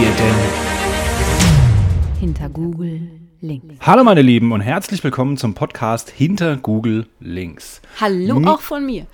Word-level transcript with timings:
wir 0.00 0.10
denn? 0.12 0.34
Hinter 2.20 2.48
Google 2.48 3.00
Links. 3.40 3.74
Hallo 3.80 4.04
meine 4.04 4.22
Lieben 4.22 4.52
und 4.52 4.60
herzlich 4.60 5.02
willkommen 5.02 5.36
zum 5.36 5.54
Podcast 5.54 6.10
Hinter 6.10 6.56
Google 6.56 7.06
Links. 7.18 7.80
Hallo 8.00 8.38
Mi- 8.38 8.46
auch 8.48 8.60
von 8.60 8.86
mir. 8.86 9.06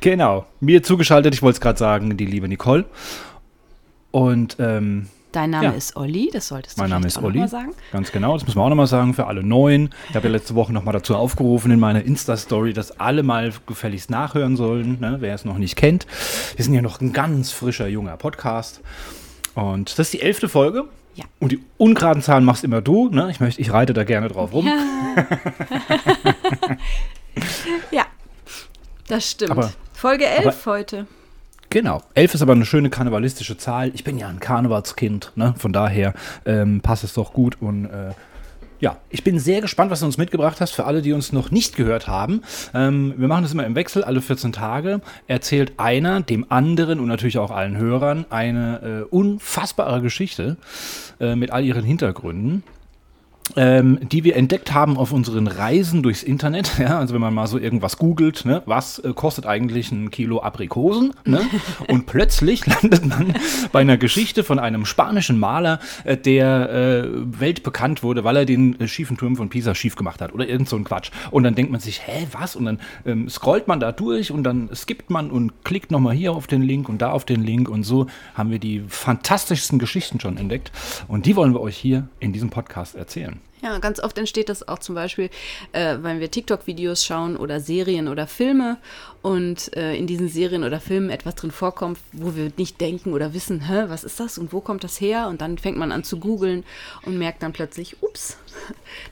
Genau, 0.00 0.44
mir 0.60 0.82
zugeschaltet, 0.82 1.32
ich 1.34 1.40
wollte 1.40 1.56
es 1.56 1.60
gerade 1.62 1.78
sagen, 1.78 2.14
die 2.18 2.26
liebe 2.26 2.46
Nicole. 2.46 2.84
Und 4.10 4.56
ähm, 4.58 5.08
Dein 5.32 5.48
Name 5.50 5.64
Ja. 5.64 5.70
ist 5.72 5.96
Olli, 5.96 6.28
das 6.30 6.48
solltest 6.48 6.76
du 6.76 6.82
mein 6.82 6.90
Name 6.90 7.06
ist 7.06 7.16
auch 7.18 7.22
Olli. 7.22 7.38
mal 7.38 7.48
sagen. 7.48 7.72
Ganz 7.92 8.12
genau, 8.12 8.34
das 8.34 8.44
müssen 8.46 8.58
wir 8.58 8.62
auch 8.64 8.68
nochmal 8.68 8.86
sagen 8.86 9.14
für 9.14 9.26
alle 9.26 9.42
Neuen. 9.42 9.90
Ich 10.10 10.14
habe 10.14 10.28
ja 10.28 10.32
letzte 10.32 10.54
Woche 10.54 10.72
nochmal 10.74 10.92
dazu 10.92 11.16
aufgerufen 11.16 11.70
in 11.70 11.80
meiner 11.80 12.02
Insta-Story, 12.04 12.74
dass 12.74 12.98
alle 13.00 13.22
mal 13.22 13.52
gefälligst 13.66 14.10
nachhören 14.10 14.56
sollen, 14.56 14.98
ne, 15.00 15.16
wer 15.20 15.34
es 15.34 15.44
noch 15.46 15.56
nicht 15.56 15.76
kennt. 15.76 16.06
Wir 16.56 16.64
sind 16.64 16.74
ja 16.74 16.82
noch 16.82 17.00
ein 17.00 17.14
ganz 17.14 17.50
frischer, 17.50 17.88
junger 17.88 18.16
Podcast. 18.18 18.80
Und 19.58 19.98
das 19.98 20.06
ist 20.08 20.12
die 20.14 20.20
elfte 20.22 20.48
Folge. 20.48 20.84
Ja. 21.14 21.24
Und 21.40 21.50
die 21.52 21.60
ungeraden 21.78 22.22
Zahlen 22.22 22.44
machst 22.44 22.62
immer 22.62 22.80
du. 22.80 23.08
Ne? 23.08 23.28
Ich, 23.30 23.40
möchte, 23.40 23.60
ich 23.60 23.72
reite 23.72 23.92
da 23.92 24.04
gerne 24.04 24.28
drauf 24.28 24.52
rum. 24.52 24.68
Ja, 27.90 28.04
das 29.06 29.30
stimmt. 29.30 29.52
Aber- 29.52 29.72
Folge 29.92 30.26
11 30.26 30.46
aber- 30.46 30.56
heute. 30.66 31.06
Genau. 31.70 32.02
Elf 32.14 32.34
ist 32.34 32.40
aber 32.42 32.52
eine 32.52 32.64
schöne 32.64 32.88
karnevalistische 32.88 33.58
Zahl. 33.58 33.90
Ich 33.94 34.02
bin 34.02 34.16
ja 34.18 34.28
ein 34.28 34.40
Karnevalskind, 34.40 35.32
ne? 35.36 35.54
von 35.58 35.72
daher 35.72 36.14
ähm, 36.46 36.80
passt 36.80 37.04
es 37.04 37.12
doch 37.12 37.32
gut. 37.34 37.58
Und 37.60 37.84
äh, 37.84 38.12
ja, 38.80 38.98
ich 39.10 39.24
bin 39.24 39.38
sehr 39.38 39.60
gespannt, 39.60 39.90
was 39.90 40.00
du 40.00 40.06
uns 40.06 40.18
mitgebracht 40.18 40.60
hast. 40.60 40.72
Für 40.72 40.84
alle, 40.84 41.02
die 41.02 41.12
uns 41.12 41.32
noch 41.32 41.50
nicht 41.50 41.76
gehört 41.76 42.06
haben. 42.06 42.42
Ähm, 42.74 43.14
wir 43.16 43.28
machen 43.28 43.42
das 43.42 43.52
immer 43.52 43.66
im 43.66 43.74
Wechsel, 43.74 44.04
alle 44.04 44.20
14 44.20 44.52
Tage. 44.52 45.00
Erzählt 45.26 45.72
einer 45.78 46.20
dem 46.20 46.46
anderen 46.50 47.00
und 47.00 47.08
natürlich 47.08 47.38
auch 47.38 47.50
allen 47.50 47.76
Hörern 47.76 48.26
eine 48.30 49.04
äh, 49.08 49.14
unfassbare 49.14 50.00
Geschichte 50.00 50.56
äh, 51.20 51.34
mit 51.34 51.50
all 51.50 51.64
ihren 51.64 51.84
Hintergründen 51.84 52.62
ähm, 53.56 53.98
die 54.02 54.24
wir 54.24 54.36
entdeckt 54.36 54.72
haben 54.72 54.96
auf 54.96 55.12
unseren 55.12 55.46
Reisen 55.46 56.02
durchs 56.02 56.22
Internet. 56.22 56.78
Ja, 56.78 56.98
also 56.98 57.14
wenn 57.14 57.20
man 57.20 57.34
mal 57.34 57.46
so 57.46 57.58
irgendwas 57.58 57.98
googelt, 57.98 58.44
ne, 58.44 58.62
was 58.66 58.98
äh, 59.00 59.12
kostet 59.12 59.46
eigentlich 59.46 59.90
ein 59.90 60.10
Kilo 60.10 60.40
Aprikosen? 60.40 61.12
Ne? 61.24 61.40
Und 61.88 62.06
plötzlich 62.06 62.66
landet 62.66 63.04
man 63.04 63.34
bei 63.72 63.80
einer 63.80 63.96
Geschichte 63.96 64.44
von 64.44 64.58
einem 64.58 64.84
spanischen 64.84 65.38
Maler, 65.38 65.80
äh, 66.04 66.16
der 66.16 66.70
äh, 66.70 67.08
weltbekannt 67.40 68.02
wurde, 68.02 68.24
weil 68.24 68.36
er 68.36 68.44
den 68.44 68.78
äh, 68.80 68.88
schiefen 68.88 69.16
Turm 69.16 69.36
von 69.36 69.48
Pisa 69.48 69.74
schief 69.74 69.96
gemacht 69.96 70.20
hat 70.20 70.32
oder 70.32 70.48
irgend 70.48 70.68
so 70.68 70.76
ein 70.76 70.84
Quatsch. 70.84 71.10
Und 71.30 71.42
dann 71.42 71.54
denkt 71.54 71.72
man 71.72 71.80
sich, 71.80 72.06
hä, 72.06 72.26
was? 72.32 72.56
Und 72.56 72.66
dann 72.66 72.78
ähm, 73.04 73.28
scrollt 73.28 73.68
man 73.68 73.80
da 73.80 73.92
durch 73.92 74.30
und 74.30 74.44
dann 74.44 74.70
skippt 74.74 75.10
man 75.10 75.30
und 75.30 75.64
klickt 75.64 75.90
nochmal 75.90 76.14
hier 76.14 76.32
auf 76.32 76.46
den 76.46 76.62
Link 76.62 76.88
und 76.88 77.02
da 77.02 77.10
auf 77.10 77.24
den 77.24 77.42
Link 77.42 77.68
und 77.68 77.82
so 77.82 78.06
haben 78.34 78.50
wir 78.50 78.58
die 78.58 78.82
fantastischsten 78.86 79.78
Geschichten 79.78 80.20
schon 80.20 80.36
entdeckt. 80.36 80.72
Und 81.08 81.26
die 81.26 81.36
wollen 81.36 81.54
wir 81.54 81.60
euch 81.60 81.76
hier 81.76 82.08
in 82.20 82.32
diesem 82.32 82.50
Podcast 82.50 82.94
erzählen. 82.94 83.37
Ja, 83.60 83.78
ganz 83.78 83.98
oft 83.98 84.16
entsteht 84.18 84.48
das 84.48 84.66
auch 84.68 84.78
zum 84.78 84.94
Beispiel, 84.94 85.30
äh, 85.72 85.96
wenn 86.00 86.20
wir 86.20 86.30
TikTok-Videos 86.30 87.04
schauen 87.04 87.36
oder 87.36 87.60
Serien 87.60 88.06
oder 88.06 88.26
Filme 88.26 88.78
und 89.20 89.76
äh, 89.76 89.96
in 89.96 90.06
diesen 90.06 90.28
Serien 90.28 90.62
oder 90.62 90.80
Filmen 90.80 91.10
etwas 91.10 91.34
drin 91.34 91.50
vorkommt, 91.50 91.98
wo 92.12 92.36
wir 92.36 92.52
nicht 92.56 92.80
denken 92.80 93.12
oder 93.12 93.34
wissen, 93.34 93.68
hä, 93.68 93.84
was 93.88 94.04
ist 94.04 94.20
das 94.20 94.38
und 94.38 94.52
wo 94.52 94.60
kommt 94.60 94.84
das 94.84 95.00
her? 95.00 95.26
Und 95.26 95.40
dann 95.40 95.58
fängt 95.58 95.76
man 95.76 95.90
an 95.90 96.04
zu 96.04 96.20
googeln 96.20 96.64
und 97.04 97.18
merkt 97.18 97.42
dann 97.42 97.52
plötzlich, 97.52 98.00
ups, 98.00 98.36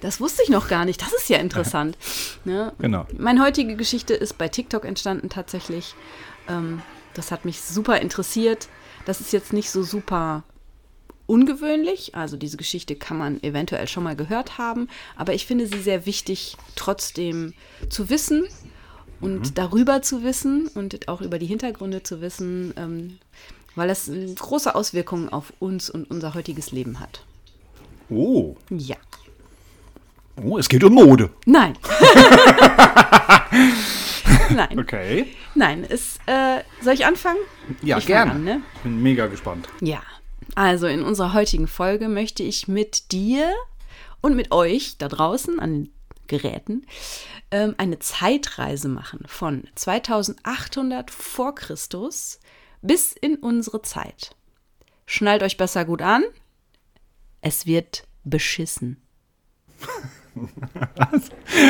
das 0.00 0.20
wusste 0.20 0.42
ich 0.44 0.48
noch 0.48 0.68
gar 0.68 0.84
nicht, 0.84 1.02
das 1.02 1.12
ist 1.12 1.28
ja 1.28 1.38
interessant. 1.38 1.96
Ne? 2.44 2.72
Genau. 2.78 3.06
Meine 3.18 3.42
heutige 3.42 3.74
Geschichte 3.74 4.14
ist 4.14 4.38
bei 4.38 4.46
TikTok 4.48 4.84
entstanden 4.84 5.28
tatsächlich. 5.28 5.94
Ähm, 6.48 6.80
das 7.14 7.32
hat 7.32 7.44
mich 7.44 7.60
super 7.60 8.00
interessiert. 8.00 8.68
Das 9.04 9.20
ist 9.20 9.32
jetzt 9.32 9.52
nicht 9.52 9.70
so 9.70 9.82
super 9.82 10.44
ungewöhnlich. 11.26 12.14
Also 12.14 12.36
diese 12.36 12.56
Geschichte 12.56 12.96
kann 12.96 13.16
man 13.18 13.42
eventuell 13.42 13.88
schon 13.88 14.04
mal 14.04 14.16
gehört 14.16 14.58
haben, 14.58 14.88
aber 15.16 15.34
ich 15.34 15.46
finde 15.46 15.66
sie 15.66 15.80
sehr 15.80 16.06
wichtig, 16.06 16.56
trotzdem 16.76 17.52
zu 17.88 18.08
wissen 18.10 18.44
und 19.20 19.58
darüber 19.58 20.02
zu 20.02 20.22
wissen 20.22 20.68
und 20.74 21.08
auch 21.08 21.20
über 21.20 21.38
die 21.38 21.46
Hintergründe 21.46 22.02
zu 22.02 22.20
wissen, 22.20 22.74
ähm, 22.76 23.18
weil 23.74 23.90
es 23.90 24.08
äh, 24.08 24.34
große 24.34 24.74
Auswirkungen 24.74 25.28
auf 25.28 25.52
uns 25.58 25.90
und 25.90 26.10
unser 26.10 26.34
heutiges 26.34 26.70
Leben 26.70 27.00
hat. 27.00 27.24
Oh, 28.08 28.56
Ja. 28.70 28.96
oh, 30.42 30.58
es 30.58 30.68
geht 30.68 30.84
um 30.84 30.94
Mode. 30.94 31.30
Nein. 31.44 31.76
Nein. 34.50 34.78
Okay. 34.78 35.26
Nein. 35.54 35.84
Es, 35.88 36.18
äh, 36.26 36.60
soll 36.82 36.94
ich 36.94 37.04
anfangen? 37.04 37.38
Ja, 37.82 37.98
ich 37.98 38.06
gerne. 38.06 38.32
An, 38.32 38.44
ne? 38.44 38.60
Ich 38.76 38.80
bin 38.82 39.02
mega 39.02 39.26
gespannt. 39.26 39.68
Ja, 39.80 40.00
also 40.54 40.86
in 40.86 41.02
unserer 41.02 41.32
heutigen 41.32 41.66
Folge 41.66 42.08
möchte 42.08 42.42
ich 42.42 42.68
mit 42.68 43.12
dir 43.12 43.52
und 44.20 44.36
mit 44.36 44.52
euch 44.52 44.98
da 44.98 45.08
draußen 45.08 45.58
an 45.60 45.72
den 45.72 45.92
Geräten 46.26 46.86
ähm, 47.50 47.74
eine 47.78 47.98
Zeitreise 47.98 48.88
machen 48.88 49.20
von 49.26 49.64
2800 49.74 51.10
vor 51.10 51.54
Christus 51.54 52.40
bis 52.82 53.12
in 53.12 53.36
unsere 53.36 53.82
Zeit. 53.82 54.34
Schnallt 55.06 55.42
euch 55.42 55.56
besser 55.56 55.84
gut 55.84 56.02
an. 56.02 56.24
Es 57.40 57.66
wird 57.66 58.04
beschissen. 58.24 59.00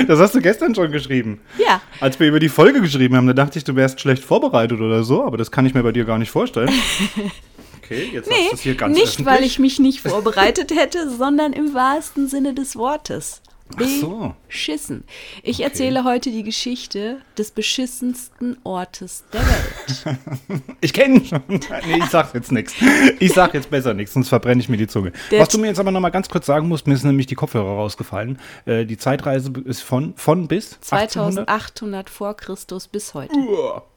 Das 0.08 0.18
hast 0.18 0.34
du 0.34 0.40
gestern 0.40 0.74
schon 0.74 0.90
geschrieben. 0.90 1.40
Ja, 1.58 1.80
Als 2.00 2.18
wir 2.18 2.26
über 2.26 2.40
die 2.40 2.48
Folge 2.48 2.80
geschrieben 2.80 3.14
haben, 3.14 3.26
da 3.28 3.32
dachte 3.32 3.58
ich, 3.58 3.64
du 3.64 3.76
wärst 3.76 4.00
schlecht 4.00 4.24
vorbereitet 4.24 4.80
oder 4.80 5.04
so, 5.04 5.24
aber 5.24 5.36
das 5.36 5.50
kann 5.50 5.66
ich 5.66 5.74
mir 5.74 5.82
bei 5.82 5.92
dir 5.92 6.04
gar 6.04 6.18
nicht 6.18 6.30
vorstellen. 6.30 6.70
Okay, 7.86 8.10
jetzt 8.12 8.28
nee, 8.28 8.34
du 8.50 8.54
es 8.54 8.60
hier 8.60 8.74
ganz 8.74 8.96
nicht 8.96 9.24
weil 9.24 9.34
öffentlich. 9.34 9.52
ich 9.52 9.58
mich 9.58 9.78
nicht 9.78 10.00
vorbereitet 10.00 10.72
hätte, 10.74 11.08
sondern 11.10 11.52
im 11.52 11.72
wahrsten 11.74 12.28
Sinne 12.28 12.52
des 12.54 12.76
Wortes. 12.76 13.40
Beschissen. 13.76 15.02
Ich 15.42 15.60
erzähle 15.60 16.04
heute 16.04 16.30
die 16.30 16.44
Geschichte 16.44 17.16
des 17.36 17.50
beschissensten 17.50 18.56
Ortes 18.62 19.24
der 19.32 19.40
Welt. 19.40 20.20
Ich 20.80 20.92
kenne 20.92 21.16
ihn 21.16 21.24
schon. 21.24 21.42
Nee, 21.48 21.98
ich 21.98 22.04
sag 22.06 22.32
jetzt 22.34 22.52
nichts. 22.52 22.74
Ich 23.18 23.32
sag 23.32 23.54
jetzt 23.54 23.68
besser 23.70 23.92
nichts, 23.92 24.12
sonst 24.14 24.28
verbrenne 24.28 24.60
ich 24.60 24.68
mir 24.68 24.76
die 24.76 24.86
Zunge. 24.86 25.10
Der- 25.32 25.40
Was 25.40 25.48
du 25.48 25.58
mir 25.58 25.66
jetzt 25.66 25.80
aber 25.80 25.90
noch 25.90 26.00
mal 26.00 26.10
ganz 26.10 26.28
kurz 26.28 26.46
sagen 26.46 26.68
musst, 26.68 26.86
mir 26.86 26.96
sind 26.96 27.08
nämlich 27.08 27.26
die 27.26 27.34
Kopfhörer 27.34 27.66
rausgefallen. 27.72 28.38
Äh, 28.66 28.84
die 28.84 28.98
Zeitreise 28.98 29.52
ist 29.64 29.80
von, 29.82 30.14
von 30.16 30.46
bis 30.46 30.74
1800? 30.90 31.46
2800 31.48 32.08
vor 32.10 32.36
Christus 32.36 32.86
bis 32.86 33.14
heute. 33.14 33.34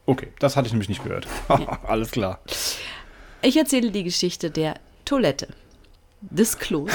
Okay, 0.06 0.28
das 0.40 0.56
hatte 0.56 0.66
ich 0.66 0.72
nämlich 0.72 0.88
nicht 0.88 1.04
gehört. 1.04 1.28
Alles 1.86 2.10
klar. 2.10 2.40
Ich 3.42 3.56
erzähle 3.56 3.90
die 3.90 4.04
Geschichte 4.04 4.50
der 4.50 4.74
Toilette, 5.04 5.48
des 6.20 6.58
Klos, 6.58 6.90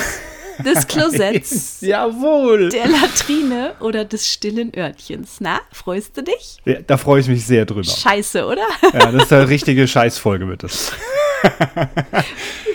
des 0.63 0.87
Klosetts, 0.87 1.81
Jawohl. 1.81 2.69
der 2.69 2.87
Latrine 2.87 3.73
oder 3.79 4.05
des 4.05 4.27
stillen 4.31 4.71
Örtchens. 4.77 5.37
Na, 5.39 5.59
freust 5.71 6.15
du 6.17 6.23
dich? 6.23 6.57
Ja, 6.65 6.81
da 6.85 6.97
freue 6.97 7.21
ich 7.21 7.27
mich 7.27 7.45
sehr 7.45 7.65
drüber. 7.65 7.83
Scheiße, 7.83 8.45
oder? 8.45 8.65
Ja, 8.93 9.11
das 9.11 9.23
ist 9.23 9.33
eine 9.33 9.49
richtige 9.49 9.87
Scheißfolge 9.87 10.47
wird 10.47 10.63
das. 10.63 10.91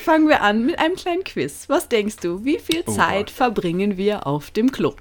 Fangen 0.05 0.29
wir 0.29 0.43
an 0.43 0.67
mit 0.67 0.79
einem 0.79 0.97
kleinen 0.97 1.25
Quiz. 1.25 1.65
Was 1.69 1.89
denkst 1.89 2.17
du, 2.23 2.45
wie 2.45 2.59
viel 2.59 2.83
Oh 2.87 2.93
Zeit 2.93 3.27
Gott. 3.27 3.31
verbringen 3.31 3.97
wir 3.97 4.27
auf 4.27 4.51
dem 4.51 4.71
Klo? 4.73 4.95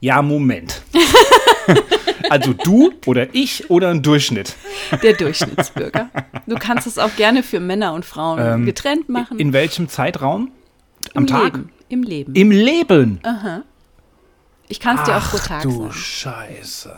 Ja, 0.00 0.22
Moment. 0.22 0.82
also 2.30 2.52
du 2.52 2.92
oder 3.06 3.34
ich 3.34 3.68
oder 3.70 3.88
ein 3.90 4.02
Durchschnitt. 4.02 4.54
Der 5.02 5.14
Durchschnittsbürger. 5.14 6.08
Du 6.46 6.54
kannst 6.56 6.86
es 6.86 6.98
auch 6.98 7.14
gerne 7.16 7.42
für 7.42 7.60
Männer 7.60 7.92
und 7.94 8.04
Frauen 8.04 8.38
Ähm, 8.40 8.64
getrennt 8.66 9.08
machen. 9.08 9.38
In 9.38 9.52
welchem 9.52 9.88
Zeitraum? 9.88 10.52
Am 11.14 11.22
Im 11.22 11.26
Tag? 11.26 11.54
Leben. 11.54 11.70
Im 11.88 12.02
Leben. 12.02 12.34
Im 12.34 12.50
Leben. 12.50 13.20
ich 14.68 14.78
kann 14.80 14.98
es 14.98 15.04
dir 15.04 15.16
auch 15.16 15.30
pro 15.30 15.38
Tag 15.38 15.62
du 15.62 15.70
sagen. 15.82 15.92
Scheiße. 15.92 16.96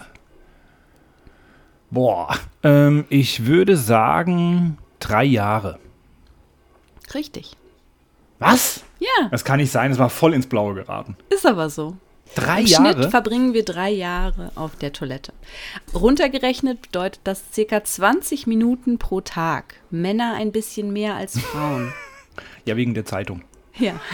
Boah. 1.91 2.37
Ähm, 2.63 3.05
ich 3.09 3.47
würde 3.47 3.77
sagen 3.77 4.79
drei 4.99 5.25
Jahre. 5.25 5.79
Richtig. 7.15 7.57
Was? 8.39 8.85
Ja, 9.01 9.29
Das 9.31 9.45
kann 9.45 9.59
nicht 9.59 9.71
sein, 9.73 9.91
das 9.91 9.99
war 9.99 10.11
voll 10.11 10.35
ins 10.35 10.47
Blaue 10.47 10.75
geraten. 10.75 11.17
ist 11.31 11.47
aber 11.47 11.69
so. 11.71 11.97
Drei 12.35 12.61
Im 12.61 12.67
Jahre? 12.67 12.93
Schnitt 12.93 13.11
verbringen 13.11 13.55
wir 13.55 13.65
drei 13.65 13.91
Jahre 13.91 14.53
auf 14.55 14.77
der 14.77 14.93
Toilette. 14.93 15.33
Runtergerechnet 15.95 16.83
bedeutet 16.83 17.21
das 17.25 17.43
circa 17.53 17.83
20 17.83 18.47
Minuten 18.47 18.99
pro 18.99 19.21
Tag. 19.21 19.77
Männer 19.91 20.35
ein 20.35 20.53
bisschen 20.53 20.93
mehr 20.93 21.17
als 21.17 21.39
Frauen. 21.39 21.93
ja, 22.65 22.77
wegen 22.77 22.95
der 22.95 23.05
Zeitung. 23.05 23.43
Ja. 23.79 24.01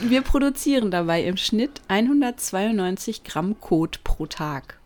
Wir 0.00 0.22
produzieren 0.22 0.90
dabei 0.90 1.24
im 1.24 1.36
Schnitt 1.36 1.80
192 1.88 3.24
Gramm 3.24 3.60
Kot 3.60 4.04
pro 4.04 4.26
Tag. 4.26 4.77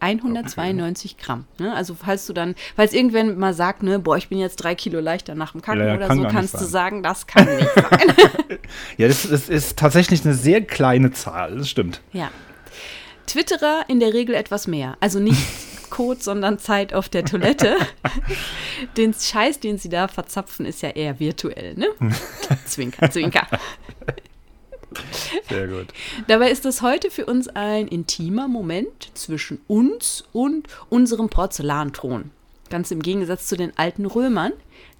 192 0.00 1.16
Gramm. 1.18 1.44
Ne? 1.58 1.74
Also 1.74 1.94
falls 1.94 2.26
du 2.26 2.32
dann, 2.32 2.54
falls 2.76 2.92
irgendwann 2.92 3.38
mal 3.38 3.54
sagt, 3.54 3.82
ne, 3.82 3.98
boah, 3.98 4.16
ich 4.16 4.28
bin 4.28 4.38
jetzt 4.38 4.56
drei 4.56 4.74
Kilo 4.74 5.00
leichter 5.00 5.34
nach 5.34 5.52
dem 5.52 5.62
Kacken 5.62 5.86
Ja, 5.86 5.94
oder 5.94 6.06
kann 6.08 6.18
so, 6.18 6.28
kannst 6.28 6.54
du 6.60 6.64
sagen, 6.64 7.02
das 7.02 7.26
kann 7.26 7.46
nicht 7.56 7.68
sein. 7.74 8.14
Ja, 8.96 9.08
das, 9.08 9.28
das 9.28 9.48
ist 9.48 9.78
tatsächlich 9.78 10.24
eine 10.24 10.34
sehr 10.34 10.60
kleine 10.62 11.10
Zahl, 11.12 11.58
das 11.58 11.68
stimmt. 11.68 12.00
ja. 12.12 12.30
Twitterer 13.26 13.84
in 13.88 14.00
der 14.00 14.14
Regel 14.14 14.34
etwas 14.34 14.66
mehr. 14.66 14.96
Also 15.00 15.20
nicht 15.20 15.38
Kot, 15.90 16.22
sondern 16.22 16.58
Zeit 16.58 16.94
auf 16.94 17.08
der 17.10 17.24
Toilette. 17.26 17.76
den 18.96 19.12
Scheiß, 19.14 19.60
den 19.60 19.76
sie 19.78 19.88
da 19.90 20.08
verzapfen, 20.08 20.64
ist 20.64 20.80
ja 20.82 20.90
eher 20.90 21.18
virtuell, 21.20 21.74
ne? 21.74 21.86
zwinker, 22.66 23.10
zwinker. 23.10 23.46
Sehr 25.48 25.68
gut. 25.68 25.86
Dabei 26.26 26.50
ist 26.50 26.64
das 26.64 26.82
heute 26.82 27.10
für 27.10 27.26
uns 27.26 27.48
ein 27.48 27.88
intimer 27.88 28.48
Moment 28.48 29.10
zwischen 29.14 29.60
uns 29.66 30.24
und 30.32 30.68
unserem 30.88 31.28
Porzellanthron. 31.28 32.30
Ganz 32.70 32.90
im 32.90 33.00
Gegensatz 33.00 33.46
zu 33.46 33.56
den 33.56 33.76
alten 33.78 34.04
Römern, 34.04 34.52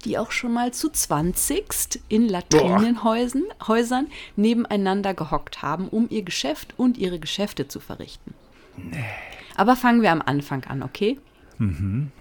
die 0.03 0.17
auch 0.17 0.31
schon 0.31 0.53
mal 0.53 0.73
zu 0.73 0.89
20 0.89 2.01
in 2.07 2.27
Latrinenhäusern 2.27 3.43
Häusern 3.67 4.07
nebeneinander 4.35 5.13
gehockt 5.13 5.61
haben, 5.61 5.87
um 5.87 6.07
ihr 6.09 6.23
Geschäft 6.23 6.73
und 6.77 6.97
ihre 6.97 7.19
Geschäfte 7.19 7.67
zu 7.67 7.79
verrichten. 7.79 8.33
Nee. 8.77 9.03
Aber 9.55 9.75
fangen 9.75 10.01
wir 10.01 10.11
am 10.11 10.21
Anfang 10.21 10.63
an, 10.65 10.83
okay? 10.83 11.19
Mhm. 11.57 12.11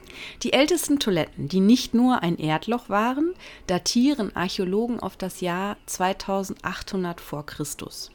Die 0.42 0.52
ältesten 0.52 0.98
Toiletten, 0.98 1.48
die 1.48 1.60
nicht 1.60 1.94
nur 1.94 2.22
ein 2.22 2.38
Erdloch 2.38 2.88
waren, 2.88 3.34
datieren 3.66 4.34
Archäologen 4.34 5.00
auf 5.00 5.16
das 5.16 5.40
Jahr 5.40 5.76
2800 5.86 7.20
vor 7.20 7.46
Christus. 7.46 8.10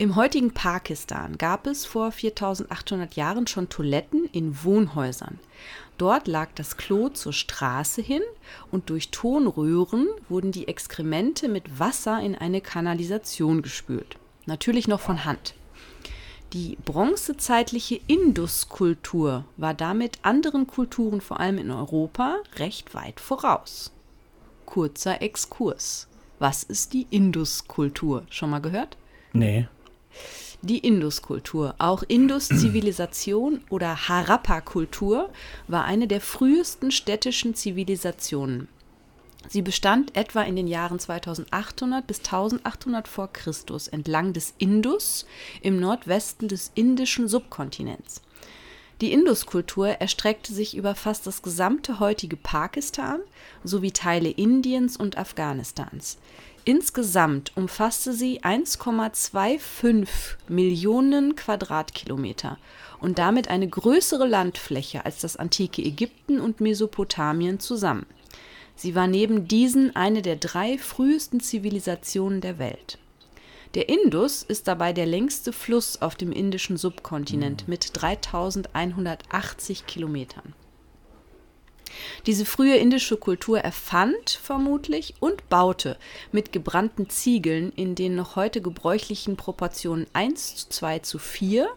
Im 0.00 0.14
heutigen 0.14 0.52
Pakistan 0.52 1.36
gab 1.38 1.66
es 1.66 1.84
vor 1.84 2.12
4800 2.12 3.14
Jahren 3.16 3.48
schon 3.48 3.68
Toiletten 3.68 4.26
in 4.30 4.62
Wohnhäusern. 4.62 5.40
Dort 5.98 6.28
lag 6.28 6.50
das 6.54 6.76
Klo 6.76 7.08
zur 7.08 7.32
Straße 7.32 8.00
hin 8.00 8.22
und 8.70 8.90
durch 8.90 9.10
Tonröhren 9.10 10.06
wurden 10.28 10.52
die 10.52 10.68
Exkremente 10.68 11.48
mit 11.48 11.80
Wasser 11.80 12.20
in 12.20 12.36
eine 12.36 12.60
Kanalisation 12.60 13.60
gespült. 13.60 14.16
Natürlich 14.46 14.86
noch 14.86 15.00
von 15.00 15.24
Hand. 15.24 15.54
Die 16.52 16.78
bronzezeitliche 16.84 18.00
Induskultur 18.06 19.44
war 19.56 19.74
damit 19.74 20.18
anderen 20.22 20.66
Kulturen, 20.66 21.20
vor 21.20 21.40
allem 21.40 21.58
in 21.58 21.70
Europa, 21.70 22.36
recht 22.56 22.94
weit 22.94 23.20
voraus. 23.20 23.92
Kurzer 24.64 25.20
Exkurs. 25.20 26.08
Was 26.38 26.62
ist 26.62 26.92
die 26.94 27.06
Induskultur? 27.10 28.24
Schon 28.30 28.50
mal 28.50 28.60
gehört? 28.60 28.96
Nee 29.32 29.68
die 30.62 30.78
Induskultur. 30.78 31.74
Auch 31.78 32.02
Indus-Zivilisation 32.02 33.60
oder 33.70 34.08
Harappa-Kultur 34.08 35.30
war 35.68 35.84
eine 35.84 36.08
der 36.08 36.20
frühesten 36.20 36.90
städtischen 36.90 37.54
Zivilisationen. 37.54 38.68
Sie 39.48 39.62
bestand 39.62 40.14
etwa 40.14 40.42
in 40.42 40.56
den 40.56 40.66
Jahren 40.66 40.98
2800 40.98 42.06
bis 42.06 42.18
1800 42.18 43.08
vor 43.08 43.32
Christus 43.32 43.88
entlang 43.88 44.34
des 44.34 44.52
Indus 44.58 45.24
im 45.62 45.80
Nordwesten 45.80 46.48
des 46.48 46.70
indischen 46.74 47.28
Subkontinents. 47.28 48.20
Die 49.00 49.12
Induskultur 49.12 49.88
erstreckte 49.88 50.52
sich 50.52 50.76
über 50.76 50.94
fast 50.94 51.26
das 51.26 51.42
gesamte 51.42 52.00
heutige 52.00 52.36
Pakistan 52.36 53.20
sowie 53.62 53.92
Teile 53.92 54.28
Indiens 54.28 54.96
und 54.96 55.16
Afghanistans. 55.16 56.18
Insgesamt 56.64 57.56
umfasste 57.56 58.12
sie 58.12 58.42
1,25 58.42 60.08
Millionen 60.48 61.36
Quadratkilometer 61.36 62.58
und 63.00 63.18
damit 63.18 63.48
eine 63.48 63.68
größere 63.68 64.26
Landfläche 64.26 65.06
als 65.06 65.20
das 65.20 65.36
antike 65.36 65.80
Ägypten 65.80 66.40
und 66.40 66.60
Mesopotamien 66.60 67.60
zusammen. 67.60 68.04
Sie 68.78 68.94
war 68.94 69.08
neben 69.08 69.48
diesen 69.48 69.96
eine 69.96 70.22
der 70.22 70.36
drei 70.36 70.78
frühesten 70.78 71.40
Zivilisationen 71.40 72.40
der 72.40 72.60
Welt. 72.60 72.98
Der 73.74 73.88
Indus 73.88 74.44
ist 74.44 74.68
dabei 74.68 74.92
der 74.92 75.04
längste 75.04 75.52
Fluss 75.52 76.00
auf 76.00 76.14
dem 76.14 76.30
indischen 76.30 76.76
Subkontinent 76.76 77.66
mit 77.66 77.90
3180 77.94 79.86
Kilometern. 79.86 80.54
Diese 82.26 82.44
frühe 82.44 82.76
indische 82.76 83.16
Kultur 83.16 83.58
erfand 83.58 84.30
vermutlich 84.30 85.14
und 85.18 85.48
baute 85.48 85.98
mit 86.30 86.52
gebrannten 86.52 87.10
Ziegeln 87.10 87.72
in 87.72 87.96
den 87.96 88.14
noch 88.14 88.36
heute 88.36 88.62
gebräuchlichen 88.62 89.36
Proportionen 89.36 90.06
1 90.12 90.54
zu 90.54 90.68
2 90.68 91.00
zu 91.00 91.18
4, 91.18 91.68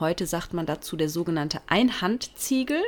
heute 0.00 0.26
sagt 0.26 0.52
man 0.52 0.66
dazu 0.66 0.96
der 0.96 1.08
sogenannte 1.08 1.62
Einhandziegel, 1.66 2.82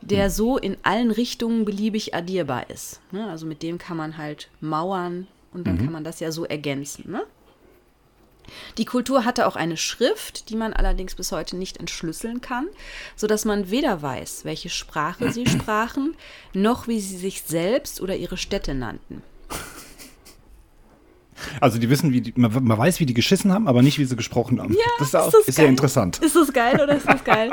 der 0.00 0.24
hm. 0.24 0.30
so 0.30 0.58
in 0.58 0.76
allen 0.82 1.10
Richtungen 1.10 1.64
beliebig 1.64 2.14
addierbar 2.14 2.70
ist. 2.70 3.00
Ne, 3.10 3.28
also 3.28 3.46
mit 3.46 3.62
dem 3.62 3.78
kann 3.78 3.96
man 3.96 4.16
halt 4.16 4.48
mauern 4.60 5.26
und 5.52 5.66
dann 5.66 5.76
mhm. 5.76 5.84
kann 5.84 5.92
man 5.92 6.04
das 6.04 6.20
ja 6.20 6.30
so 6.30 6.44
ergänzen. 6.44 7.10
Ne? 7.10 7.24
Die 8.78 8.84
Kultur 8.84 9.24
hatte 9.24 9.46
auch 9.46 9.56
eine 9.56 9.76
Schrift, 9.76 10.50
die 10.50 10.56
man 10.56 10.72
allerdings 10.72 11.14
bis 11.14 11.32
heute 11.32 11.56
nicht 11.56 11.78
entschlüsseln 11.78 12.40
kann, 12.40 12.68
sodass 13.16 13.44
man 13.44 13.70
weder 13.70 14.02
weiß, 14.02 14.44
welche 14.44 14.70
Sprache 14.70 15.32
sie 15.32 15.46
sprachen, 15.48 16.16
noch 16.52 16.88
wie 16.88 17.00
sie 17.00 17.16
sich 17.16 17.42
selbst 17.42 18.00
oder 18.00 18.16
ihre 18.16 18.36
Städte 18.36 18.74
nannten. 18.74 19.22
Also 21.60 21.78
die 21.78 21.90
wissen, 21.90 22.12
wie 22.12 22.20
die, 22.20 22.32
man, 22.36 22.52
man, 22.64 22.78
weiß, 22.78 23.00
wie 23.00 23.06
die 23.06 23.14
geschissen 23.14 23.52
haben, 23.52 23.68
aber 23.68 23.82
nicht, 23.82 23.98
wie 23.98 24.04
sie 24.04 24.16
gesprochen 24.16 24.60
haben. 24.60 24.72
Ja, 24.72 24.80
das 24.98 25.08
ist, 25.08 25.14
auch, 25.14 25.26
ist, 25.28 25.34
das 25.34 25.48
ist 25.48 25.54
sehr 25.56 25.68
interessant. 25.68 26.18
Ist 26.18 26.36
das 26.36 26.52
geil 26.52 26.80
oder 26.80 26.96
ist 26.96 27.06
das 27.06 27.24
geil? 27.24 27.50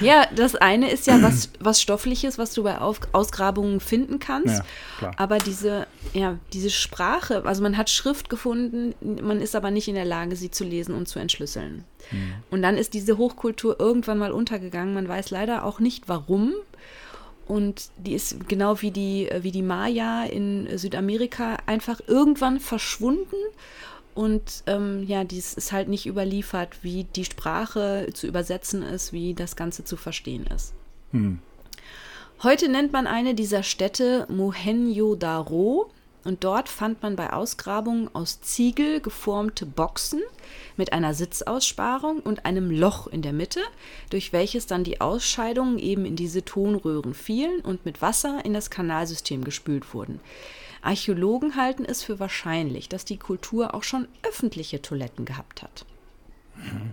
ja, 0.00 0.26
das 0.34 0.56
eine 0.56 0.90
ist 0.90 1.06
ja 1.06 1.20
was, 1.22 1.50
was 1.60 1.80
Stoffliches, 1.80 2.38
was 2.38 2.52
du 2.54 2.62
bei 2.62 2.78
Auf, 2.78 3.00
Ausgrabungen 3.12 3.80
finden 3.80 4.18
kannst. 4.18 4.62
Ja, 5.00 5.10
aber 5.16 5.38
diese, 5.38 5.86
ja, 6.12 6.38
diese 6.52 6.70
Sprache, 6.70 7.44
also 7.44 7.62
man 7.62 7.76
hat 7.76 7.90
Schrift 7.90 8.28
gefunden, 8.28 8.94
man 9.22 9.40
ist 9.40 9.54
aber 9.54 9.70
nicht 9.70 9.88
in 9.88 9.94
der 9.94 10.04
Lage, 10.04 10.36
sie 10.36 10.50
zu 10.50 10.64
lesen 10.64 10.94
und 10.94 11.06
zu 11.08 11.18
entschlüsseln. 11.18 11.84
Mhm. 12.10 12.34
Und 12.50 12.62
dann 12.62 12.76
ist 12.76 12.94
diese 12.94 13.18
Hochkultur 13.18 13.78
irgendwann 13.78 14.18
mal 14.18 14.32
untergegangen. 14.32 14.94
Man 14.94 15.08
weiß 15.08 15.30
leider 15.30 15.64
auch 15.64 15.80
nicht, 15.80 16.08
warum. 16.08 16.52
Und 17.46 17.90
die 17.96 18.14
ist 18.14 18.48
genau 18.48 18.82
wie 18.82 18.90
die, 18.90 19.30
wie 19.40 19.52
die 19.52 19.62
Maya 19.62 20.24
in 20.24 20.76
Südamerika 20.76 21.58
einfach 21.66 22.00
irgendwann 22.06 22.58
verschwunden. 22.58 23.36
Und 24.14 24.64
ähm, 24.66 25.04
ja, 25.06 25.24
dies 25.24 25.54
ist 25.54 25.72
halt 25.72 25.88
nicht 25.88 26.06
überliefert, 26.06 26.82
wie 26.82 27.04
die 27.04 27.24
Sprache 27.24 28.08
zu 28.14 28.26
übersetzen 28.26 28.82
ist, 28.82 29.12
wie 29.12 29.34
das 29.34 29.56
Ganze 29.56 29.84
zu 29.84 29.96
verstehen 29.96 30.46
ist. 30.46 30.72
Hm. 31.12 31.38
Heute 32.42 32.68
nennt 32.68 32.92
man 32.92 33.06
eine 33.06 33.34
dieser 33.34 33.62
Städte 33.62 34.26
Mohenjo-Daro. 34.28 35.90
Und 36.26 36.42
dort 36.42 36.68
fand 36.68 37.02
man 37.02 37.14
bei 37.14 37.32
Ausgrabungen 37.32 38.12
aus 38.12 38.40
Ziegel 38.40 39.00
geformte 39.00 39.64
Boxen 39.64 40.20
mit 40.76 40.92
einer 40.92 41.14
Sitzaussparung 41.14 42.18
und 42.18 42.44
einem 42.44 42.68
Loch 42.68 43.06
in 43.06 43.22
der 43.22 43.32
Mitte, 43.32 43.60
durch 44.10 44.32
welches 44.32 44.66
dann 44.66 44.82
die 44.82 45.00
Ausscheidungen 45.00 45.78
eben 45.78 46.04
in 46.04 46.16
diese 46.16 46.44
Tonröhren 46.44 47.14
fielen 47.14 47.60
und 47.60 47.84
mit 47.84 48.02
Wasser 48.02 48.44
in 48.44 48.54
das 48.54 48.70
Kanalsystem 48.70 49.44
gespült 49.44 49.94
wurden. 49.94 50.18
Archäologen 50.82 51.54
halten 51.54 51.84
es 51.84 52.02
für 52.02 52.18
wahrscheinlich, 52.18 52.88
dass 52.88 53.04
die 53.04 53.18
Kultur 53.18 53.72
auch 53.72 53.84
schon 53.84 54.08
öffentliche 54.24 54.82
Toiletten 54.82 55.26
gehabt 55.26 55.62
hat. 55.62 55.86
Mhm. 56.56 56.92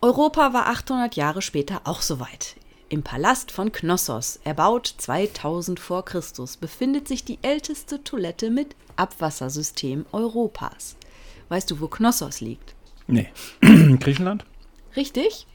Europa 0.00 0.52
war 0.52 0.66
800 0.66 1.16
Jahre 1.16 1.42
später 1.42 1.80
auch 1.84 2.02
soweit. 2.02 2.54
Im 2.92 3.02
Palast 3.02 3.50
von 3.50 3.72
Knossos, 3.72 4.38
erbaut 4.44 4.86
2000 4.98 5.80
vor 5.80 6.04
Christus, 6.04 6.58
befindet 6.58 7.08
sich 7.08 7.24
die 7.24 7.38
älteste 7.40 8.04
Toilette 8.04 8.50
mit 8.50 8.76
Abwassersystem 8.96 10.04
Europas. 10.12 10.96
Weißt 11.48 11.70
du, 11.70 11.80
wo 11.80 11.88
Knossos 11.88 12.42
liegt? 12.42 12.74
Nee. 13.06 13.30
Griechenland? 13.62 14.44
Richtig. 14.94 15.46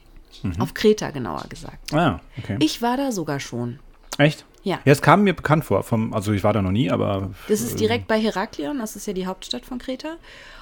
Mhm. 0.41 0.60
Auf 0.60 0.74
Kreta 0.74 1.12
genauer 1.12 1.46
gesagt. 1.48 1.94
Ah, 1.94 2.22
okay. 2.39 2.58
Ich 2.60 2.82
war 2.82 2.98
da 2.98 3.12
sogar 3.12 3.39
schon. 3.39 3.77
Echt? 4.17 4.44
Ja. 4.67 4.81
Ja, 4.83 4.91
es 4.91 5.01
kam 5.01 5.24
mir 5.24 5.33
bekannt 5.33 5.63
vor. 5.63 5.81
Vom, 5.81 6.13
also 6.13 6.33
ich 6.33 6.43
war 6.43 6.51
da 6.51 6.62
noch 6.62 6.71
nie, 6.71 6.91
aber. 6.91 7.31
Das 7.47 7.62
ist 7.62 7.79
direkt 7.79 8.05
bei 8.09 8.19
Heraklion, 8.19 8.79
das 8.79 8.97
ist 8.97 9.07
ja 9.07 9.13
die 9.13 9.25
Hauptstadt 9.25 9.65
von 9.65 9.79
Kreta. 9.79 10.17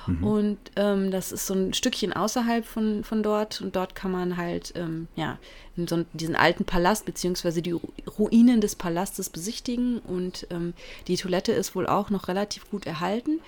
Mhm. 0.06 0.24
Und 0.24 0.58
ähm, 0.76 1.10
das 1.10 1.32
ist 1.32 1.48
so 1.48 1.56
ein 1.56 1.74
Stückchen 1.74 2.14
außerhalb 2.14 2.64
von, 2.64 3.04
von 3.04 3.24
dort. 3.24 3.62
Und 3.62 3.76
dort 3.76 3.96
kann 3.96 4.12
man 4.12 4.38
halt, 4.38 4.74
ähm, 4.76 5.08
ja, 5.16 5.40
so 5.76 6.06
diesen 6.14 6.36
alten 6.36 6.66
Palast 6.66 7.06
beziehungsweise 7.06 7.64
die 7.64 7.76
Ruinen 8.20 8.62
des 8.62 8.76
Palastes 8.76 9.32
besichtigen. 9.32 9.98
Und 9.98 10.46
ähm, 10.52 10.76
die 11.08 11.18
Toilette 11.18 11.54
ist 11.54 11.76
wohl 11.76 11.88
auch 11.88 12.12
noch 12.12 12.28
relativ 12.28 12.70
gut 12.70 12.86
erhalten. 12.86 13.40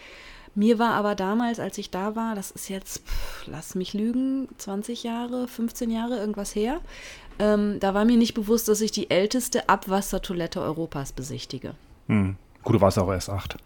Mir 0.55 0.79
war 0.79 0.93
aber 0.93 1.13
damals, 1.13 1.59
als 1.59 1.77
ich 1.77 1.91
da 1.91 2.15
war, 2.15 2.33
das 2.33 2.49
ist 2.49 2.67
jetzt, 2.67 3.07
pff, 3.07 3.45
lass 3.45 3.75
mich 3.75 3.93
lügen, 3.93 4.47
20 4.57 5.03
Jahre, 5.03 5.47
15 5.47 5.91
Jahre, 5.91 6.17
irgendwas 6.17 6.55
her, 6.55 6.81
ähm, 7.39 7.79
da 7.79 7.93
war 7.93 8.05
mir 8.05 8.17
nicht 8.17 8.33
bewusst, 8.33 8.67
dass 8.67 8.81
ich 8.81 8.91
die 8.91 9.09
älteste 9.09 9.69
Abwassertoilette 9.69 10.61
Europas 10.61 11.11
besichtige. 11.11 11.73
Hm. 12.07 12.35
Gut, 12.63 12.75
du 12.75 12.81
warst 12.81 12.99
auch 12.99 13.11
erst 13.11 13.29
acht. 13.29 13.57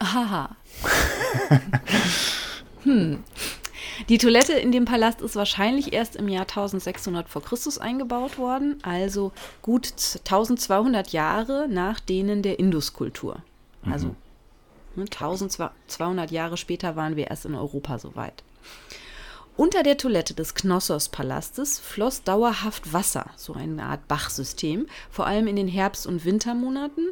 Haha. 0.00 0.56
hm. 2.82 3.22
Die 4.08 4.18
Toilette 4.18 4.52
in 4.52 4.72
dem 4.72 4.84
Palast 4.84 5.22
ist 5.22 5.36
wahrscheinlich 5.36 5.92
erst 5.92 6.16
im 6.16 6.28
Jahr 6.28 6.42
1600 6.42 7.28
vor 7.28 7.42
Christus 7.42 7.78
eingebaut 7.78 8.36
worden, 8.36 8.78
also 8.82 9.32
gut 9.62 9.92
1200 10.18 11.12
Jahre 11.12 11.66
nach 11.68 11.98
denen 12.00 12.42
der 12.42 12.58
Induskultur. 12.58 13.42
Also 13.84 14.08
mhm. 14.96 15.02
1200 15.02 16.30
Jahre 16.30 16.56
später 16.56 16.96
waren 16.96 17.16
wir 17.16 17.28
erst 17.28 17.46
in 17.46 17.54
Europa 17.54 17.98
soweit. 17.98 18.42
Unter 19.56 19.82
der 19.82 19.96
Toilette 19.96 20.34
des 20.34 20.54
Knossos-Palastes 20.54 21.78
floss 21.78 22.22
dauerhaft 22.22 22.92
Wasser, 22.92 23.30
so 23.36 23.54
eine 23.54 23.84
Art 23.84 24.06
Bachsystem, 24.06 24.86
vor 25.10 25.26
allem 25.26 25.46
in 25.46 25.56
den 25.56 25.68
Herbst- 25.68 26.06
und 26.06 26.26
Wintermonaten. 26.26 27.08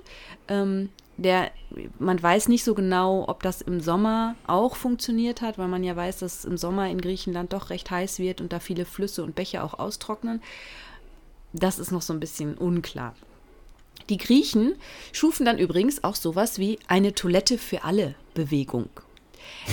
Ähm, 0.49 0.91
der, 1.17 1.53
man 1.99 2.23
weiß 2.23 2.49
nicht 2.49 2.65
so 2.65 2.75
genau, 2.75 3.27
ob 3.29 3.43
das 3.43 3.63
im 3.63 3.81
Sommer 3.81 4.35
auch 4.47 4.77
funktioniert 4.77 5.41
hat, 5.41 5.57
weil 5.57 5.69
man 5.69 5.85
ja 5.85 5.97
weiß, 5.97 6.19
dass 6.19 6.45
im 6.45 6.59
Sommer 6.59 6.91
in 6.91 7.01
Griechenland 7.01 7.55
doch 7.55 7.71
recht 7.71 7.91
heiß 7.91 8.19
wird 8.19 8.43
und 8.43 8.53
da 8.53 8.61
viele 8.61 8.85
Flüsse 8.85 9.23
und 9.23 9.35
Bäche 9.35 9.63
auch 9.63 9.79
austrocknen. 9.79 10.43
Das 11.55 11.79
ist 11.79 11.93
noch 11.93 12.03
so 12.03 12.13
ein 12.13 12.21
bisschen 12.21 12.59
unklar. 12.59 13.15
Die 14.11 14.19
Griechen 14.19 14.75
schufen 15.13 15.47
dann 15.47 15.59
übrigens 15.59 16.05
auch 16.05 16.17
sowas 16.17 16.59
wie 16.59 16.79
eine 16.89 17.15
Toilette 17.15 17.57
für 17.57 17.85
alle 17.85 18.17
Bewegung. 18.35 18.91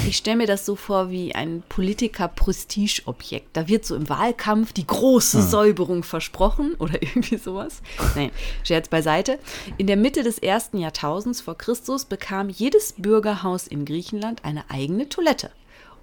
Ich 0.08 0.18
stelle 0.18 0.38
mir 0.38 0.48
das 0.48 0.66
so 0.66 0.76
vor 0.76 1.10
wie 1.10 1.36
ein 1.36 1.64
Politiker-Prestigeobjekt. 1.68 3.50
Da 3.54 3.68
wird 3.68 3.86
so 3.86 3.96
im 3.96 4.10
Wahlkampf 4.10 4.74
die 4.74 4.88
große 4.88 5.40
Hm. 5.40 5.48
Säuberung 5.48 6.04
versprochen 6.04 6.76
oder 6.76 6.94
irgendwie 7.02 7.38
sowas. 7.38 7.82
Nein, 8.16 8.32
Scherz 8.64 8.88
beiseite. 8.88 9.40
In 9.78 9.88
der 9.88 9.98
Mitte 9.98 10.24
des 10.24 10.38
ersten 10.40 10.78
Jahrtausends 10.78 11.42
vor 11.42 11.58
Christus 11.58 12.06
bekam 12.06 12.50
jedes 12.50 12.94
Bürgerhaus 12.98 13.68
in 13.68 13.86
Griechenland 13.86 14.46
eine 14.46 14.70
eigene 14.70 15.10
Toilette. 15.10 15.52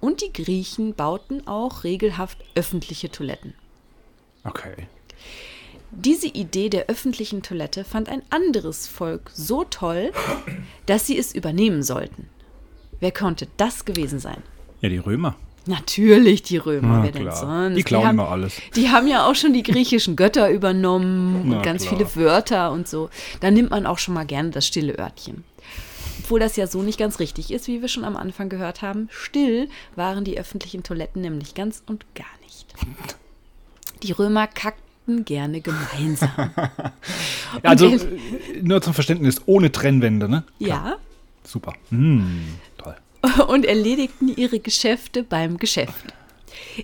Und 0.01 0.21
die 0.21 0.31
Griechen 0.31 0.93
bauten 0.93 1.45
auch 1.47 1.83
regelhaft 1.83 2.37
öffentliche 2.55 3.11
Toiletten. 3.11 3.53
Okay. 4.43 4.87
Diese 5.91 6.27
Idee 6.27 6.69
der 6.69 6.85
öffentlichen 6.85 7.41
Toilette 7.41 7.83
fand 7.83 8.09
ein 8.09 8.21
anderes 8.29 8.87
Volk 8.87 9.31
so 9.33 9.63
toll, 9.63 10.11
dass 10.85 11.07
sie 11.07 11.17
es 11.17 11.33
übernehmen 11.33 11.81
sollten. 11.83 12.29
Wer 12.99 13.11
konnte 13.11 13.47
das 13.57 13.85
gewesen 13.85 14.19
sein? 14.19 14.37
Ja, 14.81 14.89
die 14.89 14.97
Römer. 14.97 15.35
Natürlich 15.65 16.41
die 16.43 16.57
Römer, 16.57 16.97
Na 16.99 17.03
wer 17.03 17.11
denn 17.11 17.23
klar. 17.23 17.35
sonst? 17.35 17.75
Die 17.77 17.83
klauen 17.83 18.07
haben, 18.07 18.15
immer 18.19 18.29
alles. 18.29 18.53
Die 18.75 18.89
haben 18.89 19.07
ja 19.07 19.25
auch 19.27 19.35
schon 19.35 19.53
die 19.53 19.61
griechischen 19.63 20.15
Götter 20.15 20.49
übernommen 20.49 21.35
und 21.43 21.49
Na 21.49 21.61
ganz 21.61 21.85
klar. 21.85 21.97
viele 21.97 22.15
Wörter 22.15 22.71
und 22.71 22.87
so. 22.87 23.09
Da 23.39 23.51
nimmt 23.51 23.69
man 23.69 23.85
auch 23.85 23.99
schon 23.99 24.13
mal 24.13 24.25
gerne 24.25 24.49
das 24.51 24.65
stille 24.65 24.97
Örtchen. 24.97 25.43
Obwohl 26.23 26.39
das 26.39 26.55
ja 26.55 26.65
so 26.67 26.81
nicht 26.81 26.97
ganz 26.99 27.19
richtig 27.19 27.51
ist, 27.51 27.67
wie 27.67 27.81
wir 27.81 27.87
schon 27.87 28.03
am 28.05 28.15
Anfang 28.15 28.49
gehört 28.49 28.81
haben. 28.81 29.09
Still 29.11 29.69
waren 29.95 30.23
die 30.23 30.39
öffentlichen 30.39 30.83
Toiletten 30.83 31.21
nämlich 31.21 31.53
ganz 31.55 31.83
und 31.87 32.05
gar 32.15 32.25
nicht. 32.43 32.73
Die 34.03 34.11
Römer 34.11 34.47
kackten 34.47 35.25
gerne 35.25 35.61
gemeinsam. 35.61 36.29
Also 37.63 37.87
Und- 37.87 38.63
nur 38.63 38.81
zum 38.81 38.93
Verständnis, 38.93 39.41
ohne 39.47 39.71
Trennwände, 39.71 40.29
ne? 40.29 40.43
ja, 40.59 40.97
Super. 41.43 41.73
Hm. 41.89 42.45
und 43.47 43.65
erledigten 43.65 44.35
ihre 44.35 44.59
Geschäfte 44.59 45.23
beim 45.23 45.57
Geschäft. 45.57 46.13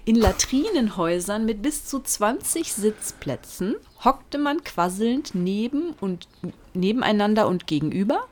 In 0.04 0.16
Latrinenhäusern 0.16 1.46
mit 1.46 1.62
bis 1.62 1.86
zu 1.86 2.00
20 2.00 2.74
Sitzplätzen 2.74 3.76
hockte 4.04 4.38
man 4.38 4.64
quasselnd 4.64 5.34
neben 5.34 5.94
und 6.02 6.28
nebeneinander 6.74 7.48
und 7.48 7.68
gegenüber 7.68 8.28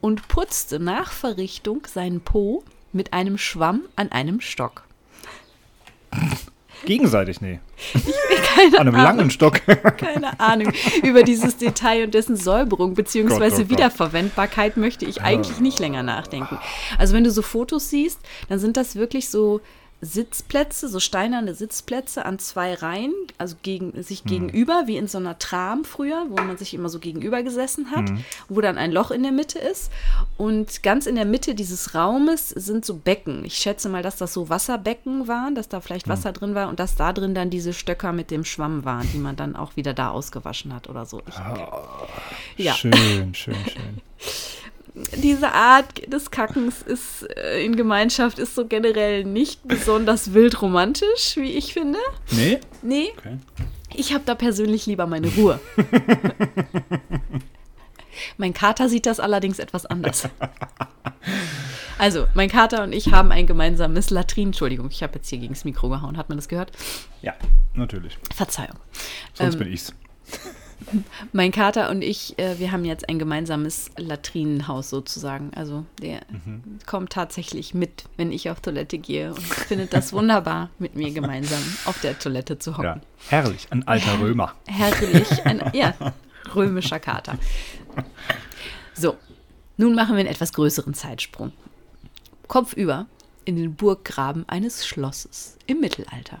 und 0.00 0.28
putzte 0.28 0.78
nach 0.78 1.12
Verrichtung 1.12 1.86
seinen 1.86 2.20
Po 2.20 2.64
mit 2.92 3.12
einem 3.12 3.38
Schwamm 3.38 3.82
an 3.96 4.12
einem 4.12 4.40
Stock. 4.40 4.84
Gegenseitig, 6.84 7.40
nee. 7.40 7.60
Keine 8.54 8.78
An 8.78 8.88
einem 8.88 8.94
Ahnung. 8.94 9.04
langen 9.04 9.30
Stock. 9.30 9.60
Keine 9.96 10.38
Ahnung. 10.40 10.72
Über 11.02 11.22
dieses 11.22 11.56
Detail 11.56 12.04
und 12.04 12.14
dessen 12.14 12.36
Säuberung 12.36 12.94
bzw. 12.94 13.64
Oh. 13.64 13.68
Wiederverwendbarkeit 13.70 14.76
möchte 14.76 15.04
ich 15.04 15.22
eigentlich 15.22 15.60
nicht 15.60 15.78
länger 15.78 16.02
nachdenken. 16.02 16.58
Also 16.98 17.14
wenn 17.14 17.24
du 17.24 17.30
so 17.30 17.42
Fotos 17.42 17.90
siehst, 17.90 18.20
dann 18.48 18.58
sind 18.58 18.76
das 18.76 18.96
wirklich 18.96 19.28
so 19.28 19.60
Sitzplätze, 20.02 20.88
so 20.88 20.98
steinerne 20.98 21.54
Sitzplätze 21.54 22.24
an 22.24 22.38
zwei 22.38 22.74
Reihen, 22.74 23.12
also 23.38 23.56
gegen, 23.62 23.92
Hm. 23.92 24.02
sich 24.02 24.24
gegenüber, 24.24 24.84
wie 24.86 24.96
in 24.96 25.08
so 25.08 25.18
einer 25.18 25.38
Tram 25.38 25.84
früher, 25.84 26.26
wo 26.30 26.36
man 26.36 26.56
sich 26.56 26.72
immer 26.74 26.88
so 26.88 26.98
gegenüber 26.98 27.42
gesessen 27.42 27.90
hat, 27.90 28.08
Hm. 28.08 28.24
wo 28.48 28.60
dann 28.60 28.78
ein 28.78 28.92
Loch 28.92 29.10
in 29.10 29.22
der 29.22 29.32
Mitte 29.32 29.58
ist. 29.58 29.90
Und 30.38 30.82
ganz 30.82 31.06
in 31.06 31.16
der 31.16 31.24
Mitte 31.26 31.54
dieses 31.54 31.94
Raumes 31.94 32.48
sind 32.48 32.84
so 32.86 32.94
Becken. 32.94 33.44
Ich 33.44 33.56
schätze 33.56 33.88
mal, 33.88 34.02
dass 34.02 34.16
das 34.16 34.32
so 34.32 34.48
Wasserbecken 34.48 35.28
waren, 35.28 35.54
dass 35.54 35.68
da 35.68 35.80
vielleicht 35.80 36.06
Hm. 36.06 36.12
Wasser 36.12 36.32
drin 36.32 36.54
war 36.54 36.68
und 36.68 36.80
dass 36.80 36.96
da 36.96 37.12
drin 37.12 37.34
dann 37.34 37.50
diese 37.50 37.72
Stöcker 37.72 38.12
mit 38.12 38.30
dem 38.30 38.44
Schwamm 38.44 38.84
waren, 38.84 39.06
die 39.12 39.18
man 39.18 39.36
dann 39.36 39.54
auch 39.54 39.76
wieder 39.76 39.92
da 39.94 40.10
ausgewaschen 40.10 40.74
hat 40.74 40.88
oder 40.88 41.04
so. 41.04 41.20
Ich, 42.56 42.64
ja, 42.64 42.72
Schön, 42.74 43.34
schön, 43.34 43.54
schön. 43.66 44.00
diese 45.16 45.52
Art 45.52 46.12
des 46.12 46.30
Kackens 46.30 46.82
ist 46.82 47.22
äh, 47.36 47.64
in 47.64 47.76
Gemeinschaft 47.76 48.38
ist 48.38 48.54
so 48.54 48.66
generell 48.66 49.24
nicht 49.24 49.66
besonders 49.66 50.34
wild 50.34 50.60
romantisch, 50.62 51.36
wie 51.36 51.52
ich 51.52 51.72
finde. 51.72 51.98
Nee? 52.32 52.58
Nee, 52.82 53.12
Okay. 53.18 53.38
ich 53.94 54.12
habe 54.14 54.24
da 54.26 54.34
persönlich 54.34 54.86
lieber 54.86 55.06
meine 55.06 55.28
Ruhe. 55.28 55.60
mein 58.36 58.52
Kater 58.52 58.88
sieht 58.88 59.06
das 59.06 59.20
allerdings 59.20 59.58
etwas 59.58 59.86
anders. 59.86 60.28
Also, 61.98 62.26
mein 62.34 62.48
Kater 62.48 62.82
und 62.82 62.92
ich 62.94 63.12
haben 63.12 63.30
ein 63.30 63.46
gemeinsames 63.46 64.10
Latrin. 64.10 64.48
Entschuldigung, 64.48 64.88
ich 64.90 65.02
habe 65.02 65.16
jetzt 65.16 65.28
hier 65.28 65.38
gegen 65.38 65.52
das 65.52 65.64
Mikro 65.64 65.88
gehauen. 65.90 66.16
Hat 66.16 66.28
man 66.30 66.38
das 66.38 66.48
gehört? 66.48 66.72
Ja, 67.22 67.34
natürlich. 67.74 68.18
Verzeihung. 68.34 68.76
Sonst 69.34 69.54
Ähm, 69.54 69.58
bin 69.60 69.72
ich's. 69.72 69.92
Mein 71.32 71.52
Kater 71.52 71.90
und 71.90 72.02
ich, 72.02 72.38
äh, 72.38 72.58
wir 72.58 72.72
haben 72.72 72.84
jetzt 72.84 73.08
ein 73.08 73.18
gemeinsames 73.18 73.90
Latrinenhaus 73.96 74.90
sozusagen. 74.90 75.52
Also 75.54 75.84
der 76.00 76.20
kommt 76.86 77.12
tatsächlich 77.12 77.74
mit, 77.74 78.04
wenn 78.16 78.32
ich 78.32 78.50
auf 78.50 78.60
Toilette 78.60 78.98
gehe 78.98 79.30
und 79.30 79.42
findet 79.42 79.92
das 79.92 80.12
wunderbar, 80.12 80.70
mit 80.78 80.94
mir 80.96 81.10
gemeinsam 81.12 81.62
auf 81.84 82.00
der 82.00 82.18
Toilette 82.18 82.58
zu 82.58 82.72
hocken. 82.76 82.84
Ja, 82.84 83.00
herrlich. 83.28 83.66
Ein 83.70 83.86
alter 83.86 84.20
Römer. 84.20 84.54
Herrlich. 84.66 85.44
Ein 85.46 85.62
ja, 85.72 85.94
römischer 86.54 86.98
Kater. 87.00 87.38
So, 88.94 89.16
nun 89.76 89.94
machen 89.94 90.14
wir 90.16 90.20
einen 90.20 90.28
etwas 90.28 90.52
größeren 90.52 90.94
Zeitsprung. 90.94 91.52
Kopfüber 92.48 93.06
in 93.44 93.56
den 93.56 93.74
Burggraben 93.74 94.48
eines 94.48 94.86
Schlosses 94.86 95.56
im 95.66 95.80
Mittelalter. 95.80 96.40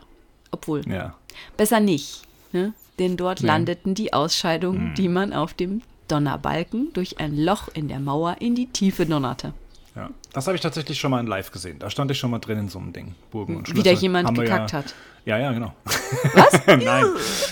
Obwohl, 0.50 0.86
Ja. 0.88 1.14
besser 1.56 1.80
nicht, 1.80 2.22
ne? 2.52 2.74
Denn 3.00 3.16
dort 3.16 3.40
Nee. 3.40 3.48
landeten 3.48 3.94
die 3.96 4.12
Ausscheidungen, 4.12 4.94
die 4.96 5.08
man 5.08 5.32
auf 5.32 5.54
dem 5.54 5.82
Donnerbalken 6.08 6.92
durch 6.92 7.18
ein 7.18 7.36
Loch 7.36 7.68
in 7.74 7.88
der 7.88 7.98
Mauer 8.00 8.36
in 8.40 8.54
die 8.54 8.66
Tiefe 8.66 9.06
donnerte. 9.06 9.52
ja. 9.96 10.10
Das 10.32 10.46
habe 10.46 10.54
ich 10.54 10.60
tatsächlich 10.62 10.98
schon 11.00 11.10
mal 11.10 11.18
in 11.18 11.26
live 11.26 11.50
gesehen. 11.50 11.80
Da 11.80 11.90
stand 11.90 12.10
ich 12.12 12.18
schon 12.18 12.30
mal 12.30 12.38
drin 12.38 12.56
in 12.58 12.68
so 12.68 12.78
einem 12.78 12.92
Ding. 12.92 13.16
Burgen 13.32 13.56
und 13.56 13.66
Schlösser. 13.68 13.84
Wieder 13.84 13.92
jemand 14.00 14.28
Haben 14.28 14.36
gekackt 14.36 14.70
ja, 14.70 14.78
hat. 14.78 14.94
Ja, 15.24 15.38
ja, 15.38 15.52
genau. 15.52 15.72
Was? 16.34 16.60
Nein. 16.66 17.04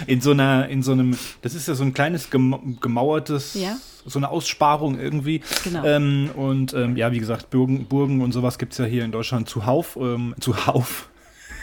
In 0.07 0.21
so 0.21 0.31
einer, 0.31 0.69
in 0.69 0.83
so 0.85 0.93
einem, 0.93 1.17
das 1.43 1.55
ist 1.55 1.67
ja 1.69 1.75
so 1.75 1.83
ein 1.83 1.93
kleines 1.93 2.31
gem 2.31 2.79
gemauertes, 2.81 3.55
Ja. 3.55 3.77
so 4.07 4.19
eine 4.21 4.29
Aussparung 4.31 4.99
irgendwie. 4.99 5.43
Genau. 5.65 5.85
Ähm, 5.85 6.31
und 6.37 6.73
ähm, 6.75 6.97
ja, 6.97 7.11
wie 7.13 7.19
gesagt, 7.19 7.51
Burgen, 7.51 7.87
Burgen 7.87 8.21
und 8.23 8.31
sowas 8.33 8.59
gibt 8.59 8.73
es 8.73 8.79
ja 8.79 8.85
hier 8.85 9.05
in 9.05 9.11
Deutschland 9.13 9.49
zuhauf. 9.49 9.97
Ähm, 10.01 10.35
zuhauf. 10.41 11.09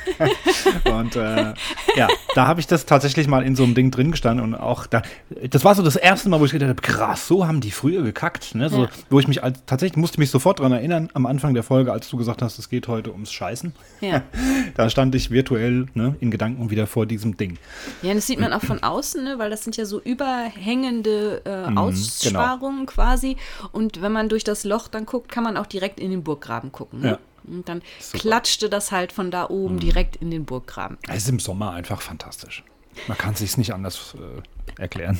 und 0.92 1.16
äh, 1.16 1.54
ja, 1.96 2.08
da 2.36 2.48
habe 2.48 2.60
ich 2.60 2.68
das 2.68 2.86
tatsächlich 2.86 3.28
mal 3.28 3.44
in 3.44 3.56
so 3.56 3.64
einem 3.64 3.76
Ding 3.76 3.92
drin 3.92 4.12
gestanden 4.12 4.44
und 4.46 4.56
auch 4.56 4.86
da, 4.86 5.02
das 5.50 5.64
war 5.66 5.76
so 5.76 5.84
das 5.84 5.96
erste 5.96 6.30
Mal, 6.30 6.40
wo 6.40 6.46
ich 6.46 6.52
gedacht 6.52 6.70
habe, 6.70 6.82
krass, 6.82 7.28
so 7.28 7.48
haben 7.48 7.62
die 7.62 7.72
früher 7.72 8.04
gekackt, 8.04 8.56
ne? 8.56 8.70
So, 8.70 8.84
Ja. 8.84 8.90
wo 9.10 9.20
ich 9.20 9.28
mich 9.28 9.44
als, 9.44 9.60
tatsächlich 9.66 9.98
musste 9.98 10.20
mich 10.20 10.30
sofort 10.30 10.60
daran 10.60 10.72
erinnern, 10.72 11.10
am 11.14 11.26
Anfang 11.26 11.54
der 11.54 11.64
Folge, 11.64 11.92
als 11.92 12.10
du 12.10 12.18
gesagt 12.18 12.42
hast, 12.42 12.60
es 12.60 12.70
geht 12.70 12.88
heute 12.88 13.12
ums 13.12 13.32
Scheißen. 13.32 13.74
Ja. 14.02 14.22
Da 14.76 14.90
stand 14.90 15.16
ich 15.16 15.32
virtuell 15.32 15.86
ne, 15.94 16.16
in 16.20 16.32
Gedanken 16.32 16.70
wieder 16.70 16.86
vor 16.88 17.06
diesem 17.06 17.38
Ding. 17.38 17.58
Ja, 18.02 18.14
das 18.14 18.28
sieht 18.28 18.40
man 18.40 18.52
auch 18.52 18.62
von 18.62 18.84
außen, 18.84 19.24
ne? 19.24 19.36
weil 19.40 19.50
das 19.50 19.64
sind 19.64 19.78
ja 19.78 19.86
so 19.86 20.02
überhängende 20.02 21.42
äh, 21.46 21.70
Mhm, 21.70 21.78
Aussparungen 21.78 22.86
quasi. 22.86 23.38
Und 23.72 24.02
wenn 24.02 24.12
man 24.12 24.30
durch 24.30 24.44
das 24.44 24.64
Loch 24.64 24.88
dann 24.88 25.06
guckt, 25.06 25.32
kann 25.32 25.44
man 25.44 25.58
auch 25.58 25.66
direkt 25.66 26.00
in 26.00 26.12
den 26.12 26.24
Burggraben 26.24 26.72
gucken. 26.72 27.02
Ne? 27.02 27.08
Ja. 27.12 27.18
Und 27.46 27.70
dann 27.70 27.82
Super. 28.00 28.18
Mhm. 28.18 28.22
klatschte 28.22 28.70
das 28.70 28.92
halt 28.92 29.12
von 29.12 29.32
da 29.32 29.50
oben 29.50 29.80
direkt 29.80 30.16
in 30.18 30.32
den 30.32 30.46
Burggraben. 30.46 30.98
Es 31.08 31.24
ist 31.24 31.30
im 31.30 31.40
Sommer 31.40 31.72
einfach 31.72 32.02
fantastisch. 32.02 32.64
Man 33.08 33.18
kann 33.18 33.34
es 33.34 33.40
sich 33.40 33.58
nicht 33.58 33.74
anders 33.74 34.16
äh, 34.16 34.82
erklären. 34.82 35.20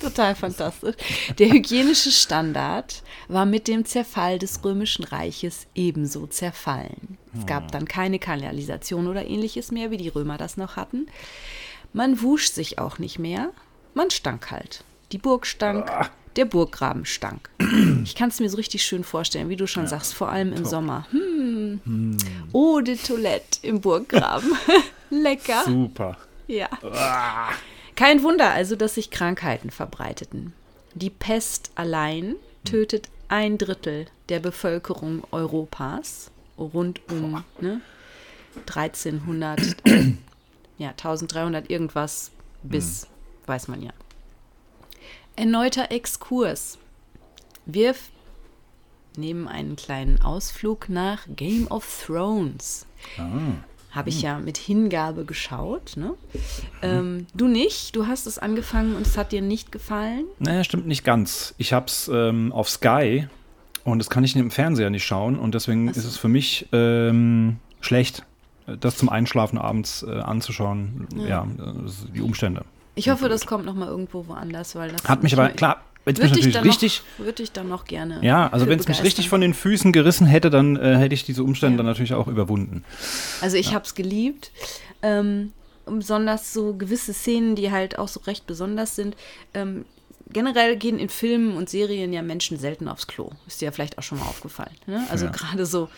Total 0.00 0.34
fantastisch. 0.36 0.94
Der 1.38 1.48
hygienische 1.50 2.12
Standard 2.12 3.02
war 3.26 3.46
mit 3.46 3.66
dem 3.66 3.84
Zerfall 3.84 4.38
des 4.38 4.64
Römischen 4.64 5.04
Reiches 5.04 5.66
ebenso 5.74 6.28
zerfallen. 6.28 7.18
Es 7.36 7.46
gab 7.46 7.72
dann 7.72 7.86
keine 7.86 8.18
Kanalisation 8.18 9.08
oder 9.08 9.26
ähnliches 9.26 9.72
mehr, 9.72 9.90
wie 9.90 9.96
die 9.96 10.08
Römer 10.08 10.38
das 10.38 10.56
noch 10.56 10.76
hatten. 10.76 11.08
Man 11.92 12.22
wusch 12.22 12.48
sich 12.50 12.78
auch 12.78 12.98
nicht 12.98 13.18
mehr. 13.18 13.50
Man 13.94 14.10
stank 14.10 14.50
halt. 14.50 14.84
Die 15.10 15.18
Burg 15.18 15.46
stank, 15.46 15.90
der 16.36 16.44
Burggraben 16.44 17.04
stank. 17.04 17.50
Ich 18.04 18.14
kann 18.14 18.28
es 18.30 18.40
mir 18.40 18.48
so 18.48 18.56
richtig 18.56 18.82
schön 18.82 19.04
vorstellen, 19.04 19.48
wie 19.48 19.56
du 19.56 19.66
schon 19.66 19.86
sagst, 19.86 20.14
vor 20.14 20.28
allem 20.30 20.52
im 20.52 20.64
Sommer. 20.64 21.06
Hm. 21.10 22.16
Eau 22.52 22.80
de 22.80 22.96
Toilette 22.96 23.58
im 23.62 23.80
Burggraben. 23.80 24.52
Lecker. 25.10 25.62
Super. 25.64 26.16
Ja. 26.46 26.68
Kein 27.96 28.22
Wunder 28.22 28.50
also, 28.50 28.76
dass 28.76 28.94
sich 28.94 29.10
Krankheiten 29.10 29.70
verbreiteten. 29.70 30.52
Die 30.94 31.10
Pest 31.10 31.70
allein 31.74 32.36
tötet 32.64 33.08
ein 33.28 33.58
Drittel 33.58 34.06
der 34.28 34.40
Bevölkerung 34.40 35.22
Europas 35.30 36.30
rund 36.58 37.00
um 37.10 37.44
ne, 37.60 37.80
1300, 38.66 39.60
ja, 40.78 40.88
1300 40.90 41.70
irgendwas 41.70 42.30
bis, 42.62 43.02
Hm. 43.02 43.08
weiß 43.46 43.68
man 43.68 43.82
ja. 43.82 43.92
Erneuter 45.36 45.90
Exkurs. 45.92 46.78
Wir 47.70 47.94
nehmen 49.16 49.46
einen 49.46 49.76
kleinen 49.76 50.22
Ausflug 50.22 50.88
nach 50.88 51.26
Game 51.36 51.66
of 51.68 52.04
Thrones. 52.06 52.86
Ah. 53.18 53.28
Habe 53.90 54.10
Hm. 54.10 54.16
ich 54.16 54.22
ja 54.22 54.38
mit 54.38 54.56
Hingabe 54.56 55.24
geschaut. 55.26 55.96
Ne? 55.96 56.14
Ähm, 56.82 57.26
du 57.34 57.46
nicht, 57.46 57.94
du 57.94 58.06
hast 58.06 58.26
es 58.26 58.38
angefangen 58.38 58.96
und 58.96 59.06
es 59.06 59.18
hat 59.18 59.32
dir 59.32 59.42
nicht 59.42 59.70
gefallen. 59.70 60.24
Naja, 60.38 60.64
stimmt 60.64 60.86
nicht 60.86 61.04
ganz. 61.04 61.54
Ich 61.58 61.72
hab's 61.74 62.10
ähm, 62.12 62.52
auf 62.52 62.70
Sky 62.70 63.28
und 63.84 63.98
das 63.98 64.08
kann 64.08 64.24
ich 64.24 64.34
im 64.34 64.50
Fernseher 64.50 64.88
nicht 64.88 65.04
schauen 65.04 65.38
und 65.38 65.54
deswegen 65.54 65.92
so. 65.92 66.00
ist 66.00 66.06
es 66.06 66.16
für 66.16 66.28
mich 66.28 66.66
ähm, 66.72 67.58
schlecht, 67.82 68.24
das 68.80 68.96
zum 68.96 69.10
Einschlafen 69.10 69.58
abends 69.58 70.02
äh, 70.04 70.20
anzuschauen. 70.20 71.06
Ja, 71.26 71.46
ist 71.84 72.06
die 72.14 72.22
Umstände. 72.22 72.64
Ich 72.94 73.08
hoffe, 73.10 73.28
das 73.28 73.46
kommt 73.46 73.64
noch 73.64 73.74
mal 73.74 73.88
irgendwo 73.88 74.26
woanders, 74.26 74.74
weil 74.74 74.90
das 74.90 75.04
Hat 75.04 75.22
mich 75.22 75.32
aber, 75.32 75.50
klar, 75.50 75.82
wenn 76.04 76.14
es 76.14 76.20
mich 76.20 76.30
Würde 76.30 76.40
ich, 76.40 76.46
natürlich 76.46 76.54
dann 76.54 76.62
richtig, 76.64 77.02
noch, 77.18 77.24
würde 77.26 77.42
ich 77.42 77.52
dann 77.52 77.68
noch 77.68 77.84
gerne. 77.84 78.18
ja, 78.22 78.48
also 78.48 78.66
wenn 78.66 78.78
es 78.78 78.88
mich 78.88 79.02
richtig 79.02 79.28
von 79.28 79.40
den 79.40 79.52
Füßen 79.54 79.92
gerissen 79.92 80.26
hätte, 80.26 80.48
dann 80.50 80.76
äh, 80.76 80.96
hätte 80.96 81.14
ich 81.14 81.24
diese 81.24 81.42
Umstände 81.44 81.74
Ja. 81.74 81.76
dann 81.78 81.86
natürlich 81.86 82.14
auch 82.14 82.28
überwunden. 82.28 82.84
Also 83.40 83.56
ich 83.56 83.74
habe 83.74 83.84
es 83.84 83.94
geliebt. 83.94 84.50
Ähm, 85.02 85.52
besonders 85.86 86.52
so 86.52 86.74
gewisse 86.74 87.14
Szenen, 87.14 87.56
die 87.56 87.70
halt 87.70 87.98
auch 87.98 88.08
so 88.08 88.20
recht 88.20 88.46
besonders 88.46 88.94
sind. 88.96 89.16
Ähm, 89.54 89.84
generell 90.30 90.76
gehen 90.76 90.98
in 90.98 91.08
Filmen 91.08 91.56
und 91.56 91.70
Serien 91.70 92.12
ja 92.12 92.20
Menschen 92.22 92.58
selten 92.58 92.88
aufs 92.88 93.06
Klo. 93.06 93.30
Ist 93.46 93.60
dir 93.60 93.66
ja 93.66 93.72
vielleicht 93.72 93.96
auch 93.98 94.02
schon 94.02 94.18
mal 94.18 94.26
aufgefallen. 94.26 94.74
Ne? 94.86 95.06
Also 95.10 95.26
Ja. 95.26 95.30
gerade 95.30 95.64
so, 95.64 95.88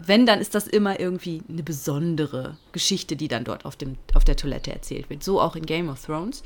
wenn, 0.00 0.26
dann 0.26 0.40
ist 0.40 0.54
das 0.56 0.66
immer 0.66 0.98
irgendwie 0.98 1.42
eine 1.48 1.62
besondere 1.62 2.56
Geschichte, 2.72 3.14
die 3.16 3.28
dann 3.28 3.44
dort 3.44 3.64
auf, 3.64 3.76
dem, 3.76 3.96
auf 4.14 4.24
der 4.24 4.36
Toilette 4.36 4.72
erzählt 4.72 5.08
wird. 5.08 5.22
So 5.22 5.40
auch 5.40 5.54
in 5.56 5.66
Game 5.66 5.88
of 5.88 6.04
Thrones. 6.04 6.42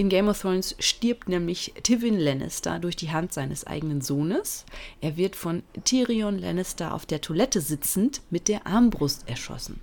In 0.00 0.08
Game 0.08 0.28
of 0.28 0.40
Thrones 0.40 0.74
stirbt 0.78 1.28
nämlich 1.28 1.74
Tywin 1.82 2.18
Lannister 2.18 2.78
durch 2.78 2.96
die 2.96 3.10
Hand 3.10 3.34
seines 3.34 3.66
eigenen 3.66 4.00
Sohnes. 4.00 4.64
Er 5.02 5.18
wird 5.18 5.36
von 5.36 5.62
Tyrion 5.84 6.38
Lannister 6.38 6.94
auf 6.94 7.04
der 7.04 7.20
Toilette 7.20 7.60
sitzend 7.60 8.22
mit 8.30 8.48
der 8.48 8.66
Armbrust 8.66 9.28
erschossen. 9.28 9.78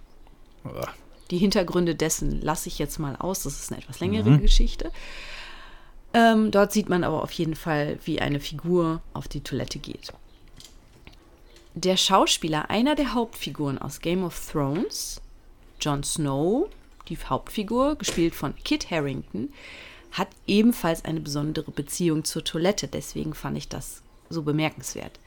Uah. 0.66 0.88
Die 1.30 1.38
Hintergründe 1.38 1.94
dessen 1.94 2.42
lasse 2.42 2.68
ich 2.68 2.80
jetzt 2.80 2.98
mal 2.98 3.16
aus. 3.16 3.44
Das 3.44 3.60
ist 3.60 3.72
eine 3.72 3.80
etwas 3.80 4.00
längere 4.00 4.32
Mhm. 4.32 4.42
Geschichte. 4.42 4.92
Ähm, 6.16 6.50
dort 6.50 6.72
sieht 6.74 6.90
man 6.90 7.04
aber 7.04 7.22
auf 7.22 7.32
jeden 7.34 7.54
Fall, 7.54 8.00
wie 8.06 8.20
eine 8.20 8.40
Figur 8.40 9.04
auf 9.14 9.28
die 9.28 9.42
Toilette 9.42 9.78
geht. 9.78 10.12
Der 11.76 11.96
Schauspieler 11.96 12.72
einer 12.72 12.96
der 12.96 13.14
Hauptfiguren 13.14 13.78
aus 13.78 14.00
Game 14.00 14.24
of 14.24 14.50
Thrones, 14.52 15.22
Jon 15.80 16.02
Snow, 16.04 16.72
die 17.08 17.18
Hauptfigur, 17.18 17.98
gespielt 17.98 18.34
von 18.34 18.56
Kit 18.56 18.90
Harrington, 18.90 19.54
hat 20.12 20.30
ebenfalls 20.46 21.06
eine 21.06 21.20
besondere 21.20 21.72
Beziehung 21.72 22.24
zur 22.24 22.44
Toilette. 22.44 22.88
Deswegen 22.88 23.34
fand 23.34 23.58
ich 23.58 23.68
das 23.68 24.02
so 24.30 24.44
bemerkenswert. 24.44 25.20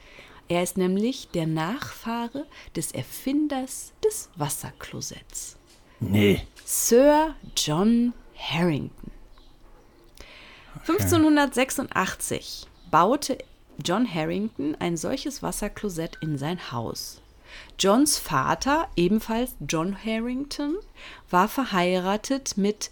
Er 0.49 0.63
ist 0.63 0.77
nämlich 0.77 1.29
der 1.29 1.47
Nachfahre 1.47 2.47
des 2.75 2.91
Erfinders 2.93 3.93
des 4.05 4.31
Wasserklosetts. 4.37 5.57
Nee. 6.01 6.43
Sir 6.65 7.35
John 7.57 8.15
Harrington. 8.37 9.13
1586 10.81 12.67
baute 12.91 13.39
John 13.85 14.13
Harrington 14.13 14.77
ein 14.79 14.97
solches 14.97 15.43
Wasserklosett 15.43 16.19
in 16.21 16.37
sein 16.39 16.73
Haus. 16.73 17.21
Johns 17.79 18.19
Vater, 18.19 18.89
ebenfalls 18.97 19.55
John 19.69 19.97
Harrington, 20.05 20.77
war 21.31 21.49
verheiratet 21.49 22.57
mit 22.57 22.91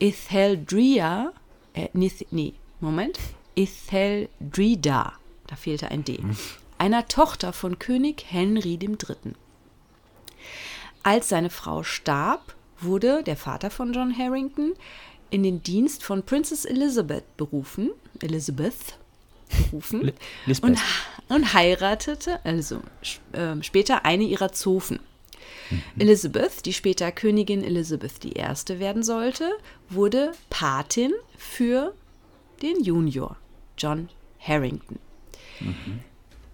Etheldria, 0.00 1.32
äh, 1.74 1.88
nee, 1.92 2.54
Moment, 2.80 3.18
Etheldrida, 3.54 5.12
da 5.46 5.56
fehlte 5.56 5.90
ein 5.90 6.04
D, 6.04 6.18
einer 6.78 7.06
Tochter 7.06 7.52
von 7.52 7.78
König 7.78 8.24
Henry 8.28 8.78
III. 8.80 9.34
Als 11.02 11.28
seine 11.28 11.50
Frau 11.50 11.82
starb, 11.82 12.54
wurde 12.80 13.22
der 13.22 13.36
Vater 13.36 13.70
von 13.70 13.92
John 13.92 14.16
Harrington 14.16 14.72
in 15.28 15.42
den 15.42 15.62
Dienst 15.62 16.02
von 16.02 16.22
Princess 16.22 16.64
Elizabeth 16.64 17.36
berufen, 17.36 17.90
Elizabeth 18.22 18.98
berufen 19.70 20.12
und, 20.62 20.78
und 21.28 21.54
heiratete 21.54 22.44
also 22.44 22.80
ähm, 23.32 23.62
später 23.62 24.04
eine 24.04 24.24
ihrer 24.24 24.52
Zofen. 24.52 25.00
Elizabeth, 25.98 26.64
die 26.64 26.72
später 26.72 27.12
Königin 27.12 27.62
Elizabeth 27.62 28.24
I. 28.24 28.78
werden 28.78 29.02
sollte, 29.02 29.50
wurde 29.88 30.32
Patin 30.48 31.12
für 31.36 31.94
den 32.62 32.82
Junior 32.82 33.36
John 33.76 34.08
Harrington. 34.38 34.98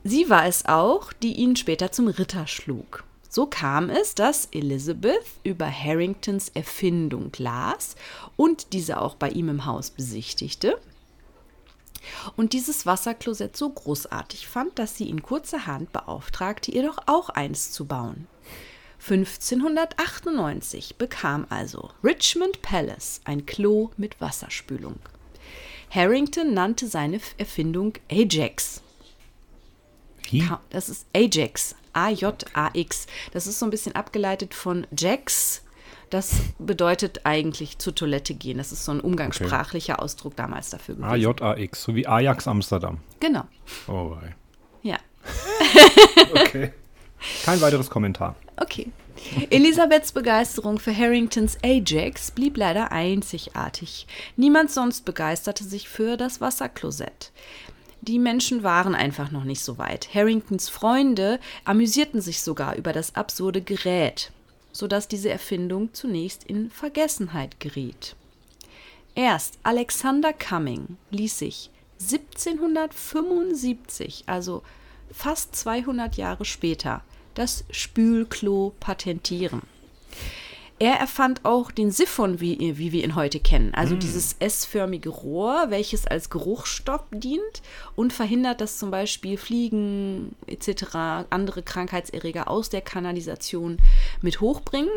Sie 0.05 0.29
war 0.29 0.47
es 0.47 0.67
auch, 0.67 1.13
die 1.13 1.35
ihn 1.35 1.57
später 1.57 1.93
zum 1.93 2.09
Ritter 2.09 2.47
schlug. 2.47 3.05
So 3.29 3.47
kam 3.47 3.91
es, 3.91 4.15
dass 4.15 4.47
Elizabeth 4.53 5.27
über 5.43 5.71
Harringtons 5.71 6.49
Erfindung 6.51 7.33
las 7.39 7.97
und 8.37 8.73
diese 8.73 9.01
auch 9.01 9.15
bei 9.15 9.29
ihm 9.31 9.49
im 9.49 9.67
Haus 9.67 9.91
besichtigte 9.91 10.79
und 12.37 12.53
dieses 12.53 12.87
Wasserklosett 12.87 13.57
so 13.57 13.69
großartig 13.69 14.47
fand, 14.47 14.79
dass 14.79 14.97
sie 14.97 15.05
ihn 15.05 15.23
kurzerhand 15.23 15.93
beauftragte, 15.93 16.71
ihr 16.71 16.85
doch 16.85 16.99
auch 17.07 17.29
eins 17.31 17.73
zu 17.73 17.85
bauen. 17.85 18.27
1598 19.09 20.97
bekam 20.97 21.47
also 21.49 21.91
Richmond 22.03 22.61
Palace 22.63 23.21
ein 23.25 23.47
Klo 23.47 23.91
mit 23.97 24.21
Wasserspülung. 24.21 24.97
Harrington 25.91 26.55
nannte 26.55 26.89
seine 26.89 27.21
Erfindung 27.39 27.93
Ajax. 28.11 28.83
Wie? 30.31 30.49
Das 30.71 30.89
ist 30.89 31.07
Ajax, 31.15 31.77
A-J-A-X. 31.93 33.07
Das 33.33 33.47
ist 33.47 33.61
so 33.61 33.67
ein 33.67 33.71
bisschen 33.71 33.95
abgeleitet 33.95 34.53
von 34.55 34.87
Jax. 34.97 35.63
Das 36.11 36.35
bedeutet 36.59 37.21
eigentlich 37.25 37.79
zur 37.79 37.95
Toilette 37.95 38.35
gehen. 38.35 38.59
Das 38.59 38.73
ist 38.73 38.85
so 38.85 38.93
ein 38.93 39.01
umgangssprachlicher 39.01 40.01
Ausdruck 40.03 40.35
damals 40.37 40.71
dafür 40.71 40.97
gewesen. 40.97 41.09
AJAX, 41.11 41.83
so 41.83 41.95
wie 41.95 42.07
Ajax 42.07 42.47
Amsterdam. 42.49 42.99
Genau, 43.21 43.45
Oh, 43.87 44.11
wei. 44.13 44.35
ja. 44.83 44.99
Okay. 46.35 46.73
Kein 47.45 47.61
weiteres 47.61 47.91
Kommentar. 47.91 48.37
Okay. 48.57 48.91
Elisabeths 49.51 50.13
Begeisterung 50.13 50.79
für 50.79 50.97
Harringtons 50.97 51.59
Ajax 51.65 52.31
blieb 52.31 52.57
leider 52.57 52.93
einzigartig. 52.93 54.07
Niemand 54.37 54.71
sonst 54.71 55.05
begeisterte 55.05 55.65
sich 55.65 55.89
für 55.89 56.17
das 56.17 56.41
Wasserklosett. 56.41 57.33
Die 58.03 58.19
Menschen 58.19 58.63
waren 58.63 58.95
einfach 58.95 59.33
noch 59.33 59.45
nicht 59.45 59.63
so 59.63 59.79
weit. 59.79 60.15
Harringtons 60.15 60.69
Freunde 60.69 61.41
amüsierten 61.65 62.21
sich 62.21 62.43
sogar 62.43 62.77
über 62.77 62.93
das 62.93 63.17
absurde 63.17 63.63
Gerät, 63.63 64.31
sodass 64.71 65.09
diese 65.09 65.31
Erfindung 65.31 65.93
zunächst 65.93 66.45
in 66.45 66.71
Vergessenheit 66.71 67.59
geriet. 67.59 68.15
Erst 69.15 69.59
Alexander 69.63 70.35
Cumming 70.35 70.99
ließ 71.11 71.39
sich 71.39 71.71
1775, 71.99 74.25
also 74.27 74.63
fast 75.13 75.57
200 75.57 76.17
Jahre 76.17 76.45
später, 76.45 77.03
das 77.35 77.65
Spülklo 77.71 78.75
patentieren. 78.81 79.63
Er 80.79 80.97
erfand 80.97 81.47
auch 81.47 81.71
den 81.71 81.91
Siphon, 81.91 82.39
wie, 82.39 82.77
wie 82.77 82.93
wir 82.93 83.03
ihn 83.03 83.15
heute 83.15 83.41
kennen. 83.41 83.73
Also 83.73 83.97
dieses 83.97 84.37
S-förmige 84.41 85.09
Rohr, 85.09 85.67
welches 85.71 86.07
als 86.07 86.29
Geruchsstopp 86.29 87.07
dient 87.13 87.63
und 87.95 88.13
verhindert, 88.13 88.61
dass 88.61 88.79
zum 88.79 88.91
Beispiel 88.91 89.39
Fliegen 89.39 90.37
etc. 90.47 91.29
andere 91.31 91.63
Krankheitserreger 91.63 92.51
aus 92.51 92.69
der 92.69 92.83
Kanalisation 92.83 93.79
mit 94.21 94.43
hochbringen. 94.43 94.91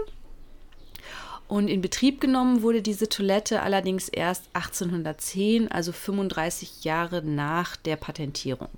Und 1.47 1.69
in 1.69 1.79
Betrieb 1.79 2.19
genommen 2.19 2.61
wurde 2.61 2.81
diese 2.81 3.07
Toilette 3.07 3.61
allerdings 3.61 4.09
erst 4.09 4.49
1810, 4.53 5.71
also 5.71 5.93
35 5.93 6.83
Jahre 6.83 7.23
nach 7.23 7.77
der 7.77 7.95
Patentierung. 7.95 8.69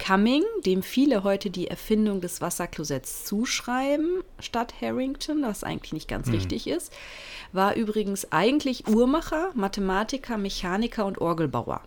Cumming, 0.00 0.42
dem 0.64 0.82
viele 0.82 1.22
heute 1.22 1.50
die 1.50 1.68
Erfindung 1.68 2.20
des 2.20 2.40
Wasserklosetts 2.40 3.24
zuschreiben, 3.24 4.22
statt 4.40 4.74
Harrington, 4.80 5.42
was 5.42 5.62
eigentlich 5.62 5.92
nicht 5.92 6.08
ganz 6.08 6.28
richtig 6.28 6.66
ist, 6.66 6.92
war 7.52 7.76
übrigens 7.76 8.32
eigentlich 8.32 8.88
Uhrmacher, 8.88 9.50
Mathematiker, 9.54 10.38
Mechaniker 10.38 11.04
und 11.06 11.20
Orgelbauer. 11.20 11.82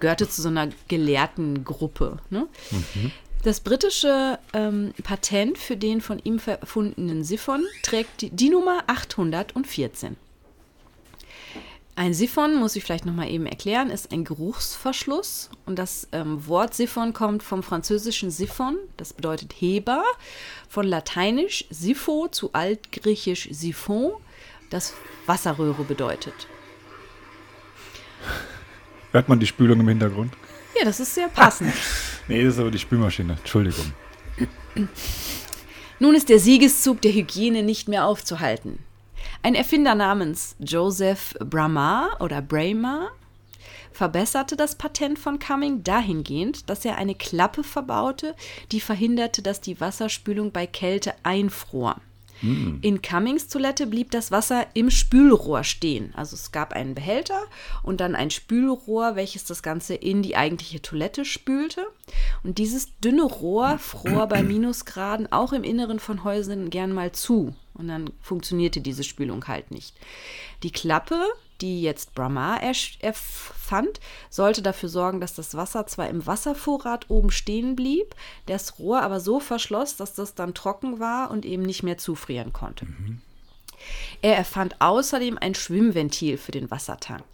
Gehörte 0.00 0.28
zu 0.28 0.42
so 0.42 0.48
einer 0.48 0.68
gelehrten 0.88 1.64
Gruppe. 1.64 2.18
Ne? 2.30 2.48
Das 3.44 3.60
britische 3.60 4.38
ähm, 4.52 4.92
Patent 5.04 5.56
für 5.56 5.76
den 5.76 6.00
von 6.00 6.18
ihm 6.18 6.40
erfundenen 6.44 7.22
Siphon 7.22 7.62
trägt 7.82 8.22
die, 8.22 8.30
die 8.30 8.48
Nummer 8.48 8.84
814. 8.88 10.16
Ein 11.96 12.12
Siphon, 12.12 12.56
muss 12.56 12.74
ich 12.74 12.82
vielleicht 12.82 13.06
nochmal 13.06 13.30
eben 13.30 13.46
erklären, 13.46 13.88
ist 13.88 14.10
ein 14.10 14.24
Geruchsverschluss. 14.24 15.48
Und 15.64 15.78
das 15.78 16.08
ähm, 16.10 16.44
Wort 16.48 16.74
Siphon 16.74 17.12
kommt 17.12 17.44
vom 17.44 17.62
französischen 17.62 18.30
Siphon, 18.32 18.76
das 18.96 19.12
bedeutet 19.12 19.52
Heber, 19.52 20.02
von 20.68 20.86
lateinisch 20.86 21.64
Sipho 21.70 22.26
zu 22.28 22.52
altgriechisch 22.52 23.48
Siphon, 23.52 24.12
das 24.70 24.94
Wasserröhre 25.26 25.84
bedeutet. 25.84 26.34
Hört 29.12 29.28
man 29.28 29.38
die 29.38 29.46
Spülung 29.46 29.78
im 29.78 29.88
Hintergrund? 29.88 30.32
Ja, 30.76 30.84
das 30.84 30.98
ist 30.98 31.14
sehr 31.14 31.28
passend. 31.28 31.72
nee, 32.28 32.42
das 32.42 32.54
ist 32.54 32.60
aber 32.60 32.72
die 32.72 32.80
Spülmaschine. 32.80 33.34
Entschuldigung. 33.34 33.92
Nun 36.00 36.16
ist 36.16 36.28
der 36.28 36.40
Siegeszug 36.40 37.00
der 37.02 37.12
Hygiene 37.12 37.62
nicht 37.62 37.86
mehr 37.86 38.04
aufzuhalten. 38.04 38.80
Ein 39.44 39.56
Erfinder 39.56 39.94
namens 39.94 40.56
Joseph 40.58 41.34
Bramah 41.38 42.16
oder 42.18 42.40
Braemar 42.40 43.10
verbesserte 43.92 44.56
das 44.56 44.74
Patent 44.74 45.18
von 45.18 45.38
Cumming 45.38 45.84
dahingehend, 45.84 46.70
dass 46.70 46.86
er 46.86 46.96
eine 46.96 47.14
Klappe 47.14 47.62
verbaute, 47.62 48.34
die 48.72 48.80
verhinderte, 48.80 49.42
dass 49.42 49.60
die 49.60 49.78
Wasserspülung 49.82 50.50
bei 50.50 50.66
Kälte 50.66 51.12
einfror. 51.24 52.00
Mm. 52.40 52.76
In 52.80 53.02
Cummings 53.02 53.48
Toilette 53.48 53.86
blieb 53.86 54.12
das 54.12 54.30
Wasser 54.30 54.66
im 54.72 54.90
Spülrohr 54.90 55.62
stehen. 55.62 56.14
Also 56.16 56.36
es 56.36 56.50
gab 56.50 56.72
einen 56.72 56.94
Behälter 56.94 57.42
und 57.82 58.00
dann 58.00 58.14
ein 58.14 58.30
Spülrohr, 58.30 59.14
welches 59.14 59.44
das 59.44 59.62
Ganze 59.62 59.94
in 59.94 60.22
die 60.22 60.36
eigentliche 60.36 60.80
Toilette 60.80 61.26
spülte. 61.26 61.86
Und 62.44 62.56
dieses 62.56 62.98
dünne 63.00 63.24
Rohr 63.24 63.76
fror 63.78 64.26
bei 64.26 64.42
Minusgraden 64.42 65.30
auch 65.30 65.52
im 65.52 65.64
Inneren 65.64 65.98
von 65.98 66.24
Häusern 66.24 66.70
gern 66.70 66.92
mal 66.92 67.12
zu. 67.12 67.54
Und 67.74 67.88
dann 67.88 68.10
funktionierte 68.20 68.80
diese 68.80 69.02
Spülung 69.02 69.46
halt 69.48 69.70
nicht. 69.70 69.96
Die 70.62 70.70
Klappe, 70.70 71.20
die 71.60 71.82
jetzt 71.82 72.14
Brahma 72.14 72.56
erfand, 72.56 74.00
sollte 74.30 74.62
dafür 74.62 74.88
sorgen, 74.88 75.20
dass 75.20 75.34
das 75.34 75.56
Wasser 75.56 75.86
zwar 75.86 76.08
im 76.08 76.24
Wasservorrat 76.26 77.10
oben 77.10 77.30
stehen 77.30 77.74
blieb, 77.74 78.14
das 78.46 78.78
Rohr 78.78 79.02
aber 79.02 79.18
so 79.18 79.40
verschloss, 79.40 79.96
dass 79.96 80.14
das 80.14 80.34
dann 80.34 80.54
trocken 80.54 81.00
war 81.00 81.30
und 81.30 81.44
eben 81.44 81.62
nicht 81.62 81.82
mehr 81.82 81.98
zufrieren 81.98 82.52
konnte. 82.52 82.86
Mhm. 82.86 83.20
Er 84.22 84.36
erfand 84.36 84.80
außerdem 84.80 85.36
ein 85.38 85.54
Schwimmventil 85.54 86.38
für 86.38 86.52
den 86.52 86.70
Wassertank. 86.70 87.24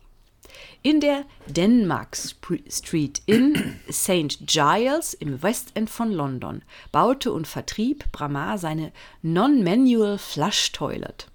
In 0.82 1.00
der 1.00 1.26
Denmark 1.46 2.16
Street 2.16 3.20
in 3.26 3.78
St. 3.92 4.46
Giles 4.46 5.12
im 5.12 5.42
Westend 5.42 5.90
von 5.90 6.10
London 6.10 6.62
baute 6.90 7.32
und 7.32 7.46
vertrieb 7.46 8.10
Bramah 8.12 8.56
seine 8.56 8.90
Non-Manual 9.20 10.16
Flush 10.16 10.72
Toilet. 10.72 11.26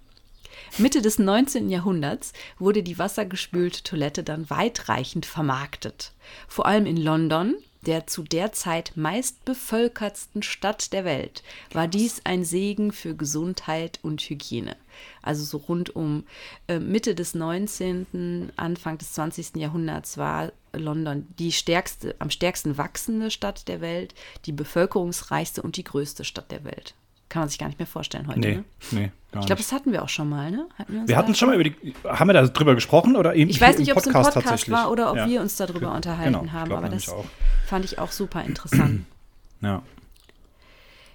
Mitte 0.78 1.00
des 1.00 1.20
19. 1.20 1.70
Jahrhunderts 1.70 2.32
wurde 2.58 2.82
die 2.82 2.98
wassergespülte 2.98 3.84
Toilette 3.84 4.24
dann 4.24 4.50
weitreichend 4.50 5.26
vermarktet. 5.26 6.12
Vor 6.48 6.66
allem 6.66 6.84
in 6.84 6.96
London, 6.96 7.54
der 7.82 8.06
zu 8.06 8.22
der 8.22 8.52
Zeit 8.52 8.92
meistbevölkertsten 8.96 10.42
Stadt 10.42 10.92
der 10.92 11.04
Welt, 11.04 11.42
war 11.72 11.88
dies 11.88 12.22
ein 12.24 12.44
Segen 12.44 12.92
für 12.92 13.14
Gesundheit 13.14 13.98
und 14.02 14.20
Hygiene. 14.22 14.76
Also 15.22 15.44
so 15.44 15.58
rund 15.58 15.94
um 15.94 16.24
äh, 16.68 16.78
Mitte 16.78 17.14
des 17.14 17.34
19., 17.34 18.52
Anfang 18.56 18.98
des 18.98 19.12
20. 19.12 19.56
Jahrhunderts 19.56 20.16
war 20.16 20.52
London 20.72 21.26
die 21.38 21.52
stärkste, 21.52 22.14
am 22.18 22.30
stärksten 22.30 22.78
wachsende 22.78 23.30
Stadt 23.30 23.68
der 23.68 23.80
Welt, 23.80 24.14
die 24.46 24.52
bevölkerungsreichste 24.52 25.62
und 25.62 25.76
die 25.76 25.84
größte 25.84 26.24
Stadt 26.24 26.50
der 26.50 26.64
Welt. 26.64 26.94
Kann 27.28 27.42
man 27.42 27.48
sich 27.48 27.58
gar 27.58 27.66
nicht 27.66 27.78
mehr 27.78 27.86
vorstellen 27.86 28.28
heute. 28.28 28.40
Nee, 28.40 28.54
ne? 28.56 28.64
nee 28.92 29.10
gar 29.36 29.42
Ich 29.42 29.46
glaube, 29.46 29.62
das 29.62 29.72
hatten 29.72 29.92
wir 29.92 30.02
auch 30.02 30.08
schon 30.08 30.28
mal, 30.28 30.50
ne? 30.50 30.66
Hatten 30.78 30.92
wir, 30.92 31.08
wir 31.08 31.16
hatten 31.16 31.34
schon 31.34 31.48
mal 31.48 31.54
über 31.54 31.64
die. 31.64 31.94
Haben 32.04 32.28
wir 32.28 32.34
da 32.34 32.46
drüber 32.46 32.74
gesprochen 32.74 33.16
oder 33.16 33.34
eben? 33.34 33.50
Ich 33.50 33.60
weiß 33.60 33.78
nicht, 33.78 33.92
ob 33.92 33.98
es 33.98 34.06
im 34.06 34.12
Podcast 34.12 34.70
war 34.70 34.90
oder 34.90 35.10
ob 35.10 35.16
ja. 35.16 35.28
wir 35.28 35.40
uns 35.40 35.56
darüber 35.56 35.94
unterhalten 35.94 36.40
genau, 36.40 36.52
haben, 36.52 36.72
aber 36.72 36.88
das 36.88 37.08
auch. 37.08 37.24
fand 37.66 37.84
ich 37.84 37.98
auch 37.98 38.12
super 38.12 38.42
interessant. 38.42 39.04
ja. 39.60 39.82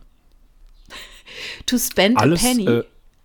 to 1.65 1.77
spend 1.77 2.17
alles, 2.17 2.43
a 2.43 2.47
penny. 2.47 2.67
Äh, 2.67 2.83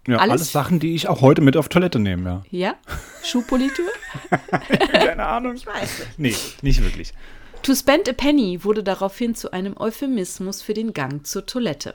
ja, 0.08 0.18
alles, 0.18 0.30
alles, 0.32 0.52
Sachen, 0.52 0.80
die 0.80 0.94
ich 0.94 1.06
auch 1.08 1.20
heute 1.20 1.40
mit 1.40 1.56
auf 1.56 1.68
Toilette 1.68 2.00
nehme, 2.00 2.42
ja. 2.50 2.58
Ja? 2.58 2.74
Schuhpolitur? 3.22 3.86
Keine 4.90 5.24
Ahnung. 5.24 5.54
Ich 5.54 5.64
weiß 5.64 5.98
nicht. 6.16 6.62
Nee, 6.62 6.68
nicht 6.68 6.82
wirklich. 6.82 7.14
To 7.62 7.76
spend 7.76 8.08
a 8.08 8.12
penny 8.12 8.64
wurde 8.64 8.82
daraufhin 8.82 9.36
zu 9.36 9.52
einem 9.52 9.76
Euphemismus 9.76 10.60
für 10.60 10.74
den 10.74 10.92
Gang 10.92 11.24
zur 11.24 11.46
Toilette. 11.46 11.94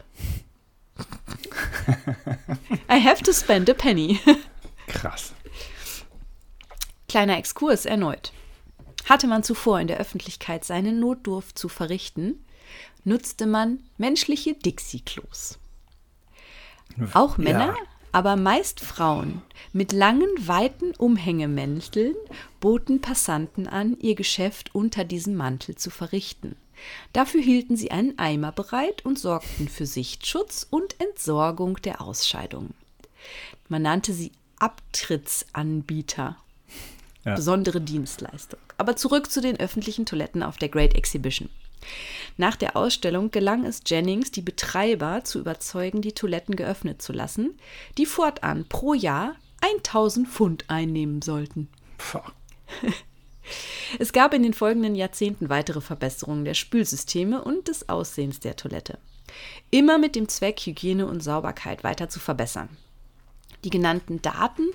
I 2.90 3.04
have 3.04 3.22
to 3.24 3.34
spend 3.34 3.70
a 3.70 3.74
penny. 3.74 4.22
Krass. 4.88 5.34
Kleiner 7.10 7.38
Exkurs 7.38 7.86
erneut. 7.86 8.32
Hatte 9.08 9.28
man 9.28 9.42
zuvor 9.42 9.80
in 9.80 9.88
der 9.88 10.00
Öffentlichkeit 10.00 10.66
seinen 10.66 11.00
Notdurft 11.00 11.58
zu 11.58 11.70
verrichten, 11.70 12.44
nutzte 13.06 13.48
man 13.48 13.80
menschliche 13.98 14.54
Dixie-Klos. 14.54 15.60
Auch 17.14 17.38
Männer, 17.38 17.68
ja. 17.68 17.76
aber 18.12 18.36
meist 18.36 18.82
Frauen 18.82 19.42
mit 19.72 19.94
langen, 19.94 20.30
weiten 20.40 20.92
Umhängemänteln 20.98 22.16
boten 22.60 23.00
Passanten 23.02 23.68
an, 23.68 23.98
ihr 24.00 24.16
Geschäft 24.16 24.76
unter 24.76 25.06
diesem 25.06 25.36
Mantel 25.36 25.76
zu 25.76 25.90
verrichten. 25.90 26.56
Dafür 27.14 27.42
hielten 27.42 27.78
sie 27.78 27.92
einen 27.92 28.20
Eimer 28.20 28.52
bereit 28.52 29.06
und 29.06 29.18
sorgten 29.18 29.70
für 29.70 29.86
Sichtschutz 29.86 30.68
und 30.70 31.00
Entsorgung 31.00 31.82
der 31.82 32.02
Ausscheidungen. 32.02 32.74
Man 33.70 33.84
nannte 33.84 34.14
sie 34.14 34.32
Abtrittsanbieter 34.60 36.36
ja. 37.28 37.36
besondere 37.36 37.82
Dienstleistung. 37.82 38.60
Aber 38.78 38.96
zurück 38.96 39.30
zu 39.30 39.42
den 39.42 39.60
öffentlichen 39.60 40.06
Toiletten 40.06 40.44
auf 40.44 40.58
der 40.58 40.70
Great 40.70 40.96
Exhibition. 40.96 41.50
Nach 42.38 42.56
der 42.56 42.76
Ausstellung 42.76 43.32
gelang 43.32 43.66
es 43.66 43.82
Jennings, 43.86 44.32
die 44.32 44.42
Betreiber 44.42 45.24
zu 45.24 45.40
überzeugen, 45.40 46.02
die 46.02 46.14
Toiletten 46.14 46.56
geöffnet 46.56 47.02
zu 47.02 47.14
lassen, 47.14 47.58
die 47.98 48.06
fortan 48.06 48.66
pro 48.68 48.94
Jahr 48.94 49.36
1000 49.62 50.28
Pfund 50.28 50.66
einnehmen 50.70 51.22
sollten. 51.22 51.70
Es 53.98 54.12
gab 54.12 54.34
in 54.34 54.44
den 54.44 54.54
folgenden 54.54 54.94
Jahrzehnten 54.94 55.48
weitere 55.48 55.80
Verbesserungen 55.80 56.44
der 56.44 56.54
Spülsysteme 56.54 57.42
und 57.42 57.70
des 57.70 57.88
Aussehens 57.88 58.42
der 58.42 58.58
Toilette. 58.58 58.98
Immer 59.72 59.98
mit 59.98 60.18
dem 60.18 60.28
Zweck, 60.28 60.60
Hygiene 60.60 61.08
und 61.08 61.24
Sauberkeit 61.24 61.86
weiter 61.86 62.10
zu 62.10 62.20
verbessern. 62.20 62.68
Die 63.64 63.70
genannten 63.70 64.22
Daten 64.22 64.68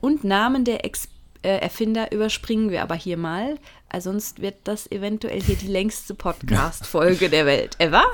und 0.00 0.22
Namen 0.22 0.64
der 0.64 0.84
Experten 0.84 1.19
äh, 1.42 1.58
Erfinder 1.58 2.12
überspringen 2.12 2.70
wir 2.70 2.82
aber 2.82 2.94
hier 2.94 3.16
mal. 3.16 3.58
Also 3.88 4.10
sonst 4.10 4.40
wird 4.40 4.56
das 4.64 4.90
eventuell 4.90 5.42
hier 5.42 5.56
die 5.56 5.68
längste 5.68 6.14
Podcast-Folge 6.14 7.28
der 7.30 7.46
Welt 7.46 7.76
ever. 7.78 8.04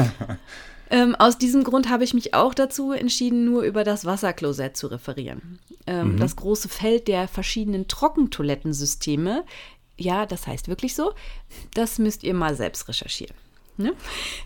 ähm, 0.90 1.14
aus 1.16 1.38
diesem 1.38 1.64
Grund 1.64 1.88
habe 1.88 2.04
ich 2.04 2.14
mich 2.14 2.34
auch 2.34 2.54
dazu 2.54 2.92
entschieden, 2.92 3.44
nur 3.44 3.62
über 3.62 3.84
das 3.84 4.04
Wasserklosett 4.04 4.76
zu 4.76 4.86
referieren. 4.86 5.58
Ähm, 5.86 6.12
mhm. 6.12 6.18
Das 6.18 6.36
große 6.36 6.68
Feld 6.68 7.08
der 7.08 7.28
verschiedenen 7.28 7.88
Trockentoilettensysteme, 7.88 9.44
ja, 9.96 10.24
das 10.26 10.46
heißt 10.46 10.68
wirklich 10.68 10.94
so, 10.94 11.12
das 11.74 11.98
müsst 11.98 12.22
ihr 12.22 12.34
mal 12.34 12.54
selbst 12.54 12.88
recherchieren. 12.88 13.36
Ne? 13.76 13.92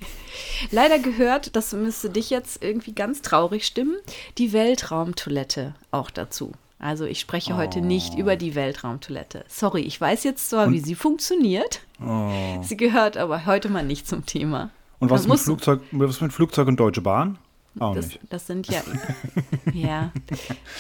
Leider 0.71 0.99
gehört, 0.99 1.55
das 1.55 1.73
müsste 1.73 2.11
dich 2.11 2.31
jetzt 2.31 2.63
irgendwie 2.63 2.95
ganz 2.95 3.23
traurig 3.23 3.67
stimmen, 3.67 3.97
die 4.39 4.53
Weltraumtoilette 4.53 5.75
auch 5.91 6.11
dazu. 6.11 6.53
Also 6.79 7.05
ich 7.07 7.19
spreche 7.21 7.55
oh. 7.55 7.57
heute 7.57 7.81
nicht 7.81 8.17
über 8.17 8.37
die 8.37 8.55
Weltraumtoilette. 8.55 9.45
Sorry, 9.49 9.83
ich 9.83 10.01
weiß 10.01 10.25
jetzt 10.25 10.51
zwar, 10.51 10.69
und? 10.69 10.73
wie 10.73 10.81
sie 10.81 10.95
funktioniert. 10.95 11.81
Oh. 12.05 12.62
Sie 12.62 12.77
gehört 12.77 13.17
aber 13.17 13.47
heute 13.47 13.69
mal 13.69 13.85
nicht 13.85 14.07
zum 14.07 14.27
Thema. 14.27 14.71
Und 15.01 15.11
was 15.11 15.27
mit, 15.27 15.38
Flugzeug, 15.38 15.81
was 15.93 16.21
mit 16.21 16.33
Flugzeug 16.33 16.69
und 16.69 16.79
Deutsche 16.79 17.01
Bahn? 17.01 17.38
Auch 17.79 17.95
das, 17.95 18.07
nicht. 18.07 18.21
das 18.31 18.47
sind 18.47 18.67
ja. 18.69 18.83
ja, 19.73 20.12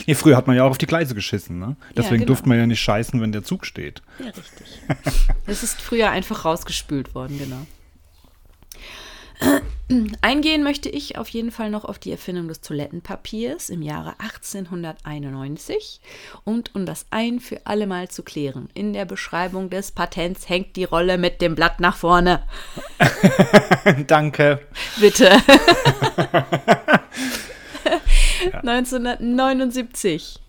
Nee, 0.06 0.14
früher 0.14 0.36
hat 0.36 0.46
man 0.46 0.56
ja 0.56 0.64
auch 0.64 0.70
auf 0.70 0.78
die 0.78 0.86
Gleise 0.86 1.14
geschissen, 1.14 1.58
ne? 1.58 1.76
Deswegen 1.96 2.16
genau. 2.16 2.26
durfte 2.28 2.48
man 2.48 2.58
ja 2.58 2.66
nicht 2.66 2.80
scheißen, 2.80 3.20
wenn 3.20 3.30
der 3.30 3.44
Zug 3.44 3.66
steht. 3.66 4.02
ja, 4.18 4.26
richtig. 4.26 5.24
Es 5.46 5.62
ist 5.62 5.80
früher 5.80 6.10
einfach 6.10 6.44
rausgespült 6.44 7.14
worden, 7.14 7.38
genau. 7.38 7.66
Eingehen 10.20 10.62
möchte 10.62 10.88
ich 10.88 11.16
auf 11.16 11.28
jeden 11.28 11.50
Fall 11.50 11.70
noch 11.70 11.84
auf 11.84 11.98
die 11.98 12.10
Erfindung 12.10 12.48
des 12.48 12.60
Toilettenpapiers 12.60 13.70
im 13.70 13.80
Jahre 13.80 14.14
1891 14.18 16.00
und 16.44 16.74
um 16.74 16.84
das 16.84 17.06
ein 17.10 17.40
für 17.40 17.64
alle 17.64 17.86
Mal 17.86 18.08
zu 18.08 18.22
klären. 18.22 18.68
In 18.74 18.92
der 18.92 19.06
Beschreibung 19.06 19.70
des 19.70 19.92
Patents 19.92 20.48
hängt 20.48 20.76
die 20.76 20.84
Rolle 20.84 21.16
mit 21.16 21.40
dem 21.40 21.54
Blatt 21.54 21.80
nach 21.80 21.96
vorne. 21.96 22.42
Danke. 24.06 24.60
Bitte. 25.00 25.30
1979. 28.52 30.40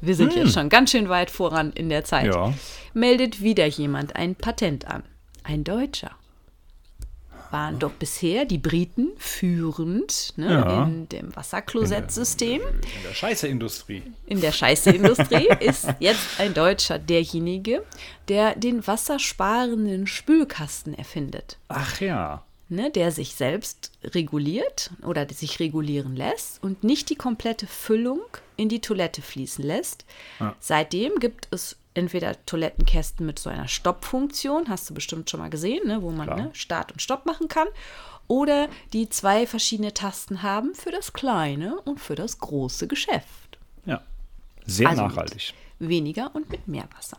Wir 0.00 0.14
sind 0.16 0.34
jetzt 0.34 0.54
schon 0.54 0.68
ganz 0.68 0.90
schön 0.90 1.08
weit 1.08 1.30
voran 1.30 1.72
in 1.72 1.88
der 1.88 2.04
Zeit. 2.04 2.34
Ja. 2.34 2.52
Meldet 2.92 3.40
wieder 3.42 3.66
jemand 3.66 4.16
ein 4.16 4.34
Patent 4.34 4.86
an. 4.86 5.04
Ein 5.44 5.62
Deutscher. 5.64 6.10
Waren 7.52 7.78
doch 7.78 7.92
bisher 7.92 8.44
die 8.46 8.58
Briten 8.58 9.10
führend 9.18 10.32
ne, 10.36 10.50
Ja. 10.52 10.84
in 10.84 11.08
dem 11.10 11.36
Wasserklosettsystem. 11.36 12.60
In 12.62 13.02
der 13.06 13.14
Scheißeindustrie. 13.14 14.02
In 14.26 14.40
der 14.40 14.52
Scheißeindustrie 14.52 15.48
ist 15.60 15.86
jetzt 16.00 16.40
ein 16.40 16.54
Deutscher 16.54 16.98
derjenige, 16.98 17.82
der 18.28 18.54
den 18.56 18.86
wassersparenden 18.86 20.06
Spülkasten 20.06 20.94
erfindet. 20.94 21.58
Ach 21.68 22.00
ja. 22.00 22.42
ne, 22.68 22.90
der 22.90 23.10
sich 23.12 23.34
selbst 23.34 23.90
reguliert 24.02 24.90
oder 25.02 25.28
sich 25.28 25.60
regulieren 25.60 26.16
lässt 26.16 26.62
und 26.62 26.82
nicht 26.84 27.10
die 27.10 27.16
komplette 27.16 27.66
Füllung 27.66 28.20
in 28.56 28.68
die 28.70 28.80
Toilette 28.80 29.20
fließen 29.22 29.62
lässt. 29.64 30.04
Ja. 30.40 30.56
Seitdem 30.58 31.18
gibt 31.18 31.48
es 31.50 31.76
entweder 31.94 32.44
Toilettenkästen 32.46 33.26
mit 33.26 33.38
so 33.38 33.50
einer 33.50 33.68
Stoppfunktion, 33.68 34.68
hast 34.68 34.88
du 34.88 34.94
bestimmt 34.94 35.30
schon 35.30 35.40
mal 35.40 35.50
gesehen, 35.50 35.86
ne, 35.86 36.02
wo 36.02 36.10
man 36.10 36.28
ne, 36.28 36.50
Start 36.52 36.92
und 36.92 37.00
Stopp 37.00 37.26
machen 37.26 37.48
kann. 37.48 37.68
Oder 38.28 38.68
die 38.92 39.08
zwei 39.08 39.46
verschiedene 39.46 39.92
Tasten 39.92 40.42
haben 40.42 40.74
für 40.74 40.90
das 40.90 41.12
kleine 41.12 41.80
und 41.82 42.00
für 42.00 42.14
das 42.14 42.38
große 42.38 42.86
Geschäft. 42.86 43.58
Ja. 43.84 44.00
Sehr 44.64 44.88
Also 44.88 45.02
nachhaltig. 45.02 45.52
Weniger 45.78 46.34
und 46.34 46.48
mit 46.50 46.68
mehr 46.68 46.88
Wasser. 46.96 47.18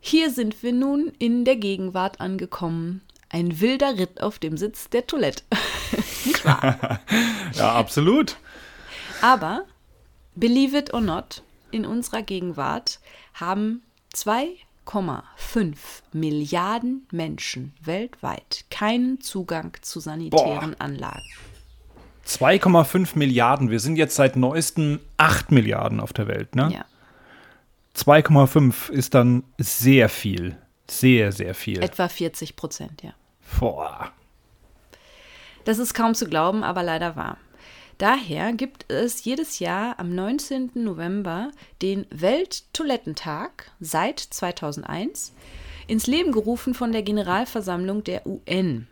Hier 0.00 0.30
sind 0.30 0.62
wir 0.62 0.72
nun 0.72 1.12
in 1.18 1.44
der 1.44 1.56
Gegenwart 1.56 2.20
angekommen. 2.20 3.02
Ein 3.28 3.60
wilder 3.60 3.98
Ritt 3.98 4.22
auf 4.22 4.38
dem 4.38 4.56
Sitz 4.56 4.88
der 4.88 5.06
Toilette. 5.06 5.42
Nicht 6.24 6.44
wahr? 6.44 7.00
Ja, 7.54 7.74
absolut. 7.74 8.36
Aber, 9.20 9.64
believe 10.34 10.76
it 10.76 10.92
or 10.94 11.00
not, 11.00 11.42
in 11.76 11.86
unserer 11.86 12.22
Gegenwart 12.22 12.98
haben 13.34 13.82
2,5 14.14 15.76
Milliarden 16.12 17.06
Menschen 17.12 17.74
weltweit 17.80 18.64
keinen 18.70 19.20
Zugang 19.20 19.76
zu 19.82 20.00
sanitären 20.00 20.78
Anlagen. 20.80 21.22
2,5 22.26 23.16
Milliarden. 23.16 23.70
Wir 23.70 23.78
sind 23.78 23.96
jetzt 23.96 24.16
seit 24.16 24.36
neuestem 24.36 24.98
8 25.16 25.52
Milliarden 25.52 26.00
auf 26.00 26.12
der 26.12 26.26
Welt, 26.26 26.56
ne? 26.56 26.70
Ja. 26.72 26.84
2,5 27.94 28.90
ist 28.90 29.14
dann 29.14 29.44
sehr 29.58 30.08
viel. 30.08 30.56
Sehr, 30.88 31.32
sehr 31.32 31.54
viel. 31.54 31.82
Etwa 31.82 32.08
40 32.08 32.56
Prozent, 32.56 33.02
ja. 33.02 33.12
Boah. 33.58 34.12
Das 35.64 35.78
ist 35.78 35.94
kaum 35.94 36.14
zu 36.14 36.26
glauben, 36.28 36.62
aber 36.62 36.82
leider 36.82 37.16
wahr. 37.16 37.38
Daher 37.98 38.52
gibt 38.52 38.90
es 38.92 39.24
jedes 39.24 39.58
Jahr 39.58 39.98
am 39.98 40.14
19. 40.14 40.72
November 40.74 41.50
den 41.80 42.06
Welttoilettentag 42.10 43.70
seit 43.80 44.20
2001 44.20 45.32
ins 45.86 46.06
Leben 46.06 46.32
gerufen 46.32 46.74
von 46.74 46.92
der 46.92 47.02
Generalversammlung 47.02 48.04
der 48.04 48.26
UN. 48.26 48.86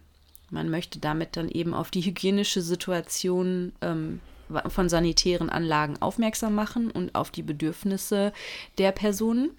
Man 0.50 0.70
möchte 0.70 1.00
damit 1.00 1.36
dann 1.36 1.48
eben 1.48 1.74
auf 1.74 1.90
die 1.90 2.02
hygienische 2.02 2.62
Situation 2.62 3.72
ähm, 3.82 4.20
von 4.68 4.88
sanitären 4.88 5.50
Anlagen 5.50 6.00
aufmerksam 6.00 6.54
machen 6.54 6.90
und 6.90 7.14
auf 7.14 7.30
die 7.30 7.42
Bedürfnisse 7.42 8.32
der 8.78 8.92
Personen, 8.92 9.50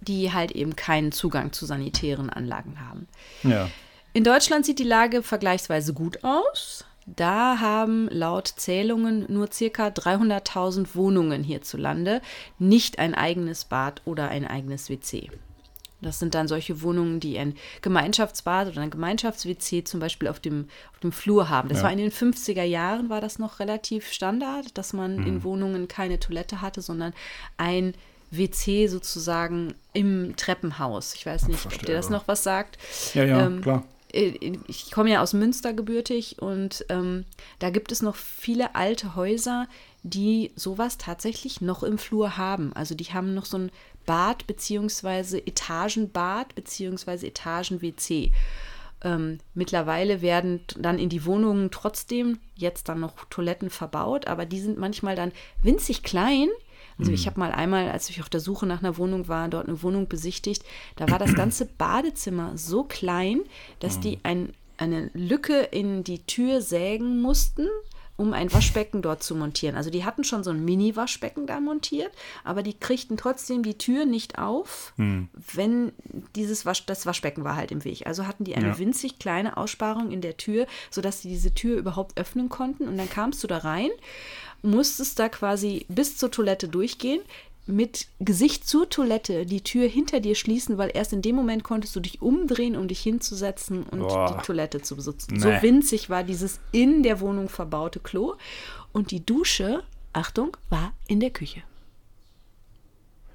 die 0.00 0.32
halt 0.32 0.52
eben 0.52 0.74
keinen 0.74 1.12
Zugang 1.12 1.52
zu 1.52 1.66
sanitären 1.66 2.30
Anlagen 2.30 2.80
haben. 2.80 3.06
Ja. 3.42 3.68
In 4.14 4.24
Deutschland 4.24 4.66
sieht 4.66 4.78
die 4.78 4.84
Lage 4.84 5.22
vergleichsweise 5.22 5.94
gut 5.94 6.22
aus. 6.22 6.84
Da 7.06 7.58
haben 7.60 8.08
laut 8.10 8.46
Zählungen 8.48 9.26
nur 9.28 9.50
circa 9.52 9.88
300.000 9.88 10.94
Wohnungen 10.94 11.42
hierzulande 11.42 12.20
nicht 12.58 12.98
ein 12.98 13.14
eigenes 13.14 13.64
Bad 13.64 14.02
oder 14.04 14.28
ein 14.28 14.46
eigenes 14.46 14.88
WC. 14.88 15.30
Das 16.00 16.18
sind 16.18 16.34
dann 16.34 16.48
solche 16.48 16.82
Wohnungen, 16.82 17.20
die 17.20 17.38
ein 17.38 17.54
Gemeinschaftsbad 17.80 18.68
oder 18.68 18.80
ein 18.82 18.90
Gemeinschafts-WC 18.90 19.84
zum 19.84 20.00
Beispiel 20.00 20.26
auf 20.28 20.40
dem, 20.40 20.66
auf 20.92 20.98
dem 20.98 21.12
Flur 21.12 21.48
haben. 21.48 21.68
Das 21.68 21.78
Ja. 21.78 21.84
war 21.84 21.92
in 21.92 21.98
den 21.98 22.10
50er 22.10 22.64
Jahren, 22.64 23.08
war 23.08 23.20
das 23.20 23.38
noch 23.38 23.60
relativ 23.60 24.10
Standard, 24.10 24.76
dass 24.76 24.92
man 24.92 25.22
in 25.24 25.44
Wohnungen 25.44 25.86
keine 25.86 26.18
Toilette 26.18 26.60
hatte, 26.60 26.82
sondern 26.82 27.12
ein 27.56 27.94
WC 28.32 28.88
sozusagen 28.88 29.74
im 29.92 30.34
Treppenhaus. 30.36 31.14
Ich 31.14 31.24
weiß 31.24 31.46
nicht, 31.48 31.66
ob 31.66 31.72
dir 31.72 31.94
das 31.94 32.06
Verstehe. 32.06 32.12
noch 32.16 32.26
was 32.26 32.42
sagt. 32.42 32.78
Ja, 33.14 33.24
ja, 33.24 33.46
Ähm, 33.46 33.60
klar. 33.60 33.84
Äh, 34.12 34.58
ich 34.66 34.90
komme 34.90 35.10
ja 35.10 35.22
aus 35.22 35.32
Münster 35.32 35.72
gebürtig 35.72 36.40
und 36.40 36.84
ähm, 36.88 37.24
da 37.58 37.70
gibt 37.70 37.92
es 37.92 38.02
noch 38.02 38.16
viele 38.16 38.74
alte 38.74 39.14
Häuser, 39.16 39.66
die 40.02 40.52
sowas 40.56 40.98
tatsächlich 40.98 41.60
noch 41.60 41.82
im 41.82 41.98
Flur 41.98 42.36
haben. 42.36 42.72
Also 42.72 42.94
die 42.94 43.04
haben 43.04 43.34
noch 43.34 43.44
so 43.44 43.58
ein 43.58 43.70
Bad 44.04 44.46
beziehungsweise 44.46 45.38
Etagenbad 45.46 46.54
beziehungsweise 46.54 47.26
Etagen-WC. 47.28 48.32
Ähm, 49.04 49.38
mittlerweile 49.54 50.22
werden 50.22 50.60
dann 50.76 50.98
in 50.98 51.08
die 51.08 51.24
Wohnungen 51.24 51.70
trotzdem 51.70 52.38
jetzt 52.54 52.88
dann 52.88 53.00
noch 53.00 53.24
Toiletten 53.30 53.70
verbaut, 53.70 54.26
aber 54.26 54.46
die 54.46 54.60
sind 54.60 54.78
manchmal 54.78 55.16
dann 55.16 55.32
winzig 55.62 56.02
klein. 56.02 56.48
Also 57.02 57.12
ich 57.12 57.26
habe 57.26 57.40
mal 57.40 57.50
einmal, 57.52 57.88
als 57.90 58.08
ich 58.10 58.20
auf 58.20 58.28
der 58.28 58.40
Suche 58.40 58.64
nach 58.66 58.80
einer 58.80 58.96
Wohnung 58.96 59.26
war, 59.28 59.48
dort 59.48 59.68
eine 59.68 59.82
Wohnung 59.82 60.06
besichtigt, 60.08 60.64
da 60.96 61.10
war 61.10 61.18
das 61.18 61.34
ganze 61.34 61.66
Badezimmer 61.78 62.52
so 62.56 62.84
klein, 62.84 63.40
dass 63.80 63.98
die 64.00 64.18
ein, 64.22 64.52
eine 64.78 65.10
Lücke 65.14 65.60
in 65.60 66.04
die 66.04 66.20
Tür 66.26 66.60
sägen 66.60 67.20
mussten, 67.20 67.66
um 68.16 68.34
ein 68.34 68.52
Waschbecken 68.52 69.02
dort 69.02 69.22
zu 69.22 69.34
montieren. 69.34 69.74
Also 69.74 69.90
die 69.90 70.04
hatten 70.04 70.22
schon 70.22 70.44
so 70.44 70.50
ein 70.50 70.64
Mini-Waschbecken 70.64 71.46
da 71.46 71.58
montiert, 71.60 72.12
aber 72.44 72.62
die 72.62 72.74
kriegten 72.74 73.16
trotzdem 73.16 73.62
die 73.64 73.78
Tür 73.78 74.04
nicht 74.04 74.38
auf, 74.38 74.92
wenn 75.54 75.92
dieses 76.36 76.64
Wasch, 76.66 76.84
das 76.86 77.04
Waschbecken 77.06 77.42
war 77.42 77.56
halt 77.56 77.72
im 77.72 77.84
Weg. 77.84 78.06
Also 78.06 78.26
hatten 78.26 78.44
die 78.44 78.54
eine 78.54 78.68
Ja. 78.68 78.78
winzig 78.78 79.18
kleine 79.18 79.56
Aussparung 79.56 80.12
in 80.12 80.20
der 80.20 80.36
Tür, 80.36 80.66
sodass 80.90 81.22
sie 81.22 81.30
diese 81.30 81.52
Tür 81.54 81.78
überhaupt 81.78 82.18
öffnen 82.20 82.48
konnten. 82.48 82.86
Und 82.86 82.96
dann 82.96 83.10
kamst 83.10 83.42
du 83.42 83.48
da 83.48 83.58
rein, 83.58 83.90
musstest 84.62 85.18
da 85.18 85.28
quasi 85.28 85.84
bis 85.88 86.16
zur 86.16 86.30
Toilette 86.30 86.68
durchgehen, 86.68 87.20
mit 87.66 88.06
Gesicht 88.18 88.66
zur 88.66 88.88
Toilette 88.90 89.46
die 89.46 89.62
Tür 89.62 89.86
hinter 89.88 90.18
dir 90.18 90.34
schließen, 90.34 90.78
weil 90.78 90.90
erst 90.94 91.12
in 91.12 91.22
dem 91.22 91.36
Moment 91.36 91.62
konntest 91.62 91.94
du 91.94 92.00
dich 92.00 92.20
umdrehen, 92.20 92.76
um 92.76 92.88
dich 92.88 93.00
hinzusetzen 93.00 93.84
und 93.84 94.00
Boah. 94.00 94.36
die 94.36 94.44
Toilette 94.44 94.82
zu 94.82 94.96
besitzen. 94.96 95.34
Nee. 95.34 95.40
So 95.40 95.48
winzig 95.62 96.10
war 96.10 96.24
dieses 96.24 96.58
in 96.72 97.02
der 97.04 97.20
Wohnung 97.20 97.48
verbaute 97.48 98.00
Klo. 98.00 98.34
Und 98.92 99.10
die 99.12 99.24
Dusche, 99.24 99.84
Achtung, 100.12 100.56
war 100.70 100.92
in 101.06 101.20
der 101.20 101.30
Küche. 101.30 101.62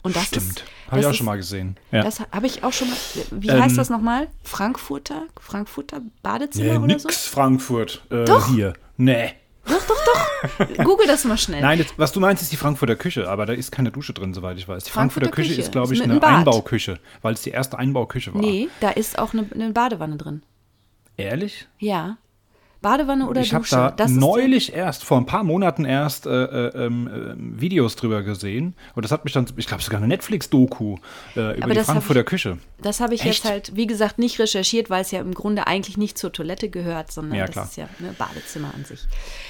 Und 0.03 0.15
das 0.15 0.25
Stimmt. 0.27 0.63
Habe 0.89 0.99
ich 1.01 1.05
auch 1.05 1.11
ist- 1.11 1.17
schon 1.17 1.25
mal 1.25 1.37
gesehen. 1.37 1.77
Ja. 1.91 2.03
Das 2.03 2.19
habe 2.19 2.47
ich 2.47 2.63
auch 2.63 2.71
schon 2.71 2.89
mal. 2.89 2.97
Wie 3.31 3.49
Ähm, 3.49 3.61
heißt 3.61 3.77
das 3.77 3.89
nochmal? 3.89 4.27
Frankfurter? 4.43 5.25
Frankfurter 5.39 6.01
Badezimmer 6.21 6.73
Nee, 6.73 6.77
oder 6.77 6.87
nix 6.87 7.03
so? 7.03 7.09
Frankfurt 7.09 8.01
äh, 8.09 8.23
Doch. 8.25 8.47
hier. 8.53 8.73
Nee. 8.97 9.33
Doch, 9.67 9.83
doch, 9.87 10.05
doch. 10.05 10.83
Google 10.83 11.07
das 11.07 11.23
mal 11.25 11.37
schnell. 11.37 11.61
Nein, 11.61 11.79
jetzt, 11.79 11.93
was 11.97 12.11
du 12.11 12.19
meinst, 12.19 12.41
ist 12.43 12.51
die 12.51 12.57
Frankfurter 12.57 12.95
Küche, 12.95 13.29
aber 13.29 13.45
da 13.45 13.53
ist 13.53 13.71
keine 13.71 13.91
Dusche 13.91 14.13
drin, 14.13 14.33
soweit 14.33 14.57
ich 14.57 14.67
weiß. 14.67 14.83
Die 14.85 14.91
Frankfurter, 14.91 15.25
Frankfurter 15.27 15.35
Küche, 15.35 15.49
Küche. 15.49 15.61
ist, 15.61 15.71
glaube 15.71 15.93
Ist 15.93 15.99
ich, 15.99 15.99
mit 15.99 16.11
eine 16.11 16.19
Bad. 16.19 16.37
Einbauküche, 16.39 16.99
weil 17.21 17.33
es 17.33 17.41
die 17.41 17.51
erste 17.51 17.77
Einbauküche 17.77 18.33
war. 18.33 18.41
Nee, 18.41 18.69
da 18.79 18.89
ist 18.91 19.19
auch 19.19 19.33
eine, 19.33 19.45
eine 19.53 19.71
Badewanne 19.71 20.17
drin. 20.17 20.43
Ehrlich? 21.17 21.67
Ja. 21.79 22.17
Badewanne 22.81 23.27
oder 23.27 23.41
ich 23.41 23.53
habe 23.53 23.63
Dusche. 23.63 23.75
da 23.75 23.91
Das 23.91 24.11
neulich 24.11 24.73
erst, 24.73 25.03
vor 25.03 25.17
ein 25.17 25.25
paar 25.25 25.43
Monaten 25.43 25.85
erst, 25.85 26.25
äh, 26.27 26.29
äh, 26.43 26.85
ähm, 26.85 27.07
äh, 27.07 27.61
Videos 27.61 27.95
drüber 27.95 28.23
gesehen. 28.23 28.75
Und 28.95 29.03
das 29.03 29.11
hat 29.11 29.23
mich 29.23 29.33
dann, 29.33 29.45
ich 29.57 29.67
glaube 29.67 29.81
sogar 29.83 29.97
eine 29.99 30.07
Netflix-Doku 30.07 30.97
äh, 31.35 31.55
über 31.57 31.63
Aber 31.65 31.73
die 31.73 31.79
Frankfurter 31.81 32.21
ich- 32.21 32.25
Küche. 32.27 32.57
Das 32.79 32.99
habe 32.99 33.15
ich 33.15 33.21
Echt? 33.25 33.43
jetzt 33.43 33.49
halt, 33.51 33.75
wie 33.75 33.87
gesagt, 33.87 34.19
nicht 34.19 34.37
recherchiert, 34.39 34.91
weil 34.91 35.01
es 35.01 35.09
ja 35.09 35.19
im 35.19 35.33
Grunde 35.33 35.65
eigentlich 35.65 35.97
nicht 35.97 36.17
zur 36.19 36.31
Toilette 36.31 36.69
gehört, 36.69 37.11
sondern 37.11 37.39
Ja, 37.39 37.47
das 37.47 37.69
ist 37.71 37.77
ja 37.77 37.85
ein 37.99 38.15
Badezimmer 38.15 38.71
an 38.75 38.85
sich. 38.85 38.99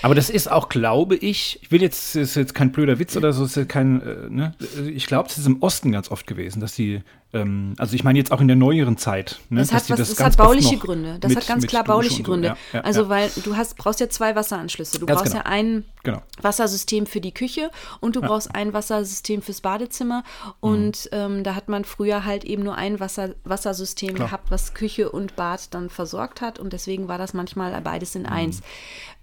Aber 0.02 0.16
das 0.16 0.30
ist 0.30 0.50
auch, 0.50 0.70
glaube 0.70 1.16
ich, 1.18 1.60
ich 1.62 1.70
will 1.72 1.82
jetzt, 1.82 2.16
ist 2.16 2.36
jetzt 2.36 2.56
kein 2.56 2.72
blöder 2.72 3.00
Witz 3.00 3.18
oder 3.18 3.34
so, 3.34 3.44
ist 3.44 3.58
ja 3.58 3.66
kein, 3.66 4.02
äh, 4.02 4.30
ne? 4.30 4.54
ich 4.94 5.08
glaube, 5.08 5.28
es 5.30 5.38
ist 5.38 5.46
im 5.46 5.62
Osten 5.62 5.92
ganz 5.92 6.10
oft 6.10 6.26
gewesen, 6.26 6.62
dass 6.62 6.74
die 6.76 7.02
ähm, 7.34 7.74
also 7.78 7.96
ich 7.96 8.04
meine 8.04 8.18
jetzt 8.20 8.32
auch 8.32 8.40
in 8.42 8.48
der 8.48 8.56
neueren 8.56 8.98
Zeit. 8.98 9.40
Ne, 9.50 9.60
Das 9.60 9.74
hat, 9.74 9.90
was, 9.90 9.98
das 10.00 10.16
das 10.16 10.26
hat 10.26 10.38
bauliche 10.38 10.78
Gründe. 10.78 11.18
Das 11.20 11.30
mit- 11.30 11.40
hat 11.40 11.48
ganz 11.48 11.68
klar 11.68 11.84
bauliche 11.84 12.16
und 12.20 12.26
so. 12.26 12.32
Gründe. 12.32 12.48
Ja, 12.50 12.58
ja, 12.74 12.82
also 12.82 13.10
weil 13.10 13.30
du 13.44 13.56
hast, 13.58 13.76
brauchst 13.78 14.00
ja 14.00 14.10
zwei 14.10 14.36
Wasseranschlüsse. 14.36 15.00
Du 15.00 15.06
Ganz 15.06 15.20
brauchst 15.20 15.34
genau. 15.34 15.44
ja 15.46 15.52
ein 15.52 15.84
Genau. 16.04 16.22
Wassersystem 16.42 17.06
für 17.06 17.20
die 17.20 17.34
Küche 17.34 17.70
und 18.00 18.16
du 18.16 18.22
brauchst 18.22 18.56
ein 18.56 18.72
Wassersystem 18.74 19.42
fürs 19.42 19.60
Badezimmer. 19.62 20.24
Und 20.62 21.10
ähm, 21.12 21.44
da 21.44 21.54
hat 21.56 21.68
man 21.68 21.84
früher 21.84 22.24
halt 22.24 22.46
eben 22.46 22.64
nur 22.64 22.76
ein 22.76 23.00
Wasser, 23.02 23.36
Wassersystem 23.44 24.16
Klar. 24.16 24.28
gehabt, 24.30 24.50
was 24.52 24.74
Küche 24.74 25.12
und 25.12 25.36
Bad 25.36 25.74
dann 25.74 25.90
versorgt 25.90 26.40
hat. 26.42 26.60
Und 26.60 26.72
deswegen 26.72 27.08
war 27.10 27.18
das 27.18 27.34
manchmal 27.34 27.80
beides 27.82 28.16
in 28.16 28.26
eins. 28.26 28.62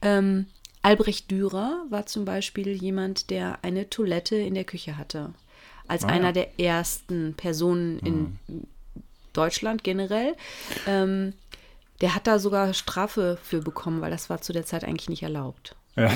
Ähm, 0.02 0.46
Albrecht 0.82 1.30
Dürer 1.30 1.84
war 1.88 2.04
zum 2.04 2.26
Beispiel 2.26 2.68
jemand, 2.74 3.30
der 3.30 3.60
eine 3.62 3.88
Toilette 3.88 4.36
in 4.36 4.52
der 4.52 4.64
Küche 4.64 4.98
hatte. 4.98 5.30
Als 5.86 6.04
Ah, 6.04 6.08
einer 6.08 6.26
ja. 6.28 6.32
der 6.32 6.60
ersten 6.60 7.34
Personen 7.34 7.98
in 8.00 8.38
Deutschland 9.32 9.84
generell. 9.84 10.34
Ähm, 10.86 11.34
der 12.00 12.14
hat 12.14 12.26
da 12.26 12.38
sogar 12.38 12.74
Strafe 12.74 13.38
für 13.42 13.60
bekommen, 13.60 14.00
weil 14.00 14.10
das 14.10 14.30
war 14.30 14.40
zu 14.40 14.52
der 14.52 14.64
Zeit 14.66 14.84
eigentlich 14.84 15.08
nicht 15.08 15.22
erlaubt. 15.22 15.76
Ja, 15.96 16.10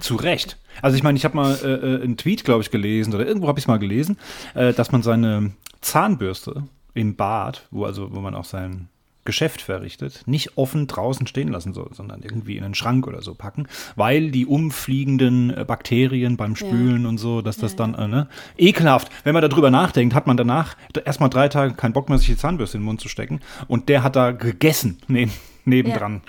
zu 0.00 0.14
Recht. 0.16 0.58
Also 0.80 0.96
ich 0.96 1.02
meine, 1.02 1.16
ich 1.18 1.24
habe 1.24 1.36
mal 1.36 1.54
äh, 1.62 1.66
äh, 1.68 2.02
einen 2.02 2.16
Tweet, 2.16 2.44
glaube 2.44 2.62
ich, 2.62 2.70
gelesen 2.70 3.14
oder 3.14 3.26
irgendwo 3.26 3.48
habe 3.48 3.58
ich 3.58 3.64
es 3.64 3.68
mal 3.68 3.78
gelesen, 3.78 4.16
äh, 4.54 4.72
dass 4.72 4.92
man 4.92 5.02
seine 5.02 5.52
Zahnbürste 5.80 6.64
im 6.94 7.16
Bad, 7.16 7.66
wo 7.70 7.84
also 7.84 8.14
wo 8.14 8.20
man 8.20 8.34
auch 8.34 8.44
sein 8.44 8.88
Geschäft 9.24 9.62
verrichtet, 9.62 10.22
nicht 10.26 10.56
offen 10.56 10.86
draußen 10.86 11.26
stehen 11.26 11.48
lassen 11.48 11.72
soll, 11.72 11.90
sondern 11.92 12.22
irgendwie 12.22 12.56
in 12.56 12.64
einen 12.64 12.74
Schrank 12.74 13.06
oder 13.06 13.22
so 13.22 13.34
packen, 13.34 13.66
weil 13.96 14.30
die 14.30 14.46
umfliegenden 14.46 15.50
äh, 15.50 15.64
Bakterien 15.64 16.36
beim 16.36 16.56
Spülen 16.56 17.06
und 17.06 17.18
so, 17.18 17.42
dass 17.42 17.56
das 17.56 17.76
dann 17.76 17.94
äh, 17.94 18.08
ne, 18.08 18.28
ekelhaft. 18.56 19.10
Wenn 19.24 19.34
man 19.34 19.42
darüber 19.48 19.70
nachdenkt, 19.70 20.14
hat 20.14 20.26
man 20.26 20.36
danach 20.36 20.76
erstmal 21.04 21.30
drei 21.30 21.48
Tage 21.48 21.74
keinen 21.74 21.92
Bock 21.92 22.08
mehr, 22.08 22.18
sich 22.18 22.28
die 22.28 22.36
Zahnbürste 22.36 22.76
in 22.76 22.82
den 22.82 22.86
Mund 22.86 23.00
zu 23.00 23.08
stecken 23.08 23.40
und 23.68 23.88
der 23.88 24.02
hat 24.02 24.16
da 24.16 24.32
gegessen 24.32 24.98
ne, 25.08 25.28
nebendran. 25.64 26.22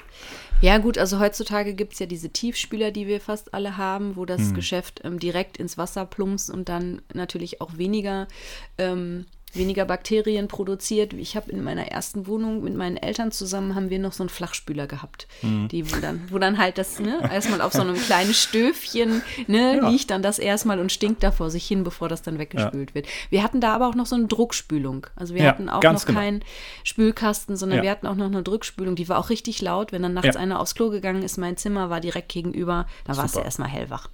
Ja, 0.61 0.77
gut, 0.77 0.97
also 0.97 1.19
heutzutage 1.19 1.73
gibt 1.73 1.93
es 1.93 1.99
ja 1.99 2.05
diese 2.05 2.29
Tiefspüler, 2.29 2.91
die 2.91 3.07
wir 3.07 3.19
fast 3.19 3.53
alle 3.53 3.77
haben, 3.77 4.15
wo 4.15 4.25
das 4.25 4.41
Hm. 4.41 4.53
Geschäft 4.53 5.01
ähm, 5.03 5.19
direkt 5.19 5.57
ins 5.57 5.77
Wasser 5.77 6.05
plumpst 6.05 6.49
und 6.49 6.69
dann 6.69 7.01
natürlich 7.13 7.59
auch 7.61 7.77
weniger, 7.77 8.27
ähm, 8.77 9.25
weniger 9.55 9.85
Bakterien 9.85 10.47
produziert. 10.47 11.13
Ich 11.13 11.35
habe 11.35 11.51
in 11.51 11.63
meiner 11.63 11.87
ersten 11.87 12.27
Wohnung 12.27 12.63
mit 12.63 12.75
meinen 12.75 12.97
Eltern 12.97 13.31
zusammen 13.31 13.75
haben 13.75 13.89
wir 13.89 13.99
noch 13.99 14.13
so 14.13 14.23
einen 14.23 14.29
Flachspüler 14.29 14.87
gehabt, 14.87 15.27
Hm. 15.41 15.67
die 15.69 15.91
wo 15.91 15.97
dann, 15.99 16.21
wo 16.29 16.37
dann 16.39 16.57
halt 16.57 16.77
das 16.77 16.99
ne, 16.99 17.19
erstmal 17.31 17.61
auf 17.61 17.73
so 17.73 17.81
einem 17.81 17.95
kleinen 17.95 18.33
Stöfchen 18.33 19.21
ne, 19.47 19.77
Ja. 19.77 19.89
liegt 19.89 20.09
dann 20.11 20.21
das 20.21 20.39
erstmal 20.39 20.79
und 20.79 20.91
stinkt 20.91 21.23
da 21.23 21.31
vor 21.31 21.49
sich 21.49 21.65
hin, 21.67 21.83
bevor 21.83 22.09
das 22.09 22.21
dann 22.21 22.39
weggespült 22.39 22.95
wird. 22.95 23.07
Wir 23.29 23.43
hatten 23.43 23.61
da 23.61 23.73
aber 23.73 23.87
auch 23.87 23.95
noch 23.95 24.05
so 24.05 24.15
eine 24.15 24.25
Druckspülung. 24.27 25.07
Also 25.15 25.33
wir 25.35 25.43
Ja, 25.43 25.49
hatten 25.49 25.69
auch 25.69 25.81
noch 25.83 26.05
genau. 26.05 26.19
keinen 26.19 26.43
Spülkasten, 26.83 27.55
sondern 27.57 27.77
Ja. 27.77 27.83
wir 27.83 27.91
hatten 27.91 28.07
auch 28.07 28.15
noch 28.15 28.25
eine 28.25 28.43
Drückspülung, 28.43 28.95
die 28.95 29.09
war 29.09 29.17
auch 29.19 29.29
richtig 29.29 29.61
laut. 29.61 29.91
Wenn 29.91 30.03
dann 30.03 30.13
nachts 30.13 30.35
Ja. 30.35 30.39
einer 30.41 30.59
aufs 30.59 30.75
Klo 30.75 30.89
gegangen 30.89 31.23
ist, 31.23 31.37
mein 31.37 31.57
Zimmer 31.57 31.89
war 31.89 31.99
direkt 32.01 32.29
gegenüber, 32.29 32.85
da 33.05 33.13
du 33.13 33.27
Super. 33.27 33.45
erstmal 33.45 33.69
hellwach. 33.69 34.09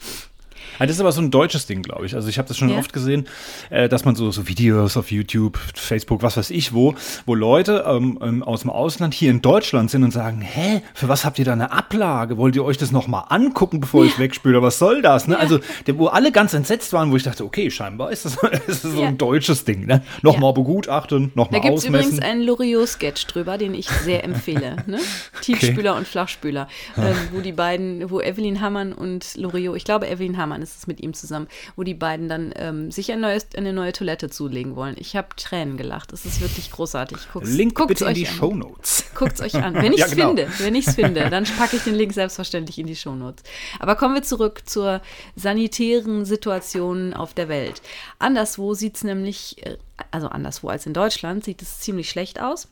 Ja, 0.79 0.85
das 0.85 0.95
ist 0.95 0.99
aber 1.01 1.11
so 1.11 1.21
ein 1.21 1.31
deutsches 1.31 1.65
Ding, 1.67 1.81
glaube 1.83 2.05
ich. 2.05 2.15
Also 2.15 2.27
ich 2.29 2.37
habe 2.37 2.47
das 2.47 2.57
schon 2.57 2.69
Ja. 2.69 2.77
oft 2.79 2.93
gesehen, 2.93 3.27
äh, 3.69 3.87
dass 3.89 4.05
man 4.05 4.15
so, 4.15 4.31
so 4.31 4.47
Videos 4.47 4.97
auf 4.97 5.11
YouTube, 5.11 5.57
Facebook, 5.75 6.23
was 6.23 6.37
weiß 6.37 6.49
ich 6.51 6.73
wo, 6.73 6.95
wo 7.25 7.35
Leute 7.35 7.83
ähm, 7.87 8.17
ähm, 8.21 8.43
aus 8.43 8.61
dem 8.61 8.69
Ausland 8.69 9.13
hier 9.13 9.31
in 9.31 9.41
Deutschland 9.41 9.91
sind 9.91 10.03
und 10.03 10.11
sagen, 10.11 10.41
hä, 10.41 10.81
für 10.93 11.07
was 11.07 11.25
habt 11.25 11.39
ihr 11.39 11.45
da 11.45 11.53
eine 11.53 11.71
Ablage? 11.71 12.37
Wollt 12.37 12.55
ihr 12.55 12.63
euch 12.63 12.77
das 12.77 12.91
nochmal 12.91 13.25
angucken, 13.29 13.79
bevor 13.79 14.05
ich 14.05 14.17
wegspüle? 14.19 14.61
Was 14.61 14.79
soll 14.79 15.01
das? 15.01 15.27
Ne? 15.27 15.37
Also 15.37 15.59
der, 15.87 15.97
wo 15.97 16.07
alle 16.07 16.31
ganz 16.31 16.53
entsetzt 16.53 16.93
waren, 16.93 17.11
wo 17.11 17.15
ich 17.17 17.23
dachte, 17.23 17.43
okay, 17.43 17.69
scheinbar 17.71 18.11
ist 18.11 18.25
das, 18.25 18.35
ist 18.67 18.83
das 18.85 18.91
so 18.93 19.01
Ja. 19.01 19.07
ein 19.07 19.17
deutsches 19.17 19.65
Ding. 19.65 19.85
Ne? 19.85 20.01
Nochmal 20.21 20.53
begutachten, 20.53 21.31
Da 21.35 21.41
nochmal 21.41 21.61
gibt 21.61 21.77
es 21.77 21.85
übrigens 21.85 22.07
ausmessen. 22.07 22.23
einen 22.23 22.41
Loriot-Sketch 22.43 23.27
drüber, 23.27 23.57
den 23.57 23.73
ich 23.73 23.87
sehr 23.89 24.23
empfehle. 24.23 24.77
Ne? 24.87 24.99
Tiefspüler 25.41 25.95
und 25.95 26.07
Flachspüler, 26.07 26.67
ähm, 26.97 27.15
wo 27.31 27.39
die 27.41 27.51
beiden, 27.51 28.09
wo 28.09 28.19
Evelyn 28.21 28.61
Hamann 28.61 28.93
und 28.93 29.35
Loriot, 29.35 29.75
ich 29.77 29.83
glaube 29.83 30.07
Evelyn 30.09 30.37
Hamann 30.51 30.61
ist 30.61 30.77
es 30.77 30.87
mit 30.87 30.99
ihm 31.01 31.13
zusammen, 31.13 31.47
wo 31.75 31.83
die 31.83 31.93
beiden 31.93 32.27
dann 32.27 32.53
ähm, 32.55 32.91
sich 32.91 33.11
ein 33.11 33.21
neues, 33.21 33.47
eine 33.55 33.73
neue 33.73 33.93
Toilette 33.93 34.29
zulegen 34.29 34.75
wollen. 34.75 34.95
Ich 34.99 35.15
habe 35.15 35.29
Tränen 35.35 35.77
gelacht. 35.77 36.11
Es 36.11 36.25
ist 36.25 36.41
wirklich 36.41 36.71
großartig. 36.71 37.17
Guckt's, 37.31 37.49
Link 37.51 37.75
guckt's 37.75 37.87
bitte 37.87 38.03
in 38.05 38.09
euch 38.09 38.17
die. 38.17 38.25
Shownotes. 38.25 39.05
Guckt 39.15 39.33
es 39.35 39.41
euch 39.41 39.55
an. 39.55 39.75
Wenn 39.75 39.93
ich 39.93 40.01
es 40.01 40.09
Ja, 40.11 40.15
genau. 40.15 40.27
finde, 40.27 40.47
wenn 40.59 40.75
ich 40.75 40.87
es 40.87 40.95
finde, 40.95 41.29
dann 41.29 41.45
packe 41.57 41.77
ich 41.77 41.83
den 41.83 41.95
Link 41.95 42.13
selbstverständlich 42.13 42.77
in 42.77 42.87
die 42.87 42.95
Shownotes. 42.95 43.43
Aber 43.79 43.95
kommen 43.95 44.15
wir 44.15 44.23
zurück 44.23 44.63
zur 44.65 45.01
sanitären 45.35 46.25
Situation 46.25 47.13
auf 47.13 47.33
der 47.33 47.47
Welt. 47.49 47.81
Anderswo 48.19 48.73
sieht 48.73 48.97
es 48.97 49.03
nämlich, 49.03 49.65
äh, 49.65 49.77
also 50.11 50.27
anderswo 50.27 50.67
als 50.69 50.85
in 50.85 50.93
Deutschland, 50.93 51.43
sieht 51.45 51.61
es 51.61 51.79
ziemlich 51.79 52.09
schlecht 52.09 52.41
aus. 52.41 52.67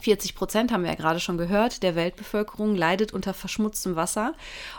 40 0.00 0.34
Prozent, 0.34 0.72
haben 0.72 0.84
wir 0.84 0.90
ja 0.90 0.96
gerade 0.96 1.20
schon 1.20 1.38
gehört, 1.38 1.82
der 1.82 1.96
Weltbevölkerung 1.96 2.76
leidet 2.76 3.12
unter 3.12 3.34
verschmutztem 3.34 3.96
Wasser 3.96 4.34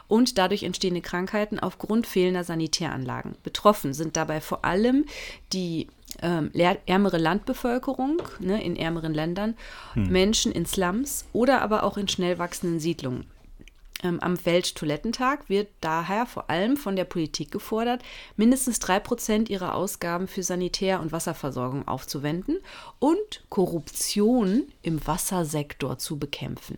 und 0.07 0.37
dadurch 0.37 0.63
entstehende 0.63 1.01
Krankheiten 1.01 1.59
aufgrund 1.59 2.07
fehlender 2.07 2.43
Sanitäranlagen. 2.43 3.35
Betroffen 3.43 3.93
sind 3.93 4.15
dabei 4.15 4.39
vor 4.39 4.63
allem 4.63 5.05
die 5.51 5.87
ähm, 6.21 6.51
ärmere 6.85 7.17
Landbevölkerung 7.17 8.21
ne, 8.39 8.63
in 8.63 8.75
ärmeren 8.75 9.13
Ländern, 9.13 9.55
Menschen 9.93 10.51
in 10.51 10.65
Slums 10.65 11.25
oder 11.33 11.61
aber 11.61 11.83
auch 11.83 11.97
in 11.97 12.07
schnell 12.07 12.39
wachsenden 12.39 12.79
Siedlungen. 12.79 13.25
Ähm, 14.01 14.19
am 14.21 14.43
Welttoilettentag 14.45 15.49
wird 15.49 15.67
daher 15.81 16.25
vor 16.25 16.49
allem 16.49 16.77
von 16.77 16.95
der 16.95 17.03
Politik 17.03 17.51
gefordert, 17.51 18.01
mindestens 18.37 18.79
drei 18.79 18.99
Prozent 18.99 19.49
ihrer 19.49 19.75
Ausgaben 19.75 20.27
für 20.27 20.43
Sanitär- 20.43 21.01
und 21.01 21.11
Wasserversorgung 21.11 21.87
aufzuwenden 21.87 22.57
und 22.99 23.43
Korruption 23.49 24.63
im 24.81 25.05
Wassersektor 25.05 25.97
zu 25.97 26.17
bekämpfen. 26.17 26.77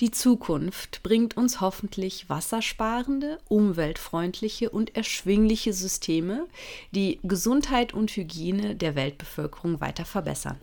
Die 0.00 0.12
Zukunft 0.12 1.02
bringt 1.02 1.36
uns 1.36 1.60
hoffentlich 1.60 2.28
wassersparende, 2.28 3.40
umweltfreundliche 3.48 4.70
und 4.70 4.94
erschwingliche 4.94 5.72
Systeme, 5.72 6.46
die 6.92 7.18
Gesundheit 7.24 7.94
und 7.94 8.12
Hygiene 8.12 8.76
der 8.76 8.94
Weltbevölkerung 8.94 9.80
weiter 9.80 10.04
verbessern. 10.04 10.58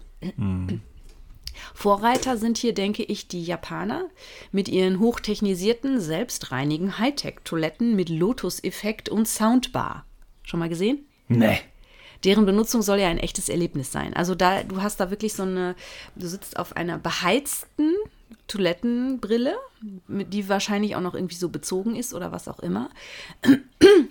Vorreiter 1.74 2.38
sind 2.38 2.58
hier, 2.58 2.74
denke 2.74 3.04
ich, 3.04 3.28
die 3.28 3.44
Japaner 3.44 4.10
mit 4.52 4.68
ihren 4.68 5.00
hochtechnisierten, 5.00 6.00
selbstreinigen 6.00 7.00
Hightech-Toiletten 7.00 7.96
mit 7.96 8.10
Lotus-Effekt 8.10 9.10
und 9.10 9.28
Soundbar. 9.28 10.06
Schon 10.44 10.60
mal 10.60 10.70
gesehen? 10.70 11.06
Nee. 11.28 11.60
Deren 12.24 12.46
Benutzung 12.46 12.82
soll 12.82 13.00
ja 13.00 13.08
ein 13.08 13.20
echtes 13.20 13.50
Erlebnis 13.50 13.91
sein. 13.91 14.13
Also 14.13 14.36
da, 14.36 14.63
du 14.63 14.82
hast 14.82 15.00
da 15.00 15.10
wirklich 15.12 15.34
so 15.34 15.44
eine, 15.44 15.76
du 16.15 16.28
sitzt 16.28 16.58
auf 16.58 16.76
einer 16.76 16.98
beheizten 16.98 17.94
Toilettenbrille, 18.48 19.56
die 20.08 20.50
wahrscheinlich 20.50 20.96
auch 20.96 21.02
noch 21.02 21.16
irgendwie 21.16 21.36
so 21.36 21.50
bezogen 21.50 21.96
ist 21.96 22.14
oder 22.14 22.32
was 22.32 22.48
auch 22.48 22.60
immer, 22.60 22.90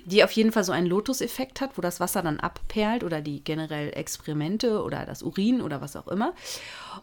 die 0.06 0.24
auf 0.24 0.32
jeden 0.32 0.52
Fall 0.52 0.64
so 0.64 0.72
einen 0.72 0.86
Lotus-Effekt 0.86 1.60
hat, 1.60 1.76
wo 1.76 1.82
das 1.82 2.00
Wasser 2.00 2.22
dann 2.22 2.40
abperlt 2.40 3.04
oder 3.04 3.20
die 3.20 3.42
generell 3.42 3.90
Experimente 3.94 4.82
oder 4.82 5.06
das 5.06 5.22
Urin 5.22 5.60
oder 5.60 5.80
was 5.80 5.96
auch 5.96 6.08
immer. 6.08 6.34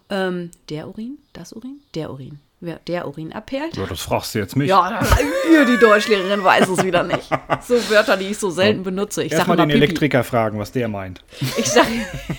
Ähm, 0.10 0.52
der 0.70 0.88
Urin, 0.88 1.18
das 1.34 1.54
Urin, 1.54 1.82
der 1.96 2.12
Urin, 2.12 2.40
Wer- 2.64 2.80
der 2.88 3.08
Urin 3.08 3.34
abperlt. 3.34 3.76
Ja, 3.76 3.86
das 3.88 4.02
fragst 4.02 4.36
du 4.36 4.40
jetzt 4.40 4.56
mich. 4.56 4.70
Ja, 4.70 5.04
die 5.68 5.78
Deutschlehrerin, 5.78 6.44
weiß 6.44 6.70
es 6.70 6.84
wieder 6.84 7.04
nicht. 7.04 7.28
So 7.68 7.74
Wörter, 7.90 8.16
die 8.18 8.28
ich 8.28 8.38
so 8.38 8.50
selten 8.52 8.84
benutze. 8.84 9.24
Ich 9.24 9.32
Erstmal 9.34 9.58
immer 9.58 9.66
den 9.66 9.72
Pipi. 9.74 9.84
Elektriker 9.84 10.24
fragen, 10.24 10.60
was 10.60 10.72
der 10.72 10.88
meint. 10.88 11.24
Ich 11.58 11.66
sage 11.70 11.88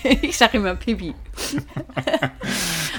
ich 0.21 0.37
sag 0.37 0.53
immer 0.53 0.75
Pipi. 0.75 1.13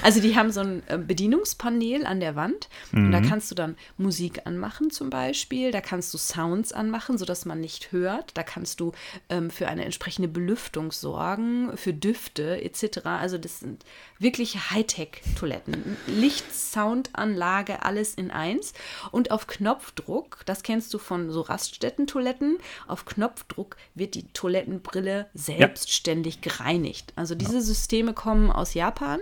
Also 0.03 0.21
die 0.21 0.35
haben 0.35 0.51
so 0.51 0.59
ein 0.61 0.83
äh, 0.87 0.97
Bedienungspanel 0.99 2.05
an 2.05 2.19
der 2.19 2.35
Wand 2.35 2.69
und 2.93 3.11
da 3.11 3.21
kannst 3.21 3.49
du 3.49 3.55
dann 3.55 3.75
Musik 3.97 4.41
anmachen 4.45 4.91
zum 4.91 5.09
Beispiel, 5.09 5.71
da 5.71 5.81
kannst 5.81 6.13
du 6.13 6.17
Sounds 6.19 6.73
anmachen, 6.73 7.17
sodass 7.17 7.45
man 7.45 7.59
nicht 7.59 7.91
hört, 7.91 8.37
da 8.37 8.43
kannst 8.43 8.79
du 8.79 8.91
ähm, 9.29 9.49
für 9.49 9.67
eine 9.67 9.83
entsprechende 9.83 10.27
Belüftung 10.27 10.91
sorgen, 10.91 11.75
für 11.75 11.93
Düfte 11.93 12.61
etc. 12.63 12.99
Also 13.05 13.37
das 13.39 13.61
sind 13.61 13.83
wirklich 14.19 14.71
Hightech-Toiletten. 14.71 15.97
Licht, 16.07 16.53
Soundanlage, 16.53 17.83
alles 17.83 18.15
in 18.15 18.31
eins 18.31 18.73
und 19.11 19.31
auf 19.31 19.47
Knopfdruck, 19.47 20.39
das 20.45 20.63
kennst 20.63 20.93
du 20.93 20.97
von 20.97 21.31
so 21.31 21.41
Raststätten-Toiletten, 21.41 22.57
auf 22.87 23.05
Knopfdruck 23.05 23.77
wird 23.93 24.15
die 24.15 24.27
Toilettenbrille 24.27 25.27
selbstständig 25.33 26.41
gereinigt. 26.41 27.13
Also 27.15 27.35
diese 27.35 27.61
Systeme 27.61 28.13
kommen 28.13 28.51
aus 28.51 28.73
Japan, 28.73 29.19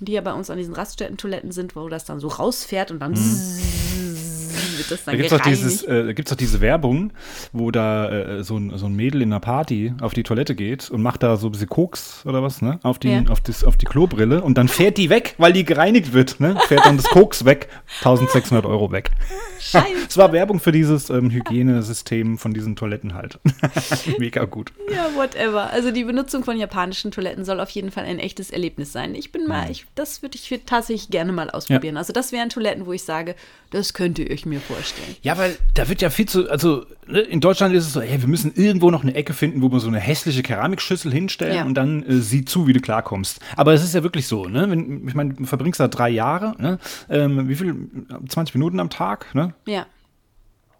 die 0.00 0.12
ja 0.12 0.20
bei 0.20 0.32
uns 0.32 0.50
an 0.50 0.58
diesen 0.58 0.74
Raststätten-Toiletten 0.74 1.52
sind, 1.52 1.74
wo 1.74 1.88
das 1.88 2.04
dann 2.04 2.20
so 2.20 2.28
rausfährt 2.28 2.90
und 2.90 3.00
dann 3.00 3.14
wird 4.76 4.90
das 4.90 5.04
Da 5.04 5.10
dann 5.12 5.16
gibt 5.20 5.26
es 5.26 5.36
doch, 5.36 5.38
gereinigt? 5.44 5.62
dieses, 5.64 5.82
äh, 5.84 6.06
da 6.06 6.12
gibt's 6.12 6.30
doch 6.30 6.36
diese 6.36 6.60
Werbung, 6.60 7.12
wo 7.52 7.70
da 7.70 8.08
äh, 8.10 8.44
so, 8.44 8.56
ein, 8.56 8.76
so 8.76 8.86
ein 8.86 8.94
Mädel 8.94 9.22
in 9.22 9.32
einer 9.32 9.40
Party 9.40 9.92
auf 10.00 10.14
die 10.14 10.22
Toilette 10.22 10.54
geht 10.54 10.90
und 10.90 11.02
macht 11.02 11.22
da 11.22 11.36
so 11.36 11.48
ein 11.48 11.52
bisschen 11.52 11.68
Koks 11.68 12.22
oder 12.26 12.42
was, 12.42 12.62
ne? 12.62 12.78
Auf 12.82 12.98
die, 12.98 13.08
Ja. 13.10 13.22
auf, 13.28 13.40
das, 13.40 13.64
auf 13.64 13.76
die 13.76 13.86
Klobrille 13.86 14.42
und 14.42 14.58
dann 14.58 14.68
fährt 14.68 14.96
die 14.98 15.10
weg, 15.10 15.34
weil 15.38 15.52
die 15.52 15.64
gereinigt 15.64 16.12
wird, 16.12 16.40
ne? 16.40 16.56
Fährt 16.66 16.84
dann 16.86 16.96
das 16.96 17.06
Koks 17.06 17.44
weg, 17.44 17.68
1600 17.98 18.64
Euro 18.66 18.90
weg. 18.92 19.10
Scheiße. 19.60 19.86
Es 20.08 20.16
war 20.16 20.32
Werbung 20.32 20.60
für 20.60 20.72
dieses 20.72 21.10
ähm, 21.10 21.30
Hygienesystem 21.30 22.38
von 22.38 22.54
diesen 22.54 22.76
Toiletten 22.76 23.14
halt. 23.14 23.38
Mega 24.18 24.44
gut. 24.44 24.72
Ja, 24.92 25.08
whatever. 25.14 25.70
Also 25.70 25.90
die 25.90 26.04
Benutzung 26.04 26.44
von 26.44 26.56
japanischen 26.58 27.10
Toiletten 27.10 27.44
soll 27.44 27.60
auf 27.60 27.70
jeden 27.70 27.90
Fall 27.90 28.04
ein 28.04 28.18
echtes 28.18 28.50
Erlebnis 28.50 28.92
sein. 28.92 29.14
Ich 29.14 29.32
bin 29.32 29.46
mal, 29.46 29.70
ich, 29.70 29.86
das 29.94 30.22
würde 30.22 30.36
ich 30.36 30.60
tatsächlich 30.66 31.10
gerne 31.10 31.32
mal 31.32 31.50
ausprobieren. 31.50 31.96
Also 31.96 32.12
das 32.12 32.32
wären 32.32 32.48
Toiletten, 32.48 32.86
wo 32.86 32.92
ich 32.92 33.02
sage, 33.02 33.34
das 33.70 33.94
könnt 33.94 34.18
ihr 34.18 34.30
euch 34.30 34.46
mir 34.48 34.60
vorstellen. 34.60 35.16
Ja, 35.22 35.36
weil 35.38 35.56
da 35.74 35.88
wird 35.88 36.00
ja 36.02 36.10
viel 36.10 36.26
zu, 36.26 36.50
also 36.50 36.84
ne, 37.06 37.20
in 37.20 37.40
Deutschland 37.40 37.74
ist 37.74 37.86
es 37.86 37.92
so, 37.92 38.00
hey, 38.00 38.20
wir 38.20 38.28
müssen 38.28 38.52
irgendwo 38.54 38.90
noch 38.90 39.02
eine 39.02 39.14
Ecke 39.14 39.32
finden, 39.34 39.62
wo 39.62 39.70
wir 39.70 39.80
so 39.80 39.88
eine 39.88 40.00
hässliche 40.00 40.42
Keramikschüssel 40.42 41.12
hinstellen 41.12 41.56
Ja. 41.56 41.64
und 41.64 41.74
dann 41.74 42.02
äh, 42.04 42.16
sieh 42.16 42.44
zu, 42.44 42.66
wie 42.66 42.72
du 42.72 42.80
klarkommst. 42.80 43.40
Aber 43.56 43.72
es 43.74 43.84
ist 43.84 43.94
ja 43.94 44.02
wirklich 44.02 44.26
so, 44.26 44.46
ne? 44.46 44.68
Wenn, 44.70 45.06
ich 45.06 45.14
meine, 45.14 45.34
du 45.34 45.44
verbringst 45.44 45.80
da 45.80 45.88
drei 45.88 46.08
Jahre, 46.10 46.54
ne? 46.58 46.78
Ähm, 47.08 47.48
wie 47.48 47.54
viel? 47.54 47.74
20 48.28 48.54
Minuten 48.54 48.80
am 48.80 48.90
Tag, 48.90 49.34
ne? 49.34 49.54
Ja. 49.66 49.86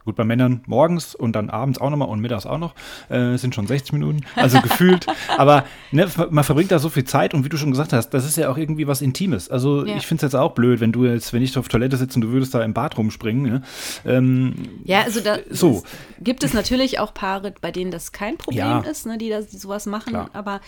Gut, 0.08 0.16
bei 0.16 0.24
Männern 0.24 0.62
morgens 0.66 1.14
und 1.14 1.32
dann 1.36 1.50
abends 1.50 1.78
auch 1.78 1.90
nochmal 1.90 2.08
und 2.08 2.18
mittags 2.20 2.46
auch 2.46 2.56
noch. 2.56 2.72
Äh, 3.10 3.36
sind 3.36 3.54
schon 3.54 3.66
60 3.66 3.92
Minuten, 3.92 4.22
also 4.36 4.58
gefühlt. 4.62 5.06
Aber 5.36 5.64
ne, 5.92 6.08
man 6.30 6.44
verbringt 6.44 6.70
da 6.72 6.78
so 6.78 6.88
viel 6.88 7.04
Zeit 7.04 7.34
und 7.34 7.44
wie 7.44 7.50
du 7.50 7.58
schon 7.58 7.70
gesagt 7.72 7.92
hast, 7.92 8.08
das 8.14 8.24
ist 8.24 8.38
ja 8.38 8.48
auch 8.50 8.56
irgendwie 8.56 8.86
was 8.86 9.02
Intimes. 9.02 9.50
Also 9.50 9.84
Ja. 9.84 9.96
ich 9.98 10.06
finde 10.06 10.24
es 10.24 10.32
jetzt 10.32 10.40
auch 10.40 10.52
blöd, 10.52 10.80
wenn 10.80 10.92
du 10.92 11.04
jetzt, 11.04 11.34
wenn 11.34 11.42
ich 11.42 11.58
auf 11.58 11.68
Toilette 11.68 11.98
sitze 11.98 12.14
und 12.14 12.22
du 12.22 12.28
würdest 12.30 12.54
da 12.54 12.62
im 12.64 12.72
Bad 12.72 12.96
rumspringen. 12.96 13.42
Ne? 13.42 13.62
Ähm, 14.06 14.54
Ja, 14.84 15.02
also 15.02 15.20
da 15.20 15.36
So. 15.50 15.82
gibt 16.22 16.42
es 16.42 16.54
natürlich 16.54 16.98
auch 17.00 17.12
Paare, 17.12 17.52
bei 17.60 17.70
denen 17.70 17.90
das 17.90 18.10
kein 18.12 18.38
Problem 18.38 18.60
Ja. 18.64 18.78
ist, 18.80 19.04
ne, 19.04 19.18
die, 19.18 19.28
die 19.52 19.58
sowas 19.58 19.84
machen. 19.84 20.08
Klar. 20.14 20.30
Aber 20.32 20.62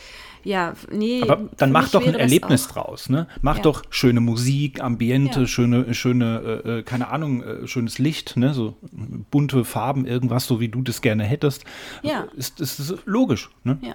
ja, 0.45 0.75
nee. 0.91 1.23
Aber 1.23 1.49
dann 1.57 1.73
mach 1.73 1.91
doch 1.91 2.07
ein 2.07 2.15
Erlebnis 2.15 2.69
draus, 2.69 3.09
ne? 3.09 3.27
Mach 3.43 3.57
Ja. 3.57 3.63
doch 3.63 3.83
schöne 3.91 4.21
Musik, 4.21 4.83
Ambiente, 4.83 5.41
Ja. 5.41 5.47
schöne, 5.47 5.93
schöne, 5.95 6.63
äh, 6.65 6.79
äh, 6.79 6.83
keine 6.83 7.09
Ahnung, 7.09 7.43
äh, 7.43 7.67
schönes 7.67 7.99
Licht, 7.99 8.37
ne? 8.37 8.55
So 8.55 8.77
bunte 9.31 9.65
Farben, 9.65 10.07
irgendwas, 10.07 10.47
so 10.47 10.61
wie 10.61 10.69
du 10.69 10.83
das 10.83 11.01
gerne 11.03 11.25
hättest. 11.25 11.65
Ja. 12.03 12.27
Ist, 12.37 12.61
ist, 12.61 12.79
ist 12.79 12.95
logisch, 13.05 13.51
ne? 13.65 13.79
Ja. 13.83 13.95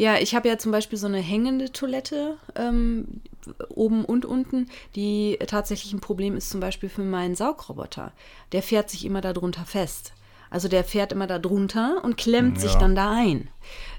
Ja, 0.00 0.16
ich 0.18 0.36
habe 0.36 0.48
ja 0.48 0.58
zum 0.58 0.70
Beispiel 0.70 0.96
so 0.96 1.08
eine 1.08 1.18
hängende 1.18 1.72
Toilette 1.72 2.36
ähm, 2.54 3.20
oben 3.68 4.04
und 4.04 4.24
unten, 4.24 4.68
die 4.94 5.36
tatsächlich 5.48 5.92
ein 5.92 5.98
Problem 6.00 6.36
ist 6.36 6.50
zum 6.50 6.60
Beispiel 6.60 6.88
für 6.88 7.02
meinen 7.02 7.34
Saugroboter. 7.34 8.12
Der 8.52 8.62
fährt 8.62 8.90
sich 8.90 9.04
immer 9.04 9.20
darunter 9.20 9.64
fest. 9.64 10.12
Also 10.50 10.68
der 10.68 10.84
fährt 10.84 11.10
immer 11.12 11.26
da 11.26 11.40
drunter 11.40 12.00
und 12.04 12.16
klemmt 12.16 12.60
sich 12.60 12.74
Ja. 12.74 12.78
dann 12.78 12.94
da 12.94 13.10
ein. 13.10 13.48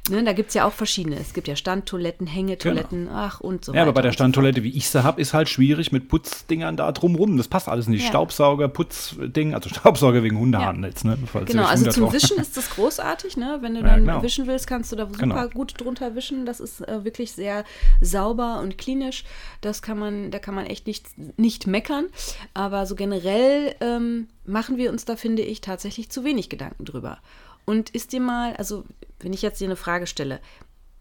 Ne, 0.09 0.23
da 0.23 0.33
gibt 0.33 0.49
es 0.49 0.55
ja 0.55 0.65
auch 0.65 0.73
verschiedene. 0.73 1.17
Es 1.17 1.33
gibt 1.33 1.47
ja 1.47 1.55
Standtoiletten, 1.55 2.25
Hängetoiletten, 2.25 3.09
ach 3.09 3.39
und 3.41 3.63
so 3.65 3.71
Genau. 3.71 3.77
Ja, 3.77 3.83
aber 3.83 3.89
weiter 3.91 3.95
bei 3.95 4.01
der 4.03 4.11
Standtoilette, 4.13 4.63
wie 4.63 4.75
ich 4.75 4.89
sie 4.89 5.03
habe, 5.03 5.21
ist 5.21 5.33
halt 5.33 5.49
schwierig 5.49 5.91
mit 5.91 6.07
Putzdingern 6.07 6.77
da 6.77 6.91
drumrum. 6.91 7.37
Das 7.37 7.47
passt 7.47 7.67
alles 7.69 7.87
nicht. 7.87 8.03
Ja. 8.03 8.09
Staubsauger, 8.09 8.67
Putzding, 8.67 9.53
also 9.53 9.69
Staubsauger 9.73 10.23
wegen 10.23 10.39
Hundehaaren 10.39 10.81
Ja. 10.81 10.87
jetzt, 10.87 11.05
ne? 11.05 11.17
Genau, 11.45 11.65
also 11.65 11.89
zum. 11.91 12.11
Wischen 12.11 12.37
ist 12.37 12.57
das 12.57 12.71
großartig, 12.71 13.37
ne? 13.37 13.59
Wenn 13.61 13.75
du 13.75 13.83
dann 13.83 14.01
genau. 14.01 14.23
wischen 14.23 14.47
willst, 14.47 14.65
kannst 14.67 14.91
du 14.91 14.95
da 14.95 15.05
super 15.05 15.19
Genau. 15.19 15.47
gut 15.49 15.79
drunter 15.79 16.15
wischen. 16.15 16.45
Das 16.45 16.59
ist 16.59 16.81
äh, 16.87 17.03
wirklich 17.03 17.33
sehr 17.33 17.63
sauber 18.01 18.59
und 18.61 18.77
klinisch. 18.77 19.23
Das 19.61 19.81
kann 19.81 19.99
man, 19.99 20.31
da 20.31 20.39
kann 20.39 20.55
man 20.55 20.65
echt 20.65 20.87
nicht, 20.87 21.05
nicht 21.37 21.67
meckern. 21.67 22.05
Aber 22.53 22.85
so 22.85 22.95
generell 22.95 23.75
ähm, 23.81 24.27
machen 24.45 24.77
wir 24.77 24.91
uns 24.91 25.05
da, 25.05 25.15
finde 25.15 25.43
ich, 25.43 25.61
tatsächlich 25.61 26.09
zu 26.09 26.23
wenig 26.23 26.49
Gedanken 26.49 26.85
drüber. 26.85 27.19
Und 27.65 27.91
ist 27.91 28.13
dir 28.13 28.21
mal, 28.21 28.55
also 28.55 28.83
wenn 29.19 29.33
ich 29.33 29.41
jetzt 29.41 29.59
dir 29.59 29.65
eine 29.67 29.75
Frage 29.75 30.07
stelle, 30.07 30.39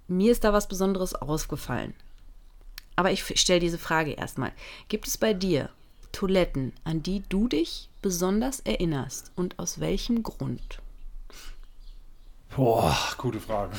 mir 0.07 0.33
ist 0.33 0.45
da 0.45 0.53
was 0.53 0.69
Besonderes 0.69 1.15
aufgefallen. 1.15 1.95
Aber 2.97 3.13
ich 3.13 3.25
stelle 3.41 3.61
diese 3.61 3.79
Frage 3.79 4.13
erstmal. 4.13 4.53
Gibt 4.89 5.07
es 5.07 5.19
bei 5.19 5.33
dir 5.35 5.71
Toiletten, 6.13 6.73
an 6.85 7.03
die 7.03 7.23
du 7.29 7.47
dich 7.47 7.89
besonders 8.03 8.61
erinnerst? 8.61 9.31
Und 9.37 9.59
aus 9.59 9.79
welchem 9.81 10.23
Grund? 10.23 10.81
Boah, 12.57 12.97
gute 13.19 13.39
Frage. 13.41 13.77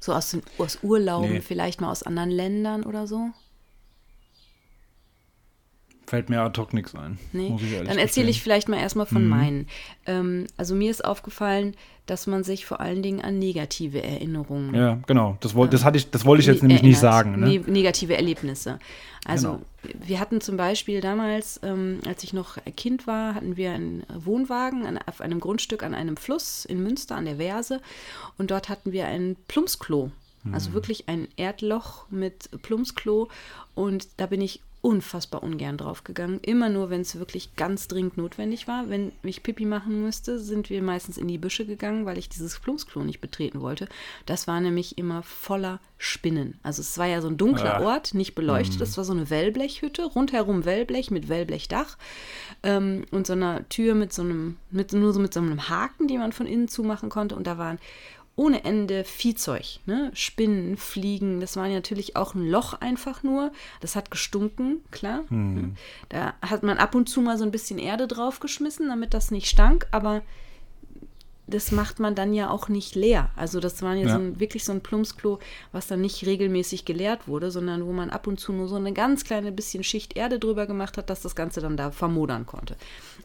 So 0.00 0.12
aus, 0.12 0.30
den, 0.30 0.42
aus 0.58 0.78
Urlauben, 0.82 1.32
Nee. 1.32 1.40
vielleicht 1.40 1.80
mal 1.80 1.90
aus 1.90 2.02
anderen 2.02 2.30
Ländern 2.30 2.84
oder 2.84 3.06
so? 3.06 3.30
Fällt 6.06 6.30
mir 6.30 6.40
ad 6.40 6.60
hoc 6.60 6.72
nichts 6.72 6.94
ein. 6.94 7.18
Nee. 7.32 7.52
Dann 7.84 7.98
erzähle 7.98 8.30
ich 8.30 8.40
vielleicht 8.42 8.68
mal 8.68 8.78
erstmal 8.78 9.06
Mhm. 9.06 9.10
von 9.10 9.26
meinen. 9.28 9.68
Ähm, 10.06 10.46
also 10.56 10.74
mir 10.74 10.90
ist 10.90 11.04
aufgefallen, 11.04 11.74
dass 12.06 12.28
man 12.28 12.44
sich 12.44 12.66
vor 12.66 12.80
allen 12.80 13.02
Dingen 13.02 13.20
an 13.20 13.40
negative 13.40 14.00
Erinnerungen 14.00 14.72
Ja, 14.74 14.98
genau. 15.08 15.36
Das, 15.40 15.56
woll, 15.56 15.68
das, 15.68 15.82
hatte 15.84 15.98
ich, 15.98 16.08
das 16.10 16.24
wollte 16.24 16.40
ich 16.42 16.46
jetzt 16.46 16.62
nämlich 16.62 16.82
nicht 16.82 17.02
erinnert. 17.02 17.12
sagen. 17.14 17.40
Ne? 17.40 17.46
Ne 17.58 17.64
negative 17.66 18.16
Erlebnisse. 18.16 18.78
Also 19.24 19.58
Genau. 19.82 19.96
wir 20.06 20.20
hatten 20.20 20.40
zum 20.40 20.56
Beispiel 20.56 21.00
damals, 21.00 21.58
ähm, 21.64 21.98
als 22.06 22.22
ich 22.22 22.32
noch 22.32 22.58
Kind 22.76 23.08
war, 23.08 23.34
hatten 23.34 23.56
wir 23.56 23.72
einen 23.72 24.04
Wohnwagen 24.14 24.86
an, 24.86 25.00
auf 25.06 25.20
einem 25.20 25.40
Grundstück 25.40 25.82
an 25.82 25.94
einem 25.94 26.16
Fluss 26.16 26.64
in 26.64 26.80
Münster 26.80 27.16
an 27.16 27.24
der 27.24 27.36
Verse 27.38 27.80
und 28.38 28.52
dort 28.52 28.68
hatten 28.68 28.92
wir 28.92 29.06
ein 29.08 29.34
Plumpsklo. 29.48 30.12
Mhm. 30.44 30.54
Also 30.54 30.72
wirklich 30.74 31.08
ein 31.08 31.26
Erdloch 31.36 32.06
mit 32.10 32.50
Plumpsklo 32.62 33.28
und 33.74 34.06
da 34.18 34.26
bin 34.26 34.40
ich 34.40 34.60
unfassbar 34.86 35.42
ungern 35.42 35.76
drauf 35.76 36.04
gegangen. 36.04 36.38
Immer 36.42 36.68
nur, 36.68 36.90
wenn 36.90 37.00
es 37.00 37.18
wirklich 37.18 37.56
ganz 37.56 37.88
dringend 37.88 38.16
notwendig 38.16 38.68
war. 38.68 38.88
Wenn 38.88 39.10
ich 39.24 39.42
Pipi 39.42 39.64
machen 39.64 40.00
musste, 40.00 40.38
sind 40.38 40.70
wir 40.70 40.80
meistens 40.80 41.18
in 41.18 41.26
die 41.26 41.38
Büsche 41.38 41.66
gegangen, 41.66 42.06
weil 42.06 42.18
ich 42.18 42.28
dieses 42.28 42.60
Plumpsklo 42.60 43.02
nicht 43.02 43.20
betreten 43.20 43.60
wollte. 43.60 43.88
Das 44.26 44.46
war 44.46 44.60
nämlich 44.60 44.96
immer 44.96 45.24
voller 45.24 45.80
Spinnen. 45.98 46.60
Also 46.62 46.82
es 46.82 46.96
war 46.98 47.06
ja 47.06 47.20
so 47.20 47.26
ein 47.26 47.36
dunkler 47.36 47.78
Ah. 47.78 47.82
Ort, 47.82 48.14
nicht 48.14 48.36
beleuchtet. 48.36 48.80
Es 48.80 48.96
war 48.96 49.02
so 49.02 49.12
eine 49.12 49.28
Wellblechhütte, 49.28 50.04
rundherum 50.04 50.64
Wellblech 50.64 51.10
mit 51.10 51.28
Wellblechdach 51.28 51.96
ähm, 52.62 53.06
und 53.10 53.26
so 53.26 53.32
einer 53.32 53.68
Tür 53.68 53.96
mit 53.96 54.12
so 54.12 54.22
einem, 54.22 54.56
mit, 54.70 54.92
nur 54.92 55.12
so 55.12 55.18
mit 55.18 55.34
so 55.34 55.40
einem 55.40 55.68
Haken, 55.68 56.06
die 56.06 56.16
man 56.16 56.30
von 56.30 56.46
innen 56.46 56.68
zumachen 56.68 57.08
konnte. 57.08 57.34
Und 57.34 57.48
da 57.48 57.58
waren 57.58 57.80
ohne 58.36 58.64
Ende 58.64 59.02
Viehzeug, 59.04 59.80
ne? 59.86 60.10
Spinnen, 60.12 60.76
Fliegen, 60.76 61.40
das 61.40 61.56
war 61.56 61.68
natürlich 61.68 62.16
auch 62.16 62.34
ein 62.34 62.46
Loch 62.46 62.74
einfach 62.74 63.22
nur. 63.22 63.50
Das 63.80 63.96
hat 63.96 64.10
gestunken, 64.10 64.82
klar. 64.90 65.24
Hm. 65.28 65.74
Da 66.10 66.34
hat 66.42 66.62
man 66.62 66.76
ab 66.76 66.94
und 66.94 67.08
zu 67.08 67.22
mal 67.22 67.38
so 67.38 67.44
ein 67.44 67.50
bisschen 67.50 67.78
Erde 67.78 68.06
draufgeschmissen, 68.06 68.88
damit 68.88 69.14
das 69.14 69.30
nicht 69.30 69.48
stank, 69.48 69.86
aber 69.90 70.22
das 71.46 71.70
macht 71.70 72.00
man 72.00 72.14
dann 72.14 72.34
ja 72.34 72.50
auch 72.50 72.68
nicht 72.68 72.94
leer. 72.94 73.30
Also 73.36 73.60
das 73.60 73.82
war 73.82 73.94
ja, 73.94 74.06
Ja. 74.06 74.14
So 74.14 74.18
ein, 74.18 74.40
wirklich 74.40 74.64
so 74.64 74.72
ein 74.72 74.80
Plumpsklo, 74.80 75.38
was 75.72 75.86
dann 75.86 76.00
nicht 76.00 76.26
regelmäßig 76.26 76.84
geleert 76.84 77.28
wurde, 77.28 77.50
sondern 77.50 77.86
wo 77.86 77.92
man 77.92 78.10
ab 78.10 78.26
und 78.26 78.40
zu 78.40 78.52
nur 78.52 78.68
so 78.68 78.76
eine 78.76 78.92
ganz 78.92 79.24
kleine 79.24 79.52
bisschen 79.52 79.84
Schicht 79.84 80.16
Erde 80.16 80.38
drüber 80.38 80.66
gemacht 80.66 80.98
hat, 80.98 81.08
dass 81.08 81.22
das 81.22 81.36
Ganze 81.36 81.60
dann 81.60 81.76
da 81.76 81.90
vermodern 81.90 82.46
konnte. 82.46 82.76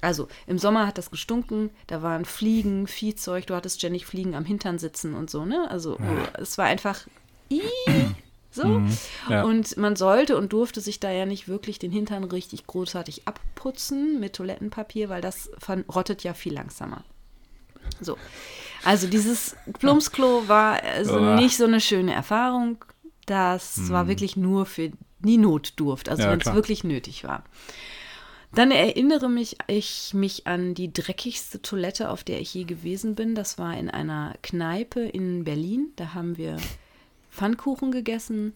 Also 0.02 0.28
im 0.48 0.58
Sommer 0.58 0.88
hat 0.88 0.98
das 0.98 1.10
gestunken, 1.10 1.72
da 1.88 2.04
waren 2.04 2.26
Fliegen, 2.26 2.88
Viehzeug, 2.88 3.48
du 3.48 3.56
hattest 3.56 3.80
ständig 3.80 4.06
Fliegen 4.06 4.36
am 4.36 4.46
Hintern 4.46 4.78
sitzen 4.78 5.16
und 5.16 5.30
so, 5.30 5.46
ne? 5.46 5.70
Also 5.70 5.98
es 6.40 6.58
war 6.58 6.66
einfach 6.66 7.08
ii, 7.52 7.62
so. 8.52 8.82
ja. 9.30 9.44
Und 9.44 9.78
man 9.78 9.96
sollte 9.96 10.38
und 10.38 10.54
durfte 10.54 10.82
sich 10.82 11.00
da 11.00 11.12
ja 11.12 11.26
nicht 11.26 11.48
wirklich 11.48 11.80
den 11.80 11.92
Hintern 11.92 12.24
richtig 12.24 12.68
großartig 12.68 13.28
abputzen 13.28 14.20
mit 14.20 14.34
Toilettenpapier, 14.34 15.10
weil 15.10 15.22
das 15.22 15.50
verrottet 15.58 16.24
ja 16.24 16.34
viel 16.34 16.54
langsamer. 16.54 17.04
So. 18.00 18.18
Also 18.84 19.08
dieses 19.08 19.56
Plumpsklo 19.80 20.48
war 20.48 20.82
also 20.84 21.20
Uah. 21.20 21.36
nicht 21.36 21.58
so 21.58 21.66
eine 21.66 21.82
schöne 21.82 22.14
Erfahrung. 22.14 22.84
Das 23.26 23.90
war 23.90 24.08
wirklich 24.08 24.36
nur 24.36 24.66
für 24.66 24.92
die 25.20 25.38
Notdurft, 25.38 26.10
also. 26.10 26.24
Ja, 26.24 26.32
wenn 26.32 26.42
es 26.42 26.54
wirklich 26.54 26.84
nötig 26.84 27.24
war. 27.24 27.44
Dann 28.54 28.72
erinnere 28.72 29.30
mich 29.30 29.58
ich 29.68 30.14
mich 30.14 30.46
an 30.46 30.74
die 30.74 30.92
dreckigste 30.92 31.62
Toilette, 31.62 32.10
auf 32.10 32.24
der 32.24 32.42
ich 32.42 32.54
je 32.54 32.66
gewesen 32.66 33.16
bin. 33.16 33.34
Das 33.34 33.58
war 33.58 33.78
in 33.78 33.90
einer 33.90 34.36
Kneipe 34.42 35.02
in 35.02 35.46
Berlin. 35.46 35.94
Da 35.96 36.14
haben 36.14 36.38
wir 36.38 36.58
Pfannkuchen 37.30 37.92
gegessen 37.92 38.54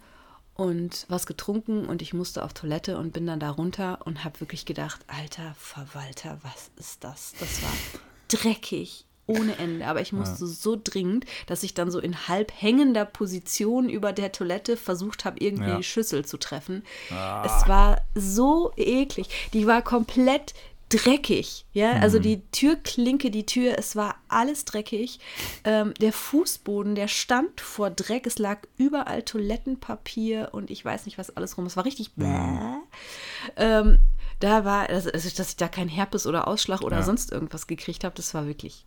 und 0.54 1.06
was 1.08 1.26
getrunken 1.26 1.86
und 1.86 2.02
ich 2.02 2.14
musste 2.14 2.44
auf 2.44 2.54
Toilette 2.54 2.98
und 2.98 3.14
bin 3.14 3.26
dann 3.26 3.40
da 3.40 3.52
runter 3.52 4.00
und 4.06 4.24
habe 4.26 4.42
wirklich 4.42 4.66
gedacht, 4.66 5.02
alter 5.08 5.54
Verwalter, 5.58 6.40
was 6.42 6.72
ist 6.78 7.04
das? 7.04 7.34
Das 7.40 7.62
war 7.62 7.72
dreckig 8.28 9.06
ohne 9.28 9.58
Ende, 9.58 9.88
aber 9.88 10.02
ich 10.02 10.14
musste 10.14 10.46
so 10.46 10.80
dringend, 10.82 11.26
dass 11.48 11.64
ich 11.64 11.74
dann 11.74 11.90
so 11.92 12.00
in 12.00 12.28
halb 12.28 12.52
hängender 12.56 13.06
Position 13.06 13.90
über 13.90 14.14
der 14.14 14.32
Toilette 14.32 14.78
versucht 14.78 15.26
habe, 15.26 15.38
irgendwie 15.40 15.70
Ja. 15.72 15.78
die 15.78 15.84
Schüssel 15.84 16.26
zu 16.26 16.38
treffen. 16.38 16.84
Es 17.10 17.68
war 17.68 18.02
so 18.14 18.72
eklig. 18.78 19.28
Die 19.54 19.66
war 19.68 19.82
komplett 19.82 20.54
dreckig, 20.90 21.66
ja, 21.74 21.96
Mhm. 21.96 22.02
also 22.04 22.20
die 22.20 22.42
Türklinke, 22.52 23.32
die 23.32 23.48
Tür, 23.48 23.74
es 23.80 23.96
war 23.96 24.16
alles 24.28 24.66
dreckig. 24.66 25.20
Ähm, 25.64 25.96
der 26.00 26.14
Fußboden, 26.14 26.94
der 26.94 27.08
stand 27.08 27.60
vor 27.60 27.90
Dreck, 27.90 28.28
es 28.28 28.38
lag 28.38 28.60
überall 28.78 29.24
Toilettenpapier 29.24 30.50
und 30.52 30.70
ich 30.70 30.86
weiß 30.86 31.06
nicht 31.08 31.18
was 31.18 31.36
alles 31.36 31.58
rum. 31.58 31.66
Es 31.66 31.76
war 31.76 31.86
richtig 31.86 32.12
Mhm. 32.16 32.84
Ähm, 33.58 34.00
da 34.40 34.64
war, 34.64 34.88
also, 34.90 35.10
also, 35.12 35.30
dass 35.36 35.50
ich 35.50 35.56
da 35.56 35.68
keinen 35.68 35.90
Herpes 35.90 36.28
oder 36.28 36.48
Ausschlag 36.48 36.82
oder 36.82 36.98
Ja. 36.98 37.04
sonst 37.04 37.32
irgendwas 37.32 37.66
gekriegt 37.68 38.04
habe, 38.04 38.14
das 38.16 38.34
war 38.36 38.46
wirklich. 38.46 38.86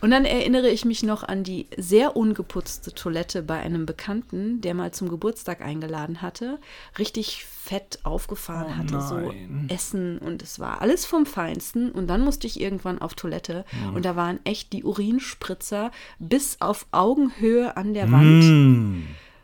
Und 0.00 0.10
dann 0.10 0.24
erinnere 0.24 0.68
ich 0.68 0.84
mich 0.84 1.02
noch 1.02 1.22
an 1.24 1.42
die 1.42 1.66
sehr 1.76 2.16
ungeputzte 2.16 2.92
Toilette 2.94 3.42
bei 3.42 3.58
einem 3.58 3.84
Bekannten, 3.86 4.60
der 4.60 4.74
mal 4.74 4.92
zum 4.92 5.08
Geburtstag 5.08 5.60
eingeladen 5.60 6.22
hatte, 6.22 6.58
richtig 6.98 7.44
fett 7.44 7.98
aufgefahren 8.04 8.66
Oh 8.68 8.76
hatte, 8.78 8.94
nein. 8.94 9.68
so 9.68 9.74
Essen 9.74 10.18
und 10.18 10.42
es 10.42 10.58
war 10.60 10.80
alles 10.80 11.04
vom 11.04 11.26
Feinsten. 11.26 11.90
Und 11.90 12.06
dann 12.06 12.22
musste 12.22 12.46
ich 12.46 12.60
irgendwann 12.60 13.00
auf 13.00 13.14
Toilette 13.14 13.64
Mhm. 13.72 13.96
und 13.96 14.04
da 14.04 14.14
waren 14.16 14.38
echt 14.44 14.72
die 14.72 14.84
Urinspritzer 14.84 15.90
bis 16.18 16.58
auf 16.60 16.86
Augenhöhe 16.92 17.76
an 17.76 17.92
der 17.94 18.10
Wand 18.12 18.44
Mm. 18.44 19.02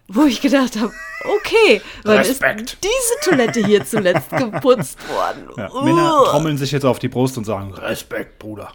wo 0.08 0.24
ich 0.24 0.40
gedacht 0.42 0.76
habe, 0.78 0.92
okay, 1.36 1.80
wann 2.04 2.18
Respekt. 2.18 2.60
ist 2.60 2.78
diese 2.84 3.30
Toilette 3.30 3.64
hier 3.66 3.84
zuletzt 3.86 4.30
geputzt 4.30 4.98
worden? 5.08 5.48
Ja, 5.56 5.72
Uh. 5.72 5.82
Männer 5.84 6.24
trommeln 6.30 6.58
sich 6.58 6.72
jetzt 6.72 6.84
auf 6.84 6.98
die 6.98 7.08
Brust 7.08 7.36
und 7.38 7.44
sagen, 7.44 7.72
Respekt, 7.74 8.38
Bruder. 8.38 8.72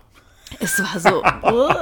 Es 0.60 0.80
war 0.80 1.00
so. 1.00 1.24
uh. 1.24 1.74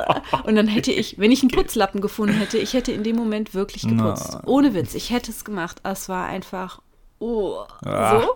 Und 0.47 0.55
dann 0.55 0.67
hätte 0.67 0.91
ich, 0.91 1.17
wenn 1.19 1.31
ich 1.31 1.41
einen 1.41 1.51
Putzlappen 1.51 2.01
gefunden 2.01 2.35
hätte, 2.35 2.57
ich 2.57 2.73
hätte 2.73 2.91
in 2.91 3.03
dem 3.03 3.15
Moment 3.15 3.53
wirklich 3.53 3.83
geputzt. 3.83 4.33
Nein. 4.33 4.41
Ohne 4.45 4.73
Witz, 4.73 4.93
ich 4.93 5.09
hätte 5.09 5.31
es 5.31 5.43
gemacht. 5.45 5.79
Es 5.83 6.09
war 6.09 6.25
einfach 6.25 6.79
uh, 7.19 7.55
Ah. 7.83 8.21
so. 8.21 8.35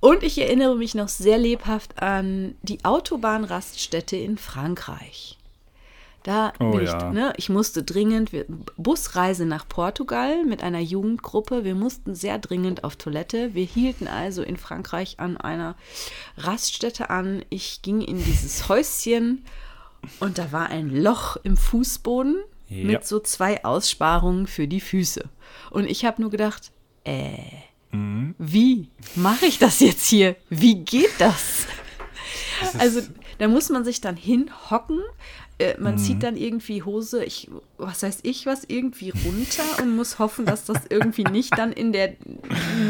Und 0.00 0.22
ich 0.22 0.38
erinnere 0.40 0.76
mich 0.76 0.94
noch 0.94 1.08
sehr 1.08 1.38
lebhaft 1.38 2.00
an 2.00 2.54
die 2.62 2.84
Autobahnraststätte 2.84 4.16
in 4.16 4.38
Frankreich. 4.38 5.36
Da 6.28 6.52
Oh 6.60 6.72
bin 6.72 6.84
ja. 6.84 7.08
ich, 7.08 7.14
ne, 7.14 7.32
ich 7.38 7.48
musste 7.48 7.82
dringend, 7.82 8.34
wir, 8.34 8.44
Busreise 8.76 9.46
nach 9.46 9.66
Portugal 9.66 10.44
mit 10.44 10.62
einer 10.62 10.78
Jugendgruppe. 10.80 11.64
Wir 11.64 11.74
mussten 11.74 12.14
sehr 12.14 12.38
dringend 12.38 12.84
auf 12.84 12.96
Toilette. 12.96 13.54
Wir 13.54 13.64
hielten 13.64 14.08
also 14.08 14.42
in 14.42 14.58
Frankreich 14.58 15.18
an 15.20 15.38
einer 15.38 15.74
Raststätte 16.36 17.08
an. 17.08 17.42
Ich 17.48 17.80
ging 17.80 18.02
in 18.02 18.22
dieses 18.22 18.68
Häuschen 18.68 19.42
und 20.20 20.36
da 20.36 20.52
war 20.52 20.68
ein 20.68 20.90
Loch 20.90 21.38
im 21.44 21.56
Fußboden 21.56 22.36
Ja. 22.68 22.84
mit 22.84 23.06
so 23.06 23.20
zwei 23.20 23.64
Aussparungen 23.64 24.46
für 24.46 24.68
die 24.68 24.82
Füße. 24.82 25.24
Und 25.70 25.86
ich 25.86 26.04
habe 26.04 26.20
nur 26.20 26.30
gedacht, 26.30 26.72
äh, 27.04 27.38
Mhm. 27.90 28.34
wie 28.36 28.90
mache 29.14 29.46
ich 29.46 29.58
das 29.58 29.80
jetzt 29.80 30.04
hier? 30.04 30.36
Wie 30.50 30.74
geht 30.84 31.14
das? 31.18 31.66
Also 32.78 33.00
da 33.38 33.48
muss 33.48 33.70
man 33.70 33.82
sich 33.84 34.02
dann 34.02 34.16
hinhocken. 34.16 35.00
Äh, 35.60 35.74
man 35.80 35.94
Mhm. 35.94 35.98
zieht 35.98 36.22
dann 36.22 36.36
irgendwie 36.36 36.82
Hose, 36.84 37.24
ich, 37.24 37.50
was 37.78 38.02
weiß 38.04 38.20
ich 38.22 38.46
was, 38.46 38.62
irgendwie 38.68 39.10
runter 39.24 39.64
und 39.82 39.96
muss 39.96 40.18
hoffen, 40.20 40.46
dass 40.46 40.64
das 40.64 40.82
irgendwie 40.88 41.24
nicht 41.24 41.58
dann 41.58 41.72
in 41.72 41.92
der 41.92 42.14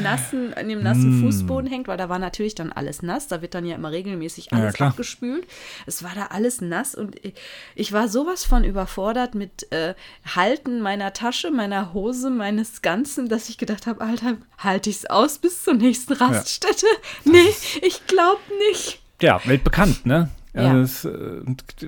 nassen, 0.03 0.53
in 0.53 0.69
dem 0.69 0.83
nassen 0.83 1.11
Mhm. 1.11 1.21
Fußboden 1.21 1.69
hängt, 1.71 1.89
weil 1.89 1.97
da 1.97 2.09
war 2.09 2.19
natürlich 2.19 2.55
dann 2.55 2.73
alles 2.73 3.03
nass. 3.03 3.27
Da 3.29 3.41
wird 3.43 3.55
dann 3.55 3.65
ja 3.65 3.75
immer 3.77 3.91
regelmäßig 3.91 4.49
Ja, 4.53 4.59
alles 4.59 4.75
klar. 4.75 4.91
abgespült. 4.91 5.47
Es 5.87 6.03
war 6.03 6.13
da 6.15 6.27
alles 6.27 6.61
nass 6.61 6.95
und 6.95 7.17
ich, 7.25 7.35
ich 7.75 7.93
war 7.93 8.09
sowas 8.09 8.45
von 8.45 8.65
überfordert 8.65 9.35
mit 9.35 9.71
äh, 9.73 9.95
Halten 10.35 10.81
meiner 10.81 11.13
Tasche, 11.13 11.51
meiner 11.51 11.95
Hose, 11.95 12.31
meines 12.31 12.83
Ganzen, 12.83 13.29
dass 13.29 13.49
ich 13.49 13.59
gedacht 13.59 13.87
habe, 13.87 14.01
Alter, 14.03 14.37
halte 14.59 14.91
ich 14.91 14.97
es 14.97 15.07
aus 15.07 15.39
bis 15.39 15.65
zur 15.65 15.75
nächsten 15.75 16.13
Raststätte? 16.15 16.87
Nee, 17.25 17.49
ich 17.83 18.07
glaube 18.07 18.41
nicht. 18.71 19.01
Ja, 19.23 19.41
weltbekannt, 19.47 20.07
ne? 20.07 20.29
Ja. 20.55 20.75
Das 20.81 21.05
äh, 21.05 21.11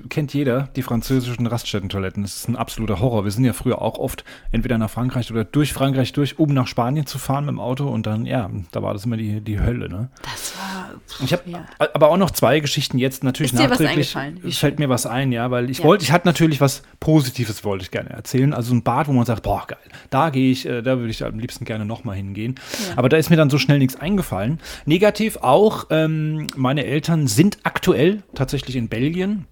kennt 0.09 0.33
jeder, 0.33 0.69
die 0.75 0.81
französischen 0.83 1.47
Raststättentoiletten. 1.47 2.23
Das 2.23 2.35
ist 2.35 2.47
ein 2.47 2.55
absoluter 2.55 2.99
Horror. 2.99 3.23
Wir 3.25 3.31
sind 3.31 3.43
ja 3.43 3.53
früher 3.53 3.81
auch 3.81 3.97
oft 3.97 4.23
entweder 4.51 4.77
nach 4.77 4.89
Frankreich 4.89 5.31
oder 5.31 5.43
durch 5.43 5.73
Frankreich 5.73 6.13
durch, 6.13 6.39
um 6.39 6.53
nach 6.53 6.67
Spanien 6.67 7.05
zu 7.05 7.17
fahren 7.17 7.45
mit 7.45 7.53
dem 7.53 7.59
Auto 7.59 7.87
und 7.87 8.05
dann, 8.05 8.25
ja, 8.25 8.49
da 8.71 8.81
war 8.83 8.93
das 8.93 9.05
immer 9.05 9.17
die, 9.17 9.41
die 9.41 9.59
Hölle, 9.59 9.89
ne? 9.89 10.09
Das 10.21 10.53
war. 10.57 10.89
Ich 11.23 11.33
habe 11.33 11.43
Ja. 11.49 11.65
aber 11.93 12.09
auch 12.09 12.17
noch 12.17 12.31
zwei 12.31 12.59
Geschichten 12.59 12.97
jetzt 12.97 13.23
natürlich 13.23 13.51
Ist 13.53 13.59
dir 13.59 13.69
was 13.69 13.79
nachträglich. 13.79 14.15
Es 14.45 14.57
fällt 14.59 14.79
mir 14.79 14.89
was 14.89 15.05
ein, 15.05 15.31
ja, 15.31 15.49
weil 15.51 15.69
ich 15.69 15.79
Ja. 15.79 15.83
wollte, 15.85 16.03
ich 16.03 16.11
hatte 16.11 16.27
natürlich 16.27 16.61
was 16.61 16.83
Positives 16.99 17.63
wollte 17.63 17.83
ich 17.83 17.91
gerne 17.91 18.11
erzählen. 18.11 18.53
Also 18.53 18.73
ein 18.75 18.83
Bad, 18.83 19.07
wo 19.07 19.11
man 19.13 19.25
sagt, 19.25 19.43
boah 19.43 19.65
geil, 19.67 19.79
da 20.11 20.29
gehe 20.29 20.51
ich, 20.51 20.65
äh, 20.67 20.81
da 20.81 20.97
würde 20.99 21.09
ich 21.09 21.23
am 21.25 21.39
liebsten 21.39 21.65
gerne 21.65 21.83
nochmal 21.85 22.15
hingehen. 22.15 22.55
Aber 22.95 23.09
da 23.09 23.17
ist 23.17 23.29
mir 23.31 23.35
dann 23.37 23.49
so 23.49 23.57
schnell 23.57 23.79
nichts 23.79 23.95
eingefallen. 23.95 24.59
Negativ 24.85 25.37
auch, 25.37 25.87
ähm, 25.89 26.47
meine 26.55 26.85
Eltern 26.85 27.27
sind 27.27 27.57
aktuell 27.63 28.21
tatsächlich 28.35 28.50
in 28.53 28.87
Belgien. 28.87 29.45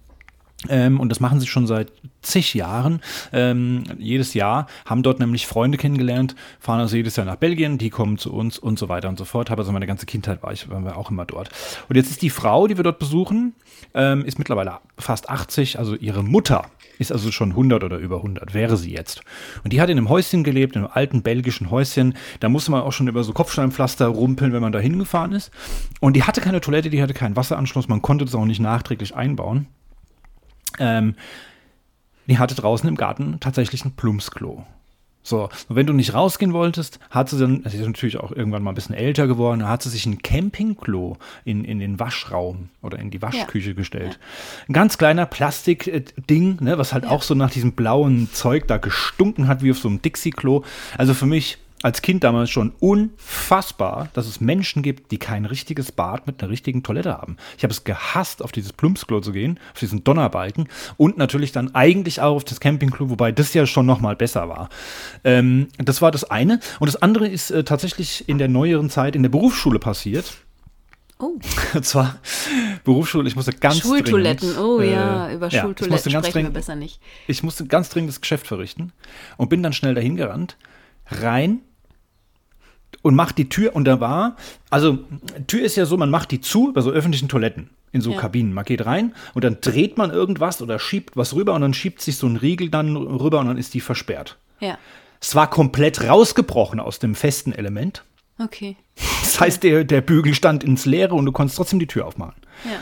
Ähm, 0.68 1.00
und 1.00 1.08
das 1.08 1.20
machen 1.20 1.40
sie 1.40 1.46
schon 1.46 1.66
seit 1.66 1.90
zig 2.20 2.52
Jahren. 2.52 3.00
Ähm, 3.32 3.84
jedes 3.98 4.34
Jahr 4.34 4.66
haben 4.84 5.02
dort 5.02 5.18
nämlich 5.18 5.46
Freunde 5.46 5.78
kennengelernt, 5.78 6.34
fahren 6.58 6.80
also 6.80 6.96
jedes 6.96 7.16
Jahr 7.16 7.24
nach 7.24 7.36
Belgien, 7.36 7.78
die 7.78 7.88
kommen 7.88 8.18
zu 8.18 8.32
uns 8.32 8.58
und 8.58 8.78
so 8.78 8.90
weiter 8.90 9.08
und 9.08 9.18
so 9.18 9.24
fort. 9.24 9.48
Habe 9.48 9.62
also 9.62 9.72
meine 9.72 9.86
ganze 9.86 10.04
Kindheit 10.04 10.42
war 10.42 10.52
ich 10.52 10.68
waren 10.68 10.84
wir 10.84 10.98
auch 10.98 11.10
immer 11.10 11.24
dort. 11.24 11.48
Und 11.88 11.96
jetzt 11.96 12.10
ist 12.10 12.20
die 12.20 12.30
Frau, 12.30 12.66
die 12.66 12.76
wir 12.76 12.84
dort 12.84 12.98
besuchen, 12.98 13.54
ähm, 13.94 14.24
ist 14.26 14.38
mittlerweile 14.38 14.78
fast 14.98 15.30
80. 15.30 15.78
Also 15.78 15.94
ihre 15.94 16.22
Mutter 16.22 16.66
ist 17.00 17.10
also 17.10 17.32
schon 17.32 17.50
100 17.50 17.82
oder 17.82 17.96
über 17.96 18.16
100, 18.16 18.54
wäre 18.54 18.76
sie 18.76 18.92
jetzt. 18.92 19.22
Und 19.64 19.72
die 19.72 19.80
hat 19.80 19.88
in 19.88 19.96
einem 19.96 20.08
Häuschen 20.08 20.44
gelebt, 20.44 20.76
in 20.76 20.82
einem 20.82 20.92
alten 20.92 21.22
belgischen 21.22 21.70
Häuschen. 21.70 22.14
Da 22.40 22.48
musste 22.48 22.70
man 22.70 22.82
auch 22.82 22.92
schon 22.92 23.08
über 23.08 23.24
so 23.24 23.32
Kopfsteinpflaster 23.32 24.06
rumpeln, 24.06 24.52
wenn 24.52 24.62
man 24.62 24.72
da 24.72 24.78
hingefahren 24.78 25.32
ist. 25.32 25.50
Und 26.00 26.14
die 26.14 26.24
hatte 26.24 26.40
keine 26.40 26.60
Toilette, 26.60 26.90
die 26.90 27.02
hatte 27.02 27.14
keinen 27.14 27.36
Wasseranschluss. 27.36 27.88
Man 27.88 28.02
konnte 28.02 28.24
das 28.26 28.34
auch 28.34 28.44
nicht 28.44 28.60
nachträglich 28.60 29.16
einbauen. 29.16 29.66
Ähm, 30.78 31.14
die 32.26 32.38
hatte 32.38 32.54
draußen 32.54 32.88
im 32.88 32.96
Garten 32.96 33.40
tatsächlich 33.40 33.84
ein 33.84 33.96
Plumpsklo. 33.96 34.66
So, 35.22 35.50
und 35.68 35.76
wenn 35.76 35.86
du 35.86 35.92
nicht 35.92 36.14
rausgehen 36.14 36.54
wolltest, 36.54 36.98
hat 37.10 37.28
sie 37.28 37.38
dann, 37.38 37.62
sie 37.66 37.76
ist 37.76 37.86
natürlich 37.86 38.16
auch 38.16 38.32
irgendwann 38.32 38.62
mal 38.62 38.72
ein 38.72 38.74
bisschen 38.74 38.94
älter 38.94 39.26
geworden, 39.26 39.68
hat 39.68 39.82
sie 39.82 39.90
sich 39.90 40.06
ein 40.06 40.22
Campingklo 40.22 41.18
in, 41.44 41.64
in 41.64 41.78
den 41.78 42.00
Waschraum 42.00 42.70
oder 42.80 42.98
in 42.98 43.10
die 43.10 43.20
Waschküche 43.20 43.74
gestellt. 43.74 44.18
Ein 44.68 44.72
ganz 44.72 44.96
kleiner 44.96 45.26
Plastikding, 45.26 46.58
ne, 46.60 46.78
was 46.78 46.94
halt 46.94 47.04
auch 47.04 47.22
so 47.22 47.34
nach 47.34 47.50
diesem 47.50 47.72
blauen 47.72 48.30
Zeug 48.32 48.66
da 48.66 48.78
gestunken 48.78 49.46
hat, 49.46 49.62
wie 49.62 49.70
auf 49.70 49.78
so 49.78 49.88
einem 49.88 50.00
Dixie-Klo. 50.00 50.64
Also 50.96 51.12
für 51.12 51.26
mich 51.26 51.58
als 51.82 52.02
Kind 52.02 52.24
damals 52.24 52.50
schon 52.50 52.72
unfassbar, 52.78 54.08
dass 54.12 54.26
es 54.26 54.40
Menschen 54.40 54.82
gibt, 54.82 55.10
die 55.12 55.18
kein 55.18 55.46
richtiges 55.46 55.92
Bad 55.92 56.26
mit 56.26 56.42
einer 56.42 56.50
richtigen 56.50 56.82
Toilette 56.82 57.14
haben. 57.16 57.36
Ich 57.56 57.62
habe 57.62 57.72
es 57.72 57.84
gehasst, 57.84 58.42
auf 58.42 58.52
dieses 58.52 58.72
Plumpsklo 58.72 59.20
zu 59.20 59.32
gehen, 59.32 59.58
auf 59.72 59.80
diesen 59.80 60.04
Donnerbalken 60.04 60.68
und 60.98 61.16
natürlich 61.16 61.52
dann 61.52 61.74
eigentlich 61.74 62.20
auch 62.20 62.36
auf 62.36 62.44
das 62.44 62.60
Campingklo, 62.60 63.08
wobei 63.08 63.32
das 63.32 63.54
ja 63.54 63.64
schon 63.66 63.86
noch 63.86 64.00
mal 64.00 64.14
besser 64.14 64.48
war. 64.48 64.68
Ähm, 65.24 65.68
das 65.78 66.02
war 66.02 66.10
das 66.10 66.24
eine. 66.24 66.60
Und 66.80 66.86
das 66.86 67.00
andere 67.00 67.26
ist 67.26 67.50
äh, 67.50 67.64
tatsächlich 67.64 68.28
in 68.28 68.38
der 68.38 68.48
neueren 68.48 68.90
Zeit 68.90 69.16
in 69.16 69.22
der 69.22 69.30
Berufsschule 69.30 69.78
passiert. 69.78 70.34
Oh, 71.18 71.38
Und 71.74 71.84
zwar 71.84 72.18
Berufsschule, 72.84 73.28
ich 73.28 73.36
musste 73.36 73.52
ganz 73.52 73.78
Schultoiletten. 73.80 74.54
dringend, 74.54 74.58
Oh 74.58 74.80
äh, 74.80 74.92
ja, 74.92 75.32
über 75.32 75.46
ich 75.46 75.58
Schultoiletten 75.58 75.88
ganz 75.88 76.06
sprechen 76.08 76.24
wir 76.24 76.32
dringend, 76.32 76.54
besser 76.54 76.76
nicht. 76.76 77.00
ich 77.26 77.42
musste 77.42 77.66
ganz 77.66 77.88
dringend 77.88 78.10
das 78.10 78.20
Geschäft 78.20 78.46
verrichten 78.46 78.92
und 79.36 79.48
bin 79.48 79.62
dann 79.62 79.72
schnell 79.72 79.94
dahin 79.94 80.16
gerannt, 80.16 80.56
rein 81.06 81.60
und 83.02 83.14
macht 83.14 83.38
die 83.38 83.48
Tür 83.48 83.74
und 83.74 83.84
da 83.84 84.00
war, 84.00 84.36
also 84.68 84.98
Tür 85.46 85.62
ist 85.62 85.76
ja 85.76 85.86
so, 85.86 85.96
man 85.96 86.10
macht 86.10 86.30
die 86.30 86.40
zu 86.40 86.72
bei 86.72 86.80
so 86.80 86.90
öffentlichen 86.90 87.28
Toiletten 87.28 87.70
in 87.92 88.00
so 88.00 88.12
Ja. 88.12 88.18
Kabinen. 88.18 88.52
Man 88.52 88.64
geht 88.64 88.84
rein 88.86 89.14
und 89.34 89.42
dann 89.44 89.58
dreht 89.60 89.96
man 89.98 90.10
irgendwas 90.10 90.60
oder 90.62 90.78
schiebt 90.78 91.16
was 91.16 91.34
rüber 91.34 91.54
und 91.54 91.62
dann 91.62 91.74
schiebt 91.74 92.00
sich 92.02 92.16
so 92.16 92.26
ein 92.26 92.36
Riegel 92.36 92.68
dann 92.68 92.96
rüber 92.96 93.40
und 93.40 93.46
dann 93.46 93.56
ist 93.58 93.74
die 93.74 93.80
versperrt. 93.80 94.36
Ja, 94.60 94.78
Es 95.20 95.34
war 95.34 95.48
komplett 95.50 96.02
rausgebrochen 96.08 96.78
aus 96.80 96.98
dem 96.98 97.14
festen 97.14 97.52
Element. 97.52 98.04
okay. 98.38 98.76
Das 99.22 99.40
heißt, 99.40 99.62
der, 99.62 99.84
der 99.84 100.00
Bügel 100.02 100.34
stand 100.34 100.62
ins 100.64 100.84
Leere 100.84 101.14
und 101.14 101.24
du 101.24 101.32
konntest 101.32 101.56
trotzdem 101.56 101.78
die 101.78 101.86
Tür 101.86 102.06
aufmachen. 102.06 102.34
Ja. 102.64 102.80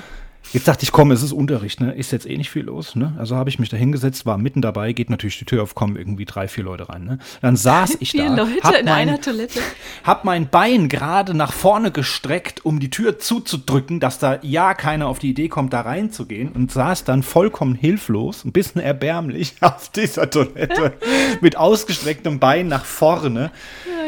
Jetzt 0.52 0.66
dachte 0.66 0.82
ich, 0.84 0.92
komm, 0.92 1.10
es 1.10 1.22
ist 1.22 1.32
Unterricht, 1.32 1.80
ne? 1.80 1.92
Ist 1.92 2.10
jetzt 2.10 2.26
eh 2.28 2.36
nicht 2.36 2.48
viel 2.50 2.64
los, 2.64 2.96
ne? 2.96 3.14
Also 3.18 3.36
habe 3.36 3.50
ich 3.50 3.58
mich 3.58 3.68
da 3.68 3.76
hingesetzt, 3.76 4.24
war 4.24 4.38
mitten 4.38 4.62
dabei, 4.62 4.92
geht 4.92 5.10
natürlich 5.10 5.38
die 5.38 5.44
Tür 5.44 5.62
auf, 5.62 5.74
kommen 5.74 5.96
irgendwie 5.96 6.24
drei, 6.24 6.48
vier 6.48 6.64
Leute 6.64 6.88
rein, 6.88 7.04
ne? 7.04 7.18
Dann 7.42 7.56
saß 7.56 7.98
ich 8.00 8.10
Vier 8.12 8.30
da, 8.30 8.36
Leute 8.36 8.62
hab 8.62 8.74
in 8.74 8.84
mein, 8.86 9.08
einer 9.08 9.20
Toilette. 9.20 9.60
hab 10.04 10.24
mein 10.24 10.48
Bein 10.48 10.88
gerade 10.88 11.34
nach 11.34 11.52
vorne 11.52 11.90
gestreckt, 11.90 12.64
um 12.64 12.80
die 12.80 12.88
Tür 12.88 13.18
zuzudrücken, 13.18 14.00
dass 14.00 14.18
da 14.18 14.38
ja 14.42 14.72
keiner 14.72 15.08
auf 15.08 15.18
die 15.18 15.30
Idee 15.30 15.48
kommt, 15.48 15.74
da 15.74 15.82
reinzugehen 15.82 16.52
und 16.52 16.72
saß 16.72 17.04
dann 17.04 17.22
vollkommen 17.22 17.74
hilflos, 17.74 18.44
ein 18.44 18.52
bisschen 18.52 18.80
erbärmlich 18.80 19.56
auf 19.60 19.90
dieser 19.90 20.30
Toilette 20.30 20.94
mit 21.42 21.56
ausgestrecktem 21.56 22.38
Bein 22.38 22.68
nach 22.68 22.86
vorne. 22.86 23.50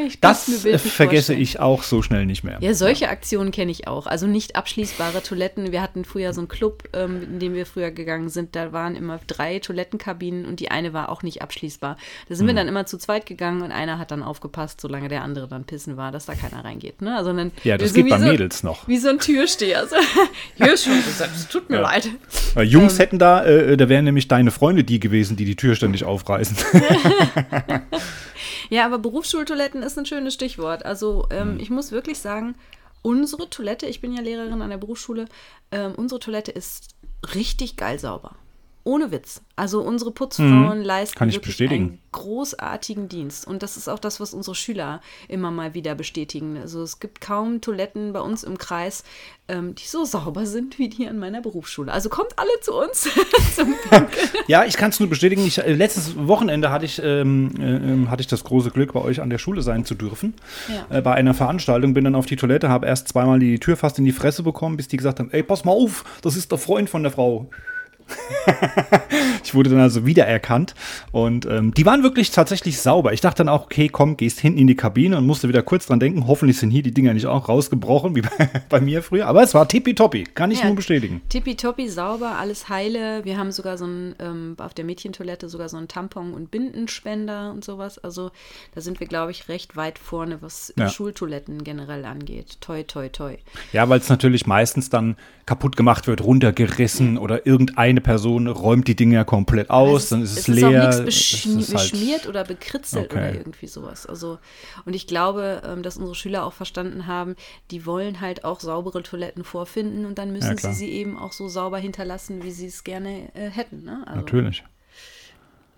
Ich 0.07 0.21
Das 0.21 0.49
äh, 0.65 0.79
vergesse 0.79 1.33
vorstellen. 1.33 1.41
ich 1.41 1.61
auch 1.61 1.83
so 1.83 2.03
schnell 2.03 2.27
nicht 2.27 2.45
mehr. 2.45 2.59
Ja, 2.61 2.75
solche 2.75 3.09
Aktionen 3.09 3.51
kenne 3.53 3.71
ich 3.71 3.87
auch. 3.89 4.07
Also 4.07 4.27
nicht 4.27 4.57
abschließbare 4.57 5.23
Toiletten. 5.23 5.73
Wir 5.73 5.83
hatten 5.83 6.05
früher 6.05 6.33
so 6.35 6.41
einen 6.41 6.49
Club, 6.49 6.85
ähm, 6.93 7.23
in 7.23 7.39
dem 7.39 7.55
wir 7.55 7.67
früher 7.67 7.91
gegangen 7.91 8.29
sind. 8.29 8.55
Da 8.57 8.73
waren 8.73 8.97
immer 8.97 9.21
drei 9.27 9.59
Toilettenkabinen 9.59 10.45
und 10.47 10.61
die 10.61 10.71
eine 10.71 10.93
war 10.93 11.09
auch 11.09 11.23
nicht 11.23 11.43
abschließbar. 11.43 11.97
Da 11.97 12.31
Hm. 12.31 12.37
sind 12.37 12.47
wir 12.47 12.55
dann 12.55 12.69
immer 12.69 12.87
zu 12.87 12.99
zweit 12.99 13.27
gegangen 13.27 13.63
und 13.63 13.73
einer 13.73 13.99
hat 13.99 14.11
dann 14.11 14.23
aufgepasst, 14.23 14.81
solange 14.81 15.09
der 15.09 15.23
andere 15.23 15.49
dann 15.49 15.65
pissen 15.65 15.97
war, 15.97 16.13
dass 16.13 16.27
da 16.27 16.35
keiner 16.35 16.65
reingeht. 16.65 17.03
Ne? 17.03 17.17
Also 17.17 17.33
dann, 17.33 17.53
Ja, 17.65 17.79
das 17.79 17.93
geht 17.95 18.09
bei 18.09 18.19
so, 18.19 18.27
Mädels 18.27 18.63
noch. 18.63 18.87
Wie 18.89 18.99
so 18.99 19.09
ein 19.09 19.19
Türsteher. 19.19 19.87
So, 19.87 19.97
hier 20.57 20.73
ist 20.75 20.85
schon 20.85 21.03
gesagt, 21.05 21.33
es 21.35 21.49
tut 21.49 21.69
mir 21.71 21.77
Ja. 21.77 21.83
leid. 21.83 22.09
Äh, 22.57 22.63
Jungs 22.63 22.99
hätten 22.99 23.19
da, 23.19 23.45
äh, 23.45 23.77
da 23.77 23.89
wären 23.89 24.05
nämlich 24.05 24.29
deine 24.29 24.51
Freunde 24.51 24.85
die 24.85 25.01
gewesen, 25.01 25.37
die 25.37 25.45
die 25.45 25.57
Tür 25.57 25.75
ständig 25.75 26.05
aufreißen. 26.05 26.57
Ja, 28.71 28.87
aber 28.87 28.99
Berufsschultoiletten 28.99 29.83
ist 29.83 29.99
ein 29.99 30.07
schönes 30.07 30.33
Stichwort. 30.35 30.85
Also 30.85 31.27
ähm, 31.31 31.53
Hm. 31.55 31.61
ich 31.61 31.71
muss 31.71 31.93
wirklich 31.93 32.19
sagen, 32.19 32.55
unsere 33.03 33.51
Toilette, 33.51 33.87
ich 33.87 34.01
bin 34.01 34.15
ja 34.15 34.23
Lehrerin 34.23 34.63
an 34.63 34.71
der 34.71 34.79
Berufsschule, 34.79 35.27
ähm, 35.73 35.95
unsere 35.97 36.21
Toilette 36.21 36.53
ist 36.53 36.95
richtig 37.35 37.77
geil 37.77 37.99
sauber. 37.99 38.35
Ohne 38.83 39.11
Witz. 39.11 39.43
Also 39.57 39.83
unsere 39.83 40.11
Putzfrauen 40.11 40.83
leisten 40.83 41.15
Hm. 41.15 41.19
Kann 41.19 41.29
ich 41.29 41.35
wirklich 41.35 41.57
bestätigen. 41.59 41.85
einen 41.85 41.99
großartigen 42.13 43.09
Dienst. 43.09 43.47
Und 43.47 43.63
das 43.63 43.77
ist 43.77 43.89
auch 43.89 43.99
das, 43.99 44.21
was 44.21 44.33
unsere 44.33 44.55
Schüler 44.55 45.01
immer 45.29 45.51
mal 45.51 45.75
wieder 45.75 45.95
bestätigen. 45.95 46.57
Also 46.57 46.83
es 46.83 46.99
gibt 46.99 47.21
kaum 47.21 47.61
Toiletten 47.61 48.13
bei 48.13 48.21
uns 48.21 48.43
im 48.43 48.57
Kreis, 48.57 49.05
ähm, 49.49 49.75
die 49.75 49.87
so 49.87 50.05
sauber 50.05 50.47
sind 50.47 50.79
wie 50.79 50.89
die 50.89 51.07
an 51.07 51.19
meiner 51.19 51.43
Berufsschule. 51.43 51.93
Also 51.93 52.09
kommt 52.09 52.39
alle 52.39 52.49
zu 52.63 52.73
uns 52.75 53.09
zum 53.55 53.75
ja, 54.47 54.65
ich 54.65 54.77
kann 54.77 54.91
es 54.91 54.99
nur 54.99 55.11
bestätigen. 55.11 55.47
Ich, 55.47 55.59
äh, 55.59 55.73
letztes 55.73 56.17
Wochenende 56.17 56.71
hatte 56.71 56.87
ich, 56.87 57.01
ähm, 57.05 58.07
äh, 58.07 58.09
hatte 58.09 58.23
ich 58.23 58.29
das 58.29 58.45
große 58.45 58.71
Glück, 58.71 58.95
bei 58.95 59.03
euch 59.03 59.21
an 59.21 59.31
der 59.31 59.39
Schule 59.39 59.63
sein 59.63 59.85
zu 59.85 59.95
dürfen. 59.95 60.35
Ja. 60.69 60.97
Äh, 60.97 61.03
bei 61.03 61.13
einer 61.13 61.35
Veranstaltung 61.35 61.93
bin 61.93 62.05
dann 62.05 62.15
auf 62.15 62.27
die 62.27 62.37
Toilette, 62.37 62.71
habe 62.71 62.87
erst 62.87 63.09
zweimal 63.09 63.39
die 63.39 63.59
Tür 63.59 63.77
fast 63.77 63.99
in 63.99 64.05
die 64.05 64.13
Fresse 64.13 64.43
bekommen, 64.43 64.77
bis 64.77 64.89
die 64.89 64.97
gesagt 64.97 65.21
haben, 65.21 65.31
ey, 65.33 65.43
pass 65.43 65.65
mal 65.65 65.73
auf, 65.73 66.05
das 66.23 66.37
ist 66.37 66.51
der 66.51 66.59
Freund 66.59 66.89
von 66.89 67.03
der 67.03 67.13
Frau. 67.13 67.51
ich 69.45 69.55
wurde 69.55 69.71
dann 69.71 69.81
also 69.81 70.07
wiedererkannt 70.07 70.75
und 71.13 71.47
ähm, 71.47 71.73
die 71.75 71.87
waren 71.87 72.03
wirklich 72.03 72.31
tatsächlich 72.31 72.79
sauber. 72.81 73.13
Ich 73.13 73.21
dachte 73.21 73.39
dann 73.39 73.49
auch, 73.49 73.65
okay, 73.65 73.89
komm, 73.89 74.17
gehst 74.17 74.41
hinten 74.41 74.59
in 74.59 74.67
die 74.67 74.77
Kabine 74.77 75.17
und 75.19 75.27
musste 75.27 75.49
wieder 75.49 75.63
kurz 75.63 75.87
dran 75.87 76.01
denken, 76.01 76.27
hoffentlich 76.27 76.59
sind 76.59 76.71
hier 76.71 76.83
die 76.83 76.93
Dinger 76.93 77.15
nicht 77.15 77.27
auch 77.27 77.49
rausgebrochen, 77.49 78.15
wie 78.17 78.21
bei, 78.39 78.49
bei 78.69 78.81
mir 78.81 79.03
früher. 79.03 79.27
Aber 79.27 79.43
es 79.43 79.55
war 79.55 79.67
tippitoppi, 79.69 80.25
kann 80.35 80.51
ich 80.51 80.61
Ja. 80.61 80.67
nur 80.67 80.77
bestätigen. 80.77 81.21
Tippitoppi, 81.29 81.89
sauber, 81.89 82.37
alles 82.39 82.69
heile. 82.69 83.25
Wir 83.25 83.39
haben 83.39 83.53
sogar 83.53 83.79
so 83.79 83.87
ein, 83.87 84.15
ähm, 84.19 84.55
auf 84.59 84.75
der 84.75 84.85
Mädchentoilette 84.85 85.49
sogar 85.49 85.69
so 85.69 85.77
einen 85.77 85.89
Tampon- 85.89 86.33
und 86.35 86.51
Bindenspender 86.51 87.51
und 87.53 87.65
sowas. 87.65 87.99
Also 87.99 88.31
da 88.75 88.81
sind 88.81 89.01
wir, 89.01 89.07
glaube 89.07 89.31
ich, 89.31 89.49
recht 89.49 89.77
weit 89.77 89.99
vorne, 89.99 90.39
was 90.43 90.73
Ja. 90.77 90.89
Schultoiletten 90.89 91.65
generell 91.65 92.05
angeht. 92.05 92.59
Toi, 92.61 92.83
toi, 92.83 93.09
toi. 93.09 93.37
Ja, 93.73 93.89
weil 93.89 94.01
es 94.01 94.09
natürlich 94.09 94.47
meistens 94.47 94.91
dann 94.91 95.17
kaputt 95.47 95.77
gemacht 95.77 96.07
wird, 96.07 96.23
runtergerissen 96.23 97.19
oder 97.19 97.47
irgendeine 97.47 98.00
Person 98.01 98.47
räumt 98.49 98.89
die 98.89 98.97
Dinger 98.97 99.25
komplett 99.25 99.71
aus, 99.71 100.09
dann 100.09 100.23
ist 100.23 100.33
es, 100.33 100.39
es 100.41 100.47
leer. 100.49 100.89
Ist 100.89 101.01
auch 101.01 101.05
nichts 101.05 101.45
ist 101.47 101.75
halt- 101.75 101.93
beschmiert 101.93 102.27
oder 102.27 102.45
bekritzelt 102.45 103.07
Okay. 103.13 103.19
oder 103.31 103.35
irgendwie 103.35 103.67
sowas. 103.67 104.07
Also, 104.07 104.39
und 104.85 104.95
ich 104.95 105.07
glaube, 105.07 105.63
ähm, 105.65 105.83
dass 105.83 105.97
unsere 105.97 106.15
Schüler 106.15 106.45
auch 106.45 106.53
verstanden 106.53 107.07
haben, 107.07 107.37
die 107.71 107.87
wollen 107.87 108.21
halt 108.21 108.45
auch 108.45 108.61
saubere 108.61 109.03
Toiletten 109.03 109.45
vorfinden 109.45 110.07
und 110.07 110.19
dann 110.19 110.33
müssen 110.33 110.57
klar. 110.57 110.73
sie 110.73 110.87
sie 110.87 110.91
eben 110.93 111.17
auch 111.19 111.33
so 111.33 111.49
sauber 111.49 111.79
hinterlassen, 111.79 112.43
wie 112.43 112.51
sie 112.51 112.67
es 112.67 112.85
gerne 112.85 113.35
äh, 113.35 113.51
hätten. 113.51 113.85
Ne? 113.85 114.03
Also, 114.07 114.21
Natürlich. 114.21 114.65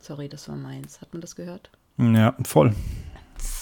Sorry, 0.00 0.28
das 0.28 0.48
war 0.48 0.56
meins. 0.56 1.00
Hat 1.00 1.12
man 1.12 1.20
das 1.20 1.36
gehört? 1.36 1.70
Ja, 1.98 2.34
voll. 2.44 2.74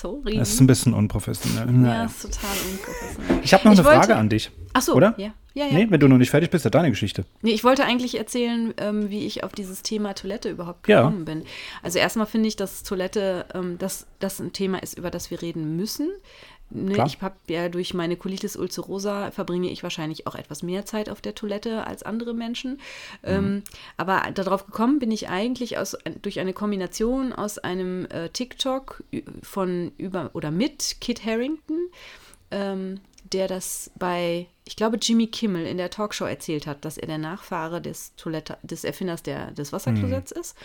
Sorry. 0.01 0.37
Das 0.37 0.51
ist 0.53 0.61
ein 0.61 0.67
bisschen 0.67 0.95
unprofessionell. 0.95 1.67
Ja, 1.67 1.73
Naja. 1.73 2.05
ist 2.07 2.23
total 2.23 2.57
unprofessionell. 2.73 3.41
Ich 3.45 3.53
habe 3.55 3.65
noch 3.65 3.73
Ich 3.73 3.79
eine 3.81 3.87
wollte- 3.89 4.01
Frage 4.01 4.17
an 4.17 4.29
dich. 4.29 4.51
Ach 4.73 4.83
so, 4.83 4.95
Oder? 4.95 5.15
Ja, 5.19 5.35
ja, 5.55 5.67
ja. 5.67 5.73
Nee, 5.73 5.87
wenn 5.91 5.99
du 6.01 6.09
noch 6.09 6.17
nicht 6.19 6.31
fertig 6.31 6.51
bist, 6.51 6.65
ja 6.65 6.71
deine 6.71 6.91
Geschichte. 6.91 7.25
Nee, 7.43 7.51
ich 7.51 7.65
wollte 7.65 7.85
eigentlich 7.85 8.17
erzählen, 8.17 8.73
ähm, 8.79 9.11
wie 9.11 9.27
ich 9.27 9.43
auf 9.45 9.53
dieses 9.53 9.83
Thema 9.83 10.15
Toilette 10.15 10.49
überhaupt 10.49 10.87
Ja. 10.89 11.03
gekommen 11.03 11.25
bin. 11.25 11.43
Also 11.83 11.99
erstmal 11.99 12.27
finde 12.27 12.49
ich, 12.49 12.57
dass 12.57 12.83
Toilette, 12.85 13.47
ähm, 13.55 13.77
dass 13.79 14.07
das 14.21 14.39
ein 14.41 14.53
Thema 14.53 14.83
ist, 14.83 14.97
über 14.97 15.11
das 15.11 15.31
wir 15.31 15.43
reden 15.43 15.77
müssen. 15.77 16.09
Ne, 16.71 16.93
Klar. 16.93 17.07
ich 17.07 17.21
habe 17.21 17.35
ja 17.49 17.69
durch 17.69 17.95
meine 17.95 18.17
Colitis 18.17 18.57
ulcerosa 18.57 19.33
verbringe 19.33 19.71
ich 19.71 19.83
wahrscheinlich 19.83 20.27
auch 20.27 20.37
etwas 20.37 20.63
mehr 20.63 20.87
Zeit 20.87 21.11
auf 21.11 21.21
der 21.21 21.35
Toilette 21.35 21.87
als 21.87 22.03
andere 22.05 22.33
Menschen. 22.33 22.81
Ähm, 23.25 23.63
aber 23.97 24.31
darauf 24.33 24.67
gekommen 24.67 25.01
bin 25.01 25.11
ich 25.11 25.29
eigentlich 25.29 25.79
aus, 25.79 25.97
durch 26.23 26.39
eine 26.39 26.53
Kombination 26.53 27.33
aus 27.33 27.59
einem 27.59 28.07
äh, 28.07 28.29
TikTok 28.29 29.03
von 29.43 29.93
über 29.99 30.31
oder 30.33 30.51
mit 30.51 30.97
Kit 31.01 31.25
Harrington, 31.25 31.79
ähm, 32.51 33.01
der 33.33 33.49
das 33.49 33.91
bei, 33.99 34.47
ich 34.65 34.77
glaube, 34.77 34.99
Jimmy 35.01 35.27
Kimmel 35.27 35.67
in 35.67 35.77
der 35.77 35.91
Talkshow 35.91 36.25
erzählt 36.25 36.67
hat, 36.67 36.85
dass 36.85 36.99
er 36.99 37.07
der 37.07 37.19
Nachfahre 37.19 37.81
des, 37.81 38.15
Toilette, 38.17 38.59
des 38.63 38.85
Erfinders 38.85 39.23
der, 39.23 39.51
des 39.51 39.73
Wasserklosetts 39.73 40.33
ist. 40.33 40.57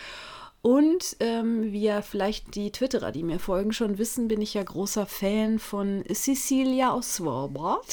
Und 0.62 1.16
ähm, 1.20 1.72
wie 1.72 1.82
ja 1.82 2.02
vielleicht 2.02 2.54
die 2.56 2.72
Twitterer, 2.72 3.12
die 3.12 3.22
mir 3.22 3.38
folgen, 3.38 3.72
schon 3.72 3.98
wissen, 3.98 4.26
bin 4.26 4.42
ich 4.42 4.54
ja 4.54 4.62
großer 4.62 5.06
Fan 5.06 5.58
von 5.58 6.02
Cecilia 6.12 6.90
aus 6.90 7.16
Svalbard. 7.16 7.86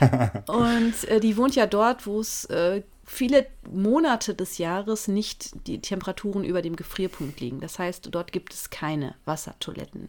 Und 0.48 1.04
äh, 1.08 1.20
die 1.20 1.36
wohnt 1.36 1.54
ja 1.54 1.66
dort, 1.66 2.06
wo 2.06 2.20
es 2.20 2.46
äh, 2.46 2.82
viele 3.04 3.46
Monate 3.70 4.34
des 4.34 4.58
Jahres 4.58 5.08
nicht 5.08 5.66
die 5.66 5.80
Temperaturen 5.80 6.44
über 6.44 6.62
dem 6.62 6.76
Gefrierpunkt 6.76 7.40
liegen. 7.40 7.60
Das 7.60 7.78
heißt, 7.78 8.08
dort 8.10 8.32
gibt 8.32 8.54
es 8.54 8.70
keine 8.70 9.14
Wassertoiletten. 9.24 10.08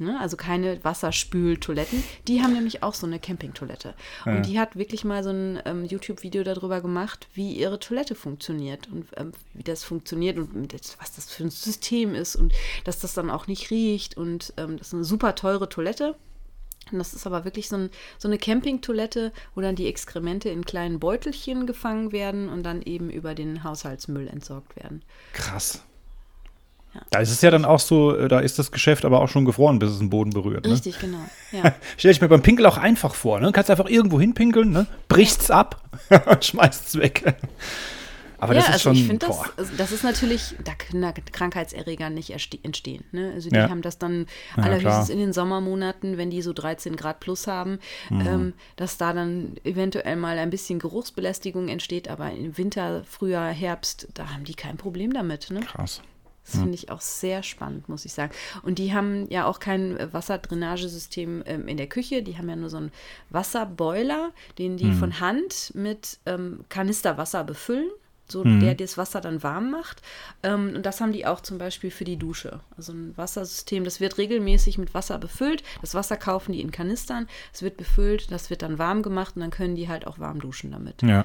Ne? 0.00 0.18
Also 0.20 0.36
keine 0.36 0.82
Wasserspültoiletten. 0.84 2.02
Die 2.26 2.42
haben 2.42 2.52
nämlich 2.52 2.82
auch 2.82 2.94
so 2.94 3.06
eine 3.06 3.18
Campingtoilette. 3.18 3.94
Und 4.24 4.34
Ja. 4.34 4.40
die 4.40 4.58
hat 4.58 4.76
wirklich 4.76 5.04
mal 5.04 5.22
so 5.24 5.30
ein 5.30 5.60
ähm, 5.64 5.84
YouTube-Video 5.84 6.42
darüber 6.44 6.80
gemacht, 6.80 7.28
wie 7.34 7.52
ihre 7.52 7.78
Toilette 7.78 8.14
funktioniert 8.14 8.88
und 8.88 9.06
ähm, 9.16 9.32
wie 9.54 9.62
das 9.62 9.84
funktioniert 9.84 10.38
und 10.38 10.72
was 10.98 11.14
das 11.14 11.30
für 11.30 11.44
ein 11.44 11.50
System 11.50 12.14
ist 12.14 12.36
und 12.36 12.52
dass 12.84 13.00
das 13.00 13.14
dann 13.14 13.30
auch 13.30 13.46
nicht 13.46 13.70
riecht. 13.70 14.16
Und 14.16 14.52
ähm, 14.56 14.76
das 14.78 14.88
ist 14.88 14.94
eine 14.94 15.04
super 15.04 15.34
teure 15.34 15.68
Toilette. 15.68 16.16
Und 16.90 16.98
das 16.98 17.12
ist 17.12 17.26
aber 17.26 17.44
wirklich 17.44 17.68
so, 17.68 17.76
ein, 17.76 17.90
so 18.16 18.28
eine 18.28 18.38
Campingtoilette, 18.38 19.32
wo 19.54 19.60
dann 19.60 19.76
die 19.76 19.86
Exkremente 19.88 20.48
in 20.48 20.64
kleinen 20.64 20.98
Beutelchen 21.00 21.66
gefangen 21.66 22.12
werden 22.12 22.48
und 22.48 22.62
dann 22.62 22.80
eben 22.80 23.10
über 23.10 23.34
den 23.34 23.62
Haushaltsmüll 23.62 24.26
entsorgt 24.26 24.74
werden. 24.76 25.02
Krass. 25.34 25.82
Ja. 26.98 27.06
Da 27.10 27.20
ist 27.20 27.30
es 27.30 27.40
ja 27.42 27.50
dann 27.50 27.64
auch 27.64 27.78
so, 27.80 28.16
äh, 28.16 28.28
da 28.28 28.40
ist 28.40 28.58
das 28.58 28.70
Geschäft 28.72 29.04
aber 29.04 29.20
auch 29.20 29.28
schon 29.28 29.44
gefroren, 29.44 29.78
bis 29.78 29.90
es 29.90 29.98
den 29.98 30.10
Boden 30.10 30.30
berührt. 30.30 30.64
Ne? 30.64 30.72
Richtig, 30.72 30.98
genau. 30.98 31.18
Ja. 31.52 31.74
Stell 31.96 32.10
ich 32.10 32.20
mir 32.20 32.28
beim 32.28 32.42
Pinkel 32.42 32.66
auch 32.66 32.78
einfach 32.78 33.14
vor. 33.14 33.40
Ne? 33.40 33.52
Kannst 33.52 33.70
einfach 33.70 33.88
irgendwo 33.88 34.20
hinpinkeln, 34.20 34.70
ne? 34.70 34.86
brichst's 35.08 35.50
ab 35.50 35.82
und 36.26 36.44
schmeißt 36.44 36.88
es 36.88 36.98
weg. 36.98 37.34
Aber 38.40 38.54
ja, 38.54 38.60
das 38.60 38.68
ist 38.68 38.72
also 38.74 38.82
schon. 38.90 38.96
ich 38.96 39.06
finde 39.06 39.26
das, 39.26 39.36
also 39.56 39.72
das 39.76 39.90
ist 39.90 40.04
natürlich, 40.04 40.54
da 40.64 40.72
können 40.74 41.12
Krankheitserreger 41.32 42.08
nicht 42.08 42.30
entstehen. 42.30 43.02
Ne? 43.10 43.32
Also 43.34 43.50
die 43.50 43.56
Ja. 43.56 43.68
haben 43.68 43.82
das 43.82 43.98
dann 43.98 44.26
Ja, 44.56 44.62
allerhöchstens 44.62 45.08
in 45.08 45.18
den 45.18 45.32
Sommermonaten, 45.32 46.16
wenn 46.18 46.30
die 46.30 46.40
so 46.42 46.52
13 46.52 46.94
Grad 46.94 47.18
plus 47.18 47.48
haben, 47.48 47.80
Mhm. 48.10 48.20
ähm, 48.26 48.52
dass 48.76 48.96
da 48.96 49.12
dann 49.12 49.56
eventuell 49.64 50.14
mal 50.14 50.38
ein 50.38 50.50
bisschen 50.50 50.78
Geruchsbelästigung 50.78 51.68
entsteht, 51.68 52.06
aber 52.08 52.30
im 52.30 52.56
Winter, 52.56 53.02
Frühjahr, 53.08 53.50
Herbst, 53.50 54.06
da 54.14 54.30
haben 54.32 54.44
die 54.44 54.54
kein 54.54 54.76
Problem 54.76 55.12
damit. 55.12 55.50
Ne? 55.50 55.60
Krass. 55.60 56.00
Das 56.50 56.60
finde 56.60 56.74
ich 56.74 56.90
auch 56.90 57.00
sehr 57.00 57.42
spannend, 57.42 57.88
muss 57.88 58.04
ich 58.04 58.12
sagen. 58.12 58.32
Und 58.62 58.78
die 58.78 58.94
haben 58.94 59.28
ja 59.30 59.44
auch 59.44 59.60
kein 59.60 59.96
äh, 59.98 60.12
Wasserdrainagesystem 60.12 61.42
ähm, 61.46 61.68
in 61.68 61.76
der 61.76 61.88
Küche. 61.88 62.22
Die 62.22 62.38
haben 62.38 62.48
ja 62.48 62.56
nur 62.56 62.70
so 62.70 62.78
einen 62.78 62.92
Wasserboiler, 63.30 64.30
den 64.58 64.76
die 64.78 64.92
von 64.92 65.20
Hand 65.20 65.72
mit 65.74 66.18
ähm, 66.26 66.60
Kanisterwasser 66.68 67.44
befüllen. 67.44 67.90
So, 68.30 68.44
der 68.44 68.74
das 68.74 68.98
Wasser 68.98 69.22
dann 69.22 69.42
warm 69.42 69.70
macht. 69.70 70.02
Ähm, 70.42 70.74
und 70.76 70.84
das 70.84 71.00
haben 71.00 71.12
die 71.12 71.24
auch 71.24 71.40
zum 71.40 71.56
Beispiel 71.56 71.90
für 71.90 72.04
die 72.04 72.18
Dusche. 72.18 72.60
Also 72.76 72.92
ein 72.92 73.16
Wassersystem, 73.16 73.84
das 73.84 74.00
wird 74.00 74.18
regelmäßig 74.18 74.76
mit 74.76 74.92
Wasser 74.92 75.16
befüllt. 75.16 75.62
Das 75.80 75.94
Wasser 75.94 76.18
kaufen 76.18 76.52
die 76.52 76.60
in 76.60 76.70
Kanistern. 76.70 77.26
Es 77.54 77.62
wird 77.62 77.78
befüllt, 77.78 78.30
das 78.30 78.50
wird 78.50 78.60
dann 78.60 78.78
warm 78.78 79.02
gemacht 79.02 79.34
und 79.36 79.40
dann 79.40 79.50
können 79.50 79.76
die 79.76 79.88
halt 79.88 80.06
auch 80.06 80.18
warm 80.18 80.40
duschen 80.40 80.72
damit. 80.72 81.02
Ja. 81.02 81.24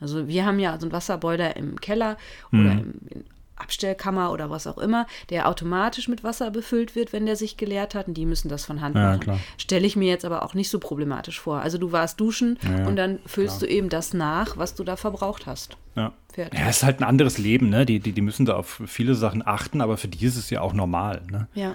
Also 0.00 0.28
wir 0.28 0.44
haben 0.44 0.58
ja 0.58 0.78
so 0.78 0.84
einen 0.84 0.92
Wasserboiler 0.92 1.56
im 1.56 1.80
Keller 1.80 2.18
oder 2.52 2.72
im, 2.72 2.94
in 3.08 3.24
Abstellkammer 3.60 4.32
oder 4.32 4.50
was 4.50 4.66
auch 4.66 4.78
immer, 4.78 5.06
der 5.30 5.48
automatisch 5.48 6.08
mit 6.08 6.24
Wasser 6.24 6.50
befüllt 6.50 6.94
wird, 6.94 7.12
wenn 7.12 7.26
der 7.26 7.36
sich 7.36 7.56
geleert 7.56 7.94
hat. 7.94 8.08
Und 8.08 8.14
die 8.14 8.26
müssen 8.26 8.48
das 8.48 8.64
von 8.64 8.80
Hand 8.80 8.96
Ja, 8.96 9.02
machen. 9.10 9.20
klar. 9.20 9.38
Stelle 9.56 9.86
ich 9.86 9.96
mir 9.96 10.08
jetzt 10.08 10.24
aber 10.24 10.42
auch 10.42 10.54
nicht 10.54 10.70
so 10.70 10.78
problematisch 10.78 11.40
vor. 11.40 11.60
Also 11.60 11.78
du 11.78 11.92
warst 11.92 12.20
duschen 12.20 12.58
Ja, 12.62 12.86
und 12.86 12.96
dann 12.96 13.18
füllst 13.26 13.60
du 13.62 13.66
eben 13.66 13.88
das 13.88 14.14
nach, 14.14 14.56
was 14.56 14.74
du 14.74 14.84
da 14.84 14.96
verbraucht 14.96 15.46
hast. 15.46 15.76
Ja. 15.94 16.12
Fertig. 16.32 16.58
Ja, 16.60 16.68
es 16.68 16.78
ist 16.78 16.82
halt 16.84 17.00
ein 17.00 17.04
anderes 17.04 17.38
Leben, 17.38 17.68
ne? 17.68 17.84
Die, 17.84 17.98
die, 18.00 18.12
die 18.12 18.20
müssen 18.20 18.46
da 18.46 18.54
auf 18.56 18.80
viele 18.86 19.14
Sachen 19.14 19.44
achten, 19.46 19.80
aber 19.80 19.96
für 19.96 20.08
die 20.08 20.24
ist 20.24 20.36
es 20.36 20.50
ja 20.50 20.60
auch 20.60 20.72
normal, 20.72 21.22
ne? 21.30 21.48
Ja, 21.54 21.74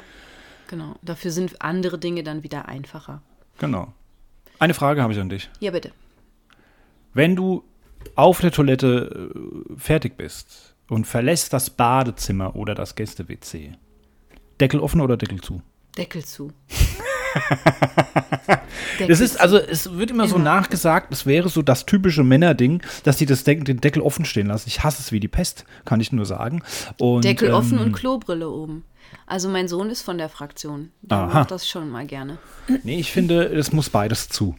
genau. 0.69 0.95
Dafür 1.01 1.31
sind 1.31 1.61
andere 1.61 1.97
Dinge 1.99 2.23
dann 2.23 2.43
wieder 2.43 2.67
einfacher. 2.69 3.21
Genau. 3.59 3.91
Eine 4.59 4.73
Frage 4.73 5.01
habe 5.01 5.11
ich 5.11 5.19
an 5.19 5.27
dich. 5.29 5.49
Ja, 5.59 5.71
bitte. 5.71 5.91
Wenn 7.13 7.35
du 7.35 7.63
auf 8.15 8.39
der 8.41 8.51
Toilette 8.51 9.31
äh, 9.35 9.77
fertig 9.77 10.17
bist 10.17 10.72
und 10.93 11.05
verlässt 11.05 11.53
das 11.53 11.69
Badezimmer 11.69 12.55
oder 12.55 12.75
das 12.75 12.95
Gäste-WC, 12.95 13.73
Deckel 14.61 14.79
offen 14.79 15.01
oder 15.01 15.17
Deckel 15.17 15.41
zu? 15.41 15.61
Deckel 15.97 16.23
zu. 16.23 16.51
Das 19.07 19.19
ist, 19.19 19.41
also 19.41 19.57
es 19.57 19.91
wird 19.97 20.11
immer 20.11 20.27
so 20.27 20.35
Immer. 20.35 20.43
nachgesagt, 20.43 21.11
es 21.11 21.25
wäre 21.25 21.49
so 21.49 21.63
das 21.63 21.87
typische 21.87 22.23
Männerding, 22.23 22.83
dass 23.03 23.17
die 23.17 23.25
das 23.25 23.43
Deck, 23.43 23.65
den 23.65 23.81
Deckel 23.81 24.03
offen 24.03 24.23
stehen 24.23 24.45
lassen. 24.45 24.69
Ich 24.69 24.83
hasse 24.83 25.01
es 25.01 25.11
wie 25.11 25.19
die 25.19 25.27
Pest, 25.27 25.65
kann 25.83 25.99
ich 25.99 26.11
nur 26.11 26.27
sagen. 26.27 26.61
Und, 26.99 27.23
Deckel 27.23 27.51
offen 27.53 27.79
ähm, 27.79 27.85
und 27.85 27.93
Klobrille 27.93 28.47
oben. 28.47 28.85
Also 29.25 29.49
mein 29.49 29.67
Sohn 29.67 29.89
ist 29.89 30.03
von 30.03 30.19
der 30.19 30.29
Fraktion. 30.29 30.91
Der 31.01 31.17
Aha. 31.17 31.39
macht 31.39 31.51
das 31.51 31.67
schon 31.67 31.89
mal 31.89 32.05
gerne. 32.05 32.37
Nee, 32.83 32.99
ich 32.99 33.11
finde, 33.11 33.45
es 33.45 33.71
muss 33.73 33.89
beides 33.89 34.29
zu. 34.29 34.55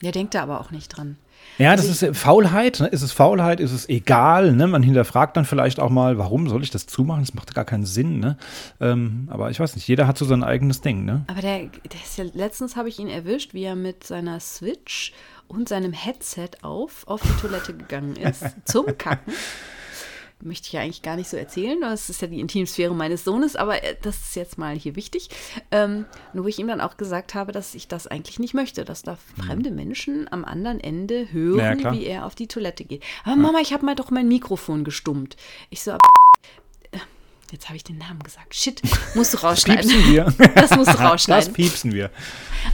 Der 0.00 0.12
denkt 0.12 0.34
da 0.34 0.42
aber 0.44 0.60
auch 0.60 0.70
nicht 0.70 0.88
dran. 0.88 1.16
Ja, 1.58 1.76
das 1.76 1.86
ist 1.86 2.02
äh, 2.02 2.14
Faulheit. 2.14 2.80
Ne? 2.80 2.88
Ist 2.88 3.02
es 3.02 3.12
Faulheit? 3.12 3.60
Ist 3.60 3.72
es 3.72 3.88
egal? 3.88 4.52
Ne? 4.52 4.66
Man 4.66 4.82
hinterfragt 4.82 5.36
dann 5.36 5.44
vielleicht 5.44 5.78
auch 5.80 5.90
mal, 5.90 6.18
warum 6.18 6.48
soll 6.48 6.62
ich 6.62 6.70
das 6.70 6.86
zumachen? 6.86 7.22
Das 7.22 7.34
macht 7.34 7.54
gar 7.54 7.64
keinen 7.64 7.84
Sinn. 7.84 8.18
Ne? 8.18 8.36
Ähm, 8.80 9.28
aber 9.30 9.50
ich 9.50 9.60
weiß 9.60 9.74
nicht, 9.76 9.86
jeder 9.86 10.06
hat 10.06 10.18
so 10.18 10.24
sein 10.24 10.42
eigenes 10.42 10.80
Ding. 10.80 11.04
Ne? 11.04 11.24
Aber 11.28 11.40
der, 11.40 11.58
der 11.60 12.00
ist 12.02 12.18
ja, 12.18 12.24
letztens 12.32 12.76
habe 12.76 12.88
ich 12.88 12.98
ihn 12.98 13.08
erwischt, 13.08 13.54
wie 13.54 13.64
er 13.64 13.76
mit 13.76 14.04
seiner 14.04 14.40
Switch 14.40 15.12
und 15.46 15.68
seinem 15.68 15.92
Headset 15.92 16.50
auf 16.62 17.06
auf 17.06 17.20
die 17.22 17.40
Toilette 17.40 17.76
gegangen 17.76 18.16
ist 18.16 18.44
zum 18.64 18.86
Kacken. 18.98 19.32
Möchte 20.44 20.66
ich 20.66 20.72
ja 20.74 20.82
eigentlich 20.82 21.00
gar 21.00 21.16
nicht 21.16 21.30
so 21.30 21.38
erzählen, 21.38 21.80
das 21.80 22.10
ist 22.10 22.20
ja 22.20 22.28
die 22.28 22.38
Intimsphäre 22.38 22.94
meines 22.94 23.24
Sohnes, 23.24 23.56
aber 23.56 23.82
äh, 23.82 23.96
das 24.02 24.16
ist 24.16 24.36
jetzt 24.36 24.58
mal 24.58 24.76
hier 24.76 24.94
wichtig. 24.94 25.30
Ähm, 25.70 26.04
nur 26.34 26.44
wo 26.44 26.48
ich 26.48 26.58
ihm 26.58 26.68
dann 26.68 26.82
auch 26.82 26.98
gesagt 26.98 27.34
habe, 27.34 27.50
dass 27.50 27.74
ich 27.74 27.88
das 27.88 28.06
eigentlich 28.06 28.38
nicht 28.38 28.52
möchte, 28.52 28.84
dass 28.84 29.02
da 29.02 29.16
fremde 29.40 29.70
Menschen 29.70 30.30
am 30.30 30.44
anderen 30.44 30.80
Ende 30.80 31.32
hören, 31.32 31.78
Ja, 31.80 31.92
wie 31.92 32.04
er 32.04 32.26
auf 32.26 32.34
die 32.34 32.46
Toilette 32.46 32.84
geht. 32.84 33.02
Aber 33.24 33.36
Mama, 33.36 33.60
ich 33.62 33.72
habe 33.72 33.86
mal 33.86 33.94
doch 33.94 34.10
mein 34.10 34.28
Mikrofon 34.28 34.84
gestummt. 34.84 35.36
Ich 35.70 35.82
so, 35.82 35.92
äh, 35.92 36.98
jetzt 37.50 37.68
habe 37.68 37.76
ich 37.76 37.84
den 37.84 37.96
Namen 37.96 38.22
gesagt. 38.22 38.54
Shit, 38.54 38.82
musst 39.14 39.32
du 39.32 39.38
rausschneiden. 39.42 39.88
Piepsen 39.90 40.12
wir. 40.12 40.24
Das 40.54 40.70
musst 40.76 40.88
du 40.92 40.92
Das 40.98 41.00
rausschneiden. 41.00 41.52
piepsen 41.54 41.92
wir. 41.92 42.10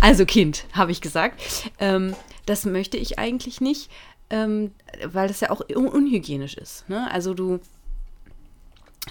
Also 0.00 0.24
Kind, 0.26 0.64
habe 0.72 0.90
ich 0.90 1.00
gesagt. 1.00 1.40
Ähm, 1.78 2.14
das 2.46 2.64
möchte 2.64 2.96
ich 2.96 3.18
eigentlich 3.18 3.60
nicht, 3.60 3.90
ähm, 4.30 4.70
weil 5.04 5.28
das 5.28 5.40
ja 5.40 5.50
auch 5.50 5.60
un 5.74 5.88
unhygienisch 5.88 6.54
ist. 6.54 6.88
Ne? 6.88 7.10
Also 7.10 7.34
du, 7.34 7.60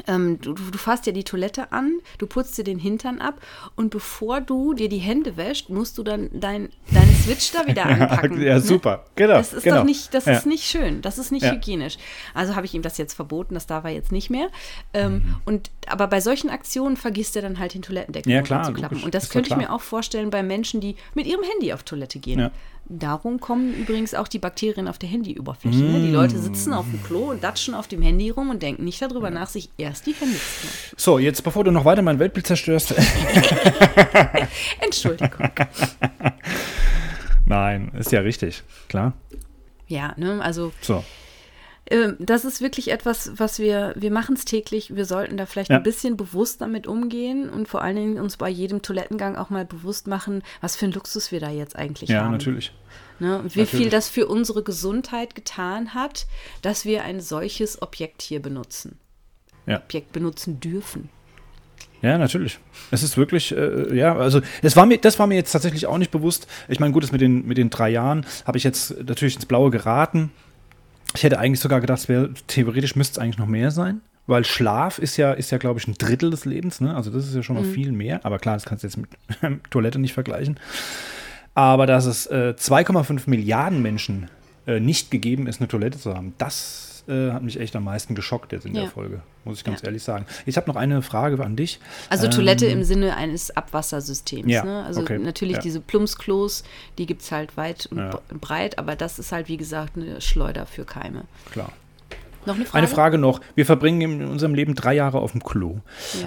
ähm, 0.07 0.39
du, 0.39 0.53
du 0.53 0.77
fasst 0.77 1.07
ja 1.07 1.11
die 1.11 1.23
Toilette 1.25 1.71
an, 1.73 1.93
du 2.19 2.27
putzt 2.27 2.57
dir 2.57 2.63
den 2.63 2.79
Hintern 2.79 3.19
ab 3.19 3.41
und 3.75 3.89
bevor 3.89 4.39
du 4.39 4.73
dir 4.73 4.87
die 4.87 4.99
Hände 4.99 5.35
wäscht, 5.35 5.69
musst 5.69 5.97
du 5.97 6.03
dann 6.03 6.29
dein, 6.31 6.69
deine 6.91 7.11
Switch 7.13 7.51
da 7.51 7.67
wieder 7.67 7.85
anpacken. 7.87 8.39
Ja, 8.41 8.53
ne? 8.53 8.61
super. 8.61 9.05
Genau. 9.15 9.33
Das 9.33 9.51
ist 9.51 9.63
genau. 9.63 9.77
doch 9.77 9.83
nicht, 9.83 10.13
das 10.13 10.25
Ja. 10.25 10.33
ist 10.33 10.45
nicht 10.45 10.63
schön, 10.63 11.01
das 11.01 11.17
ist 11.17 11.31
nicht 11.31 11.43
Ja. 11.43 11.51
hygienisch. 11.53 11.97
Also 12.33 12.55
habe 12.55 12.65
ich 12.65 12.73
ihm 12.75 12.81
das 12.83 12.97
jetzt 12.97 13.13
verboten, 13.13 13.55
das 13.55 13.65
darf 13.67 13.83
er 13.83 13.89
jetzt 13.89 14.11
nicht 14.13 14.29
mehr. 14.29 14.49
Ähm, 14.93 15.13
Mhm. 15.15 15.35
und, 15.45 15.71
aber 15.87 16.07
bei 16.07 16.21
solchen 16.21 16.49
Aktionen 16.49 16.95
vergisst 16.95 17.35
er 17.35 17.41
dann 17.41 17.59
halt 17.59 17.73
den 17.73 17.81
Toilettendeckel 17.81 18.31
Ja, 18.31 18.41
klar, 18.41 18.59
runterzuklappen. 18.59 18.97
logisch. 18.99 19.05
Und 19.05 19.15
das 19.15 19.29
könnte 19.29 19.49
ich 19.49 19.57
mir 19.57 19.73
auch 19.73 19.81
vorstellen 19.81 20.29
bei 20.29 20.43
Menschen, 20.43 20.79
die 20.79 20.95
mit 21.15 21.25
ihrem 21.25 21.43
Handy 21.43 21.73
auf 21.73 21.83
Toilette 21.83 22.19
gehen. 22.19 22.39
Ja. 22.39 22.51
Darum 22.91 23.39
kommen 23.39 23.75
übrigens 23.75 24.15
auch 24.15 24.27
die 24.27 24.39
Bakterien 24.39 24.87
auf 24.87 24.97
der 24.97 25.09
Handyoberfläche. 25.09 25.77
Ne? 25.77 25.99
Die 25.99 26.11
Leute 26.11 26.39
sitzen 26.39 26.73
auf 26.73 26.85
dem 26.89 27.03
Klo 27.03 27.29
und 27.29 27.43
datschen 27.43 27.75
auf 27.75 27.87
dem 27.87 28.01
Handy 28.01 28.31
rum 28.31 28.49
und 28.49 28.63
denken 28.63 28.83
nicht 28.83 28.99
darüber 28.99 29.29
nach, 29.29 29.47
sich 29.47 29.69
erst 29.77 30.07
die 30.07 30.13
Hände 30.13 30.33
zu 30.35 30.67
waschen. 30.67 30.95
So, 30.97 31.19
jetzt 31.19 31.43
bevor 31.43 31.63
du 31.63 31.69
noch 31.69 31.85
weiter 31.85 32.01
mein 32.01 32.17
Weltbild 32.17 32.47
zerstörst. 32.47 32.95
Entschuldigung. 34.81 35.51
Nein, 37.45 37.91
ist 37.97 38.11
ja 38.11 38.21
richtig. 38.21 38.63
Klar. 38.87 39.13
ja, 39.87 40.13
ne, 40.17 40.41
also 40.41 40.71
So. 40.81 41.03
Ähm, 41.89 42.15
das 42.19 42.45
ist 42.45 42.61
wirklich 42.61 42.91
etwas, 42.91 43.31
was 43.35 43.57
wir, 43.59 43.93
wir 43.95 44.11
machen 44.11 44.35
es 44.35 44.45
täglich. 44.45 44.95
Wir 44.95 45.05
sollten 45.05 45.37
da 45.37 45.45
vielleicht 45.45 45.71
Ja. 45.71 45.77
ein 45.77 45.83
bisschen 45.83 46.17
bewusst 46.17 46.61
damit 46.61 46.85
umgehen 46.87 47.49
und 47.49 47.67
vor 47.67 47.81
allen 47.81 47.95
Dingen 47.95 48.19
uns 48.19 48.37
bei 48.37 48.49
jedem 48.49 48.81
Toilettengang 48.81 49.35
auch 49.35 49.49
mal 49.49 49.65
bewusst 49.65 50.07
machen, 50.07 50.43
was 50.61 50.75
für 50.75 50.85
ein 50.85 50.91
Luxus 50.91 51.31
wir 51.31 51.39
da 51.39 51.49
jetzt 51.49 51.75
eigentlich 51.75 52.09
Ja, 52.09 52.23
haben. 52.23 52.31
natürlich. 52.33 52.71
Ne? 53.19 53.39
Und 53.39 53.45
wie 53.55 53.65
viel 53.65 53.79
Natürlich. 53.79 53.89
das 53.89 54.07
für 54.09 54.27
unsere 54.27 54.63
Gesundheit 54.63 55.35
getan 55.35 55.93
hat, 55.93 56.27
dass 56.61 56.85
wir 56.85 57.03
ein 57.03 57.19
solches 57.19 57.81
Objekt 57.81 58.21
hier 58.21 58.41
benutzen. 58.41 58.97
Ja. 59.65 59.77
Objekt 59.77 60.13
benutzen 60.13 60.59
dürfen. 60.59 61.09
Ja, 62.01 62.17
natürlich. 62.17 62.59
Es 62.91 63.03
ist 63.03 63.17
wirklich, 63.17 63.51
äh, 63.51 63.93
ja, 63.93 64.15
also 64.15 64.39
es 64.61 64.75
war 64.77 64.85
mir, 64.85 64.99
das 64.99 65.19
war 65.19 65.27
mir 65.27 65.35
jetzt 65.35 65.51
tatsächlich 65.51 65.85
auch 65.85 65.97
nicht 65.97 66.11
bewusst. 66.11 66.47
Ich 66.69 66.79
meine, 66.79 66.93
gut, 66.93 67.03
das 67.03 67.11
mit 67.11 67.19
den, 67.19 67.45
mit 67.45 67.57
den 67.57 67.69
drei 67.69 67.89
Jahren 67.89 68.25
habe 68.45 68.57
ich 68.57 68.63
jetzt 68.63 68.95
natürlich 69.05 69.35
ins 69.35 69.45
Blaue 69.45 69.69
geraten. 69.69 70.31
Ich 71.15 71.23
hätte 71.23 71.39
eigentlich 71.39 71.59
sogar 71.59 71.81
gedacht, 71.81 71.99
es 71.99 72.09
wäre, 72.09 72.33
theoretisch 72.47 72.95
müsste 72.95 73.13
es 73.13 73.19
eigentlich 73.19 73.37
noch 73.37 73.47
mehr 73.47 73.71
sein. 73.71 74.01
Weil 74.27 74.45
Schlaf 74.45 74.99
ist 74.99 75.17
ja, 75.17 75.33
ist 75.33 75.49
ja, 75.49 75.57
glaube 75.57 75.79
ich, 75.79 75.87
ein 75.87 75.95
Drittel 75.95 76.29
des 76.29 76.45
Lebens, 76.45 76.81
ne? 76.81 76.95
Also 76.95 77.09
das 77.09 77.27
ist 77.27 77.33
ja 77.33 77.41
schon 77.41 77.55
mal 77.55 77.63
viel 77.63 77.91
mehr. 77.91 78.23
Aber 78.23 78.37
klar, 78.37 78.55
das 78.55 78.65
kannst 78.65 78.83
du 78.83 78.87
jetzt 78.87 78.97
mit 78.97 79.09
Toilette 79.71 79.97
nicht 79.97 80.13
vergleichen. 80.13 80.59
Aber 81.55 81.87
dass 81.87 82.05
es 82.05 82.27
äh, 82.27 82.53
2,5 82.55 83.23
Milliarden 83.27 83.81
Menschen 83.81 84.29
äh, 84.67 84.79
nicht 84.79 85.09
gegeben 85.09 85.47
ist, 85.47 85.59
eine 85.59 85.67
Toilette 85.67 85.97
zu 85.97 86.13
haben, 86.13 86.35
das 86.37 86.88
äh, 87.09 87.31
hat 87.31 87.41
mich 87.43 87.59
echt 87.59 87.75
am 87.75 87.83
meisten 87.83 88.15
geschockt 88.15 88.51
jetzt 88.51 88.65
in 88.65 88.75
Ja. 88.75 88.81
der 88.83 88.91
Folge, 88.91 89.21
muss 89.43 89.57
ich 89.57 89.63
ganz 89.63 89.81
Ja. 89.81 89.87
ehrlich 89.87 90.03
sagen. 90.03 90.25
Ich 90.45 90.55
habe 90.57 90.67
noch 90.69 90.75
eine 90.75 91.01
Frage 91.01 91.43
an 91.43 91.55
dich. 91.55 91.79
Also 92.09 92.25
Ähm, 92.25 92.31
Toilette 92.31 92.67
im 92.67 92.83
Sinne 92.83 93.17
eines 93.17 93.51
Abwassersystems. 93.55 94.51
Ja, 94.51 94.63
ne? 94.63 94.83
Also 94.85 95.01
okay, 95.01 95.17
natürlich 95.19 95.55
ja. 95.57 95.61
diese 95.61 95.81
Plumpsklos, 95.81 96.63
die 96.97 97.05
gibt 97.05 97.21
es 97.23 97.31
halt 97.31 97.57
weit 97.57 97.87
und 97.87 98.11
breit, 98.39 98.77
aber 98.79 98.95
das 98.95 99.19
ist 99.19 99.31
halt, 99.31 99.47
wie 99.49 99.57
gesagt, 99.57 99.97
eine 99.97 100.21
Schleuder 100.21 100.65
für 100.65 100.85
Keime. 100.85 101.23
Klar. 101.51 101.71
Noch 102.45 102.55
eine 102.55 102.65
Frage? 102.65 102.77
Eine 102.77 102.87
Frage 102.87 103.17
noch. 103.17 103.41
Wir 103.55 103.65
verbringen 103.65 104.21
in 104.21 104.25
unserem 104.27 104.53
Leben 104.55 104.73
drei 104.73 104.93
Jahre 104.93 105.19
auf 105.19 105.33
dem 105.33 105.43
Klo. 105.43 105.79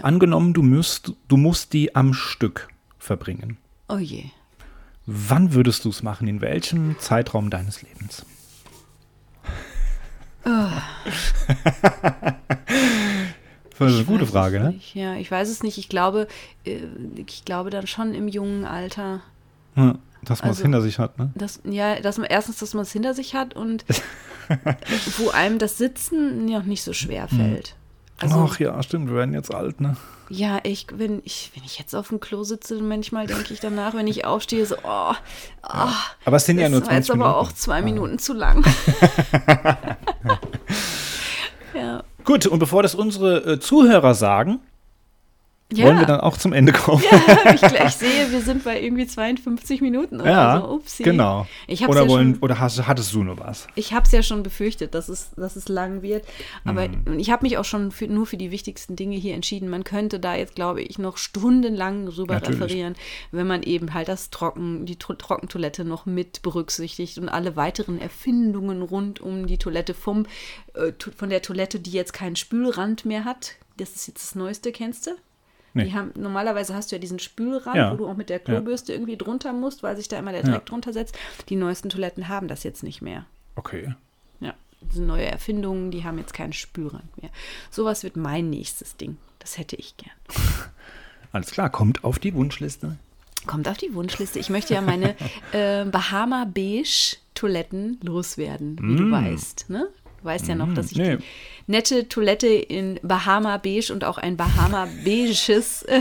Angenommen, 0.03 0.53
du, 0.53 0.63
müsst, 0.63 1.13
du 1.29 1.37
musst 1.39 1.73
die 1.73 1.97
am 1.97 2.13
Stück 2.13 2.69
verbringen. 2.99 3.57
Oh 3.89 3.97
je. 3.97 4.25
Wann 5.07 5.53
würdest 5.55 5.85
du 5.85 5.89
es 5.89 6.03
machen? 6.03 6.29
In 6.29 6.41
welchem 6.41 6.97
Zeitraum 6.99 7.51
deines 7.51 7.83
Lebens? 7.83 8.25
Das 13.79 13.91
ist 13.91 13.97
eine 13.97 14.05
gute 14.07 14.27
Frage, 14.27 14.59
es 14.59 14.63
ne? 14.63 14.71
nicht. 14.71 14.95
Ja, 14.95 15.15
ich 15.17 15.29
weiß 15.31 15.49
es 15.49 15.63
nicht. 15.65 15.77
Ich 15.77 15.89
glaube, 15.89 16.29
äh, 16.65 16.79
ich 17.27 17.45
glaube 17.45 17.71
dann 17.71 17.87
schon 17.89 18.15
im 18.15 18.29
jungen 18.29 18.65
Alter. 18.65 19.23
Ja, 19.75 19.97
dass 20.23 20.43
man 20.43 20.51
es 20.51 20.59
Also- 20.59 20.63
hinter 20.65 20.83
sich 20.83 20.99
hat, 21.01 21.19
ne? 21.19 21.33
Dass, 21.35 21.61
ja, 21.65 21.99
dass 22.01 22.19
man 22.19 22.27
erstens, 22.31 22.59
dass 22.59 22.75
man 22.75 22.83
es 22.83 22.93
hinter 22.93 23.13
sich 23.15 23.35
hat 23.35 23.55
und 23.55 23.85
wo 25.19 25.31
einem 25.31 25.59
das 25.59 25.79
Sitzen 25.79 26.47
noch 26.47 26.63
nicht 26.65 26.83
so 26.85 26.93
schwer 26.93 27.27
fällt. 27.29 27.75
Also, 28.23 28.49
Ach 28.51 28.59
ja, 28.59 28.83
stimmt, 28.83 29.09
wir 29.09 29.17
werden 29.17 29.35
jetzt 29.35 29.55
alt, 29.55 29.81
ne? 29.81 29.97
ja, 30.33 30.61
ich, 30.63 30.87
wenn 30.95 31.21
ich, 31.25 31.51
wenn 31.55 31.63
ich 31.65 31.79
jetzt 31.79 31.95
auf 31.95 32.09
dem 32.09 32.19
Klo 32.19 32.43
sitze, 32.43 32.81
manchmal 32.81 33.27
denke 33.27 33.53
ich 33.53 33.61
danach, 33.61 33.93
wenn 33.95 34.07
ich 34.07 34.25
aufstehe, 34.25 34.65
so, 34.65 34.77
oh, 34.83 35.13
oh 35.63 35.89
Aber 36.25 36.37
es 36.37 36.47
sind 36.47 36.59
ja 36.59 36.65
das 36.65 36.73
nur 36.73 36.81
war 36.81 36.89
20 36.89 36.97
jetzt 36.97 37.11
aber 37.11 37.19
Minuten. 37.19 37.35
auch 37.39 37.53
zwei 37.53 37.83
Minuten 37.83 38.19
zu 38.19 38.33
lang. 38.33 38.65
ja. 41.75 42.03
Gut, 42.25 42.47
und 42.47 42.59
bevor 42.61 42.83
das 42.83 42.95
unsere 42.95 43.53
äh, 43.53 43.61
Zuhörer 43.61 44.15
sagen, 44.15 44.61
ja. 45.79 45.87
wollen 45.87 45.99
wir 45.99 46.07
dann 46.07 46.21
auch 46.21 46.37
zum 46.37 46.53
Ende 46.53 46.73
kommen. 46.73 47.03
Ja, 47.11 47.53
ich 47.55 47.61
gleich 47.61 47.93
sehe, 47.95 48.31
wir 48.31 48.41
sind 48.43 48.65
bei 48.65 48.81
irgendwie 48.81 49.07
52 49.07 49.81
Minuten 49.81 50.21
oder 50.21 50.31
Ja, 50.31 50.61
so. 50.61 50.75
Upsi. 50.75 51.03
genau. 51.03 51.47
Ich 51.67 51.87
Oder, 51.89 52.09
wollen, 52.09 52.35
schon- 52.35 52.43
oder 52.43 52.59
hast, 52.59 52.87
hattest 52.87 53.13
du 53.15 53.23
noch 53.23 53.39
was? 53.39 53.67
Ich 53.75 53.93
habe 53.93 54.05
es 54.07 54.13
ja 54.13 54.23
schon 54.23 54.43
befürchtet, 54.43 54.95
dass 54.95 55.09
es, 55.09 55.31
dass 55.37 55.57
es 55.57 55.69
lang 55.69 56.03
wird. 56.03 56.25
Aber 56.65 56.89
Mhm. 56.89 57.19
ich 57.19 57.31
habe 57.31 57.45
mich 57.45 57.59
auch 57.59 57.65
schon 57.65 57.91
für, 57.91 58.07
nur 58.07 58.27
für 58.27 58.37
die 58.37 58.51
wichtigsten 58.51 58.97
Dinge 58.97 59.17
hier 59.17 59.35
entschieden. 59.35 59.69
Man 59.69 59.85
könnte 59.85 60.19
da 60.21 60.35
jetzt, 60.35 60.55
glaube 60.55 60.83
ich, 60.83 60.99
noch 60.99 61.17
stundenlang 61.17 62.07
drüber 62.07 62.35
Natürlich. 62.35 62.61
referieren, 62.61 62.95
wenn 63.31 63.47
man 63.47 63.63
eben 63.63 63.95
halt 63.95 64.09
das 64.09 64.31
Trocken, 64.31 64.87
die 64.87 64.97
Tro 64.97 65.15
Trockentoilette 65.15 65.85
noch 65.85 66.07
mit 66.07 66.43
berücksichtigt 66.43 67.19
und 67.19 67.29
alle 67.29 67.57
weiteren 67.57 68.01
Erfindungen 68.01 68.83
rund 68.83 69.21
um 69.21 69.47
die 69.47 69.59
Toilette 69.59 69.95
vom, 69.95 70.27
äh, 70.75 70.93
to- 70.93 71.11
von 71.17 71.29
der 71.31 71.43
Toilette, 71.43 71.81
die 71.81 71.91
jetzt 71.93 72.13
keinen 72.13 72.37
Spülrand 72.37 73.05
mehr 73.05 73.25
hat. 73.25 73.53
Das 73.77 73.95
ist 73.95 74.07
jetzt 74.07 74.23
das 74.23 74.35
Neueste, 74.35 74.73
kennst 74.73 75.07
du? 75.07 75.11
Nee. 75.75 75.93
Haben, 75.93 76.13
normalerweise 76.17 76.75
hast 76.75 76.91
du 76.93 76.97
ja 76.97 77.01
diesen 77.01 77.19
Spülrand, 77.19 77.77
Ja. 77.77 77.93
wo 77.93 77.97
du 77.97 78.07
auch 78.09 78.17
mit 78.17 78.29
der 78.31 78.39
Klobürste 78.39 78.93
irgendwie 78.93 79.17
drunter 79.17 79.53
musst, 79.53 79.83
weil 79.83 79.97
sich 79.97 80.09
da 80.09 80.19
immer 80.19 80.33
der 80.33 80.43
Ja. 80.45 80.51
Dreck 80.51 80.67
drunter 80.67 80.93
setzt. 80.93 81.17
Die 81.49 81.57
neuesten 81.57 81.89
Toiletten 81.89 82.29
haben 82.29 82.49
das 82.49 82.63
jetzt 82.63 82.83
nicht 82.83 83.01
mehr. 83.03 83.25
Okay. 83.57 83.95
Ja, 84.41 84.55
diese 84.83 85.03
neue 85.03 85.25
Erfindungen, 85.27 85.91
die 85.91 86.05
haben 86.05 86.19
jetzt 86.19 86.35
keinen 86.35 86.53
Spülrand 86.53 87.21
mehr. 87.23 87.31
Sowas 87.71 88.03
wird 88.03 88.17
mein 88.17 88.51
nächstes 88.51 88.97
Ding. 88.97 89.17
Das 89.39 89.59
hätte 89.59 89.77
ich 89.77 89.97
gern. 89.97 90.13
Alles 91.33 91.51
klar, 91.51 91.71
kommt 91.71 92.05
auf 92.05 92.19
die 92.19 92.35
Wunschliste. 92.35 92.97
Kommt 93.47 93.67
auf 93.69 93.77
die 93.79 93.95
Wunschliste. 93.95 94.39
Ich 94.39 94.51
möchte 94.51 94.75
ja 94.75 94.83
meine 94.83 95.17
äh, 95.53 95.85
Bahama 95.87 96.45
Beige 96.45 97.17
Toiletten 97.35 97.99
loswerden, 98.03 98.79
wie 98.81 98.97
du 98.97 99.11
weißt. 99.11 99.71
Ne? 99.71 99.89
Du 100.23 100.29
weißt 100.29 100.47
ja 100.47 100.55
noch, 100.55 100.73
dass 100.73 100.93
ich 100.93 100.99
nee. 100.99 101.17
die 101.17 101.25
nette 101.67 102.09
Toilette 102.09 102.47
in 102.47 103.01
Bahama 103.03 103.57
Beige 103.59 103.93
und 103.93 104.05
auch 104.05 104.19
ein 104.19 104.37
Bahama 104.37 104.89
Beiges, 105.05 105.83
äh, 105.83 106.01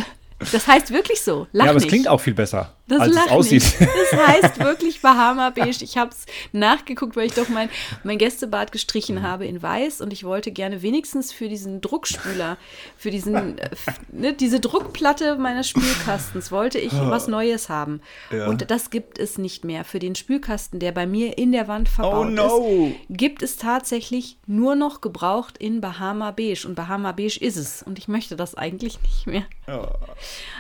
das 0.52 0.68
heißt 0.68 0.92
wirklich 0.92 1.22
so. 1.22 1.48
Lach 1.52 1.66
ja, 1.66 1.72
aber 1.72 1.78
es 1.78 1.84
nicht. 1.84 1.92
klingt 1.92 2.08
auch 2.08 2.20
viel 2.20 2.36
besser. 2.36 2.76
Das 2.88 3.02
als 3.02 3.16
es 3.16 3.28
aussieht. 3.30 3.64
nicht. 3.80 3.90
Das 4.12 4.20
heißt 4.28 4.60
wirklich 4.60 5.02
Bahama 5.02 5.50
Beige. 5.52 5.84
Ich 5.84 5.98
habe 5.98 6.12
es 6.12 6.26
nachgeguckt, 6.52 7.16
weil 7.16 7.28
ich 7.28 7.34
doch 7.34 7.48
mein, 7.50 7.70
mein 8.04 8.18
Gästebad 8.18 8.72
gestrichen 8.72 9.22
habe 9.22 9.46
in 9.46 9.62
weiß 9.62 10.02
und 10.02 10.12
ich 10.12 10.24
wollte 10.24 10.52
gerne 10.52 10.82
wenigstens 10.82 11.32
für 11.32 11.48
diesen 11.48 11.80
Druckspüler, 11.82 12.58
für 12.98 13.12
diesen, 13.12 13.58
äh, 13.58 13.70
ne, 14.12 14.34
diese 14.34 14.60
Druckplatte 14.60 15.38
meines 15.38 15.70
Spülkastens, 15.70 16.52
wollte 16.52 16.80
ich 16.80 16.92
was 16.94 17.28
Neues 17.28 17.70
haben. 17.70 18.02
Ja. 18.32 18.48
Und 18.48 18.70
das 18.70 18.90
gibt 18.90 19.20
es 19.20 19.38
nicht 19.38 19.64
mehr. 19.64 19.86
Für 19.86 20.00
den 20.00 20.16
Spülkasten, 20.16 20.80
der 20.80 20.92
bei 20.92 21.06
mir 21.08 21.38
in 21.38 21.52
der 21.52 21.68
Wand 21.68 21.90
verbaut 21.90 22.28
Oh 22.28 22.30
no. 22.30 22.88
ist, 22.88 23.18
gibt 23.18 23.42
es 23.42 23.58
tatsächlich 23.58 24.38
nur 24.48 24.76
noch 24.76 25.02
gebraucht 25.02 25.58
in 25.58 25.82
Bahama 25.82 26.32
Beige. 26.32 26.66
Und 26.68 26.76
Bahama 26.76 27.12
Beige 27.14 27.40
ist 27.40 27.58
es. 27.58 27.84
Und 27.84 27.98
ich 27.98 28.08
möchte 28.08 28.36
das 28.36 28.56
eigentlich 28.56 29.02
nicht 29.02 29.28
mehr. 29.28 29.46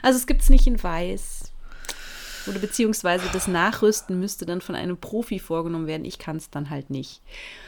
Also 0.02 0.18
es 0.18 0.28
gibt 0.28 0.42
es 0.42 0.50
nicht 0.50 0.68
in 0.68 0.82
weiß. 0.82 1.41
Oder 2.48 2.60
beziehungsweise 2.60 3.24
das 3.34 3.48
Nachrüsten 3.48 4.20
müsste 4.20 4.46
dann 4.46 4.62
von 4.62 4.76
einem 4.76 4.98
Profi 4.98 5.40
vorgenommen 5.40 5.88
werden. 5.88 6.06
Ich 6.06 6.18
kann 6.20 6.38
es 6.38 6.50
dann 6.50 6.70
halt 6.70 6.90
nicht. 6.90 7.22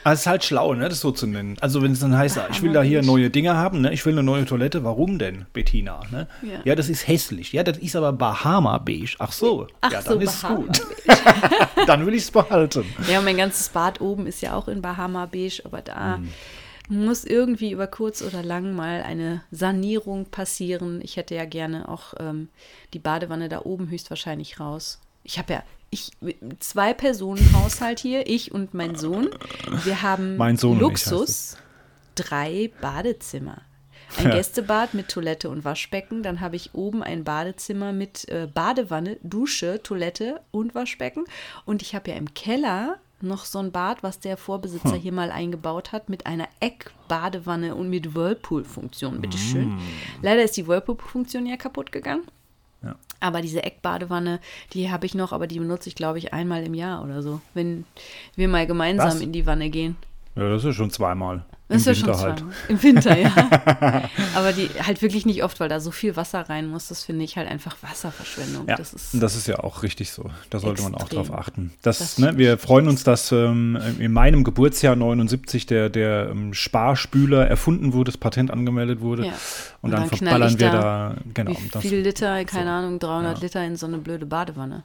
Aber 0.03 0.13
es 0.13 0.21
ist 0.21 0.27
halt 0.27 0.43
schlau, 0.43 0.73
ne, 0.73 0.89
das 0.89 0.99
so 0.99 1.11
zu 1.11 1.27
nennen. 1.27 1.57
Also 1.61 1.81
wenn 1.81 1.91
es 1.91 1.99
dann 1.99 2.17
heißt, 2.17 2.39
ich 2.51 2.61
will 2.61 2.73
da 2.73 2.81
hier 2.81 3.01
neue 3.03 3.29
Dinge 3.29 3.55
haben, 3.55 3.81
ne, 3.81 3.93
ich 3.93 4.05
will 4.05 4.13
eine 4.13 4.23
neue 4.23 4.45
Toilette, 4.45 4.83
warum 4.83 5.19
denn, 5.19 5.45
Bettina? 5.53 6.01
Ne? 6.11 6.27
Ja. 6.41 6.59
Ja. 6.63 6.75
das 6.75 6.89
ist 6.89 7.07
hässlich. 7.07 7.53
Ja, 7.53 7.63
das 7.63 7.77
ist 7.77 7.95
aber 7.95 8.13
Bahama-beige. 8.13 9.15
Ach 9.19 9.31
so. 9.31 9.67
Ach 9.81 9.91
ja, 9.91 10.01
so, 10.01 10.11
dann 10.11 10.21
ist 10.21 10.33
es 10.35 10.41
Bahama 10.41 10.55
gut. 10.57 10.81
dann 11.87 12.05
will 12.05 12.13
ich 12.13 12.23
es 12.23 12.31
behalten. 12.31 12.85
Ja, 13.09 13.21
mein 13.21 13.37
ganzes 13.37 13.69
Bad 13.69 14.01
oben 14.01 14.27
ist 14.27 14.41
ja 14.41 14.55
auch 14.55 14.67
in 14.67 14.81
Bahama 14.81 15.25
Beige, 15.27 15.61
aber 15.65 15.81
da 15.81 16.17
Mhm. 16.17 16.29
Muss 16.89 17.23
irgendwie 17.23 17.71
über 17.71 17.87
kurz 17.87 18.21
oder 18.21 18.43
lang 18.43 18.75
mal 18.75 19.03
eine 19.03 19.43
Sanierung 19.51 20.25
passieren. 20.25 21.01
Ich 21.01 21.17
hätte 21.17 21.35
ja 21.35 21.45
gerne 21.45 21.87
auch 21.87 22.13
ähm, 22.19 22.49
die 22.93 22.99
Badewanne 22.99 23.49
da 23.49 23.61
oben 23.63 23.89
höchstwahrscheinlich 23.89 24.59
raus. 24.59 24.99
Ich 25.23 25.37
habe 25.39 25.53
ja 25.53 25.63
ich 25.89 26.11
zwei 26.59 26.93
Personen 26.93 27.53
Haushalt 27.53 27.99
hier, 27.99 28.27
ich 28.27 28.51
und 28.51 28.73
mein 28.73 28.95
Sohn. 28.95 29.29
Wir 29.83 30.01
haben 30.01 30.37
Sohn 30.57 30.79
Luxus, 30.79 31.55
drei 32.15 32.71
Badezimmer. 32.81 33.61
Ein 34.17 34.31
Gästebad 34.31 34.93
mit 34.93 35.09
Toilette 35.09 35.49
und 35.49 35.65
Waschbecken. 35.65 36.23
Dann 36.23 36.39
habe 36.39 36.55
ich 36.55 36.73
oben 36.73 37.01
ein 37.01 37.23
Badezimmer 37.23 37.93
mit 37.93 38.27
äh, 38.29 38.47
Badewanne, 38.51 39.17
Dusche, 39.23 39.81
Toilette 39.81 40.41
und 40.51 40.75
Waschbecken. 40.75 41.25
Und 41.65 41.81
ich 41.81 41.95
habe 41.95 42.11
ja 42.11 42.17
im 42.17 42.33
Keller 42.33 42.99
noch 43.23 43.45
so 43.45 43.59
ein 43.59 43.71
Bad, 43.71 44.03
was 44.03 44.19
der 44.19 44.37
Vorbesitzer 44.37 44.95
hier 44.95 45.11
mal 45.11 45.31
eingebaut 45.31 45.91
hat, 45.91 46.09
mit 46.09 46.25
einer 46.25 46.47
Eckbadewanne 46.59 47.75
und 47.75 47.89
mit 47.89 48.13
Whirlpool-Funktion. 48.15 49.21
Bitteschön. 49.21 49.79
Leider 50.21 50.43
ist 50.43 50.57
die 50.57 50.67
Whirlpool-Funktion 50.67 51.45
ja 51.45 51.57
kaputt 51.57 51.91
gegangen. 51.91 52.23
Ja. 52.83 52.95
Aber 53.19 53.41
diese 53.41 53.63
Eckbadewanne, 53.63 54.39
die 54.73 54.91
habe 54.91 55.05
ich 55.05 55.15
noch, 55.15 55.31
aber 55.31 55.47
die 55.47 55.59
benutze 55.59 55.87
ich, 55.87 55.95
glaube 55.95 56.17
ich, 56.17 56.33
einmal 56.33 56.63
im 56.63 56.73
Jahr 56.73 57.03
oder 57.03 57.21
so, 57.21 57.39
wenn 57.53 57.85
wir 58.35 58.49
mal 58.49 58.67
gemeinsam 58.67 59.07
Was? 59.07 59.21
in 59.21 59.31
die 59.31 59.45
Wanne 59.45 59.69
gehen. 59.69 59.95
Ja, 60.35 60.49
das 60.49 60.63
ist 60.65 60.75
schon 60.75 60.89
zweimal. 60.89 61.45
Das 61.69 61.85
Im 61.87 61.91
ist 61.93 61.99
ja 62.01 62.05
schon 62.07 62.21
halt. 62.21 62.39
zweimal. 62.39 62.53
Im 62.67 62.83
Winter, 62.83 63.17
ja. 63.17 63.31
Aber 64.35 64.51
die 64.51 64.67
halt 64.81 65.01
wirklich 65.01 65.25
nicht 65.25 65.43
oft, 65.43 65.59
weil 65.59 65.69
da 65.69 65.79
so 65.79 65.91
viel 65.91 66.15
Wasser 66.15 66.41
rein 66.49 66.67
muss. 66.67 66.87
Das 66.89 67.03
finde 67.03 67.23
ich 67.23 67.37
halt 67.37 67.47
einfach 67.49 67.77
Wasserverschwendung. 67.81 68.67
Ja, 68.67 68.75
Das 68.75 68.93
ist 68.93 69.21
das 69.21 69.35
ist 69.35 69.47
ja 69.47 69.59
auch 69.59 69.83
richtig 69.83 70.11
so. 70.11 70.29
Da 70.49 70.59
sollte 70.59 70.81
man 70.81 70.93
auch 70.95 71.01
extrem. 71.01 71.23
drauf 71.23 71.33
achten. 71.37 71.73
Das, 71.81 71.99
Das 71.99 72.17
ne, 72.17 72.37
wir 72.37 72.57
freuen 72.57 72.87
uns, 72.87 73.03
dass 73.03 73.31
ähm, 73.31 73.77
in 73.99 74.11
meinem 74.11 74.43
Geburtsjahr 74.43 74.95
79 74.95 75.65
der, 75.65 75.89
der 75.89 76.29
ähm, 76.31 76.53
Sparspüler 76.53 77.47
erfunden 77.47 77.93
wurde, 77.93 78.11
das 78.11 78.17
Patent 78.17 78.51
angemeldet 78.51 78.99
wurde. 79.01 79.27
Ja. 79.27 79.31
Und, 79.31 79.37
Und 79.81 79.91
dann, 79.91 80.09
dann 80.09 80.17
verballern 80.17 80.59
wir 80.59 80.71
da 80.71 80.81
da, 80.81 81.15
genau. 81.33 81.51
wie 81.79 81.87
viel 81.87 81.99
Liter, 81.99 82.43
keine 82.45 82.71
Ahnung, 82.71 82.99
300 82.99 83.37
Ja. 83.37 83.43
Liter 83.43 83.63
in 83.65 83.75
so 83.75 83.85
eine 83.85 83.99
blöde 83.99 84.25
Badewanne. 84.25 84.83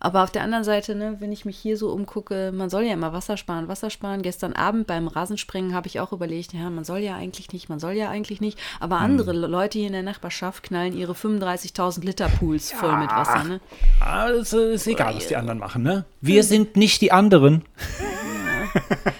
Aber 0.00 0.24
auf 0.24 0.30
der 0.30 0.42
anderen 0.42 0.64
Seite, 0.64 0.94
ne, 0.94 1.16
wenn 1.20 1.30
ich 1.30 1.44
mich 1.44 1.58
hier 1.58 1.76
so 1.76 1.90
umgucke, 1.92 2.52
man 2.54 2.70
soll 2.70 2.84
ja 2.84 2.94
immer 2.94 3.12
Wasser 3.12 3.36
sparen, 3.36 3.68
Wasser 3.68 3.90
sparen. 3.90 4.22
Gestern 4.22 4.54
Abend 4.54 4.86
beim 4.86 5.06
Rasenspringen 5.08 5.74
habe 5.74 5.86
ich 5.88 6.00
auch 6.00 6.12
überlegt, 6.12 6.54
ja, 6.54 6.70
man 6.70 6.84
soll 6.84 6.98
ja 7.00 7.16
eigentlich 7.16 7.52
nicht, 7.52 7.68
man 7.68 7.78
soll 7.78 7.92
ja 7.92 8.08
eigentlich 8.08 8.40
nicht. 8.40 8.58
Aber 8.80 8.98
Hm. 8.98 9.04
andere 9.04 9.32
Leute 9.32 9.78
hier 9.78 9.88
in 9.88 9.92
der 9.92 10.02
Nachbarschaft 10.02 10.62
knallen 10.62 10.96
ihre 10.96 11.12
35.000 11.14 12.02
Liter 12.04 12.28
Pools 12.28 12.72
voll 12.72 12.96
mit 12.96 13.10
Wasser, 13.10 13.44
ne? 13.44 13.60
Das 14.00 14.52
ist 14.54 14.86
egal, 14.86 15.14
was 15.16 15.26
die 15.28 15.36
anderen 15.36 15.58
machen, 15.58 15.82
ne? 15.82 16.04
Wir 16.22 16.44
sind 16.44 16.76
nicht 16.76 17.00
die 17.02 17.12
anderen. 17.12 17.62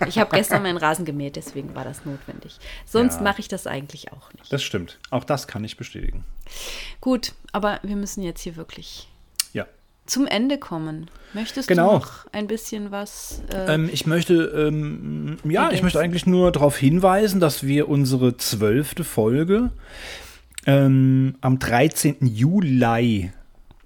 Ich 0.06 0.18
habe 0.18 0.34
gestern 0.34 0.62
meinen 0.62 0.76
Rasen 0.76 1.04
gemäht, 1.04 1.36
deswegen 1.36 1.74
war 1.74 1.84
das 1.84 2.04
notwendig. 2.04 2.56
Sonst 2.86 3.16
Ja. 3.16 3.22
mache 3.22 3.40
ich 3.40 3.48
das 3.48 3.66
eigentlich 3.66 4.12
auch 4.12 4.32
nicht. 4.34 4.52
Das 4.52 4.62
stimmt. 4.62 4.98
Auch 5.10 5.24
das 5.24 5.46
kann 5.48 5.64
ich 5.64 5.76
bestätigen. 5.76 6.24
Gut, 7.00 7.32
aber 7.52 7.80
wir 7.82 7.96
müssen 7.96 8.22
jetzt 8.22 8.40
hier 8.42 8.56
wirklich 8.56 9.08
Ja. 9.08 9.09
Zum 10.10 10.26
Ende 10.26 10.58
kommen. 10.58 11.08
Möchtest 11.32 11.68
Genau. 11.68 11.90
du 11.92 11.94
noch 11.98 12.26
ein 12.32 12.46
bisschen 12.48 12.90
was? 12.90 13.42
Äh, 13.54 13.74
Ähm, 13.74 13.88
ich 13.92 14.06
möchte, 14.06 14.34
ähm, 14.34 15.36
ja, 15.44 15.48
ich 15.50 15.56
Ergänzen. 15.58 15.84
möchte 15.84 16.00
eigentlich 16.00 16.26
nur 16.26 16.50
darauf 16.52 16.76
hinweisen, 16.76 17.38
dass 17.40 17.62
wir 17.64 17.88
unsere 17.88 18.36
zwölfte 18.36 19.04
Folge 19.04 19.70
ähm, 20.66 21.36
am 21.40 21.58
13. 21.58 22.16
Juli 22.26 23.30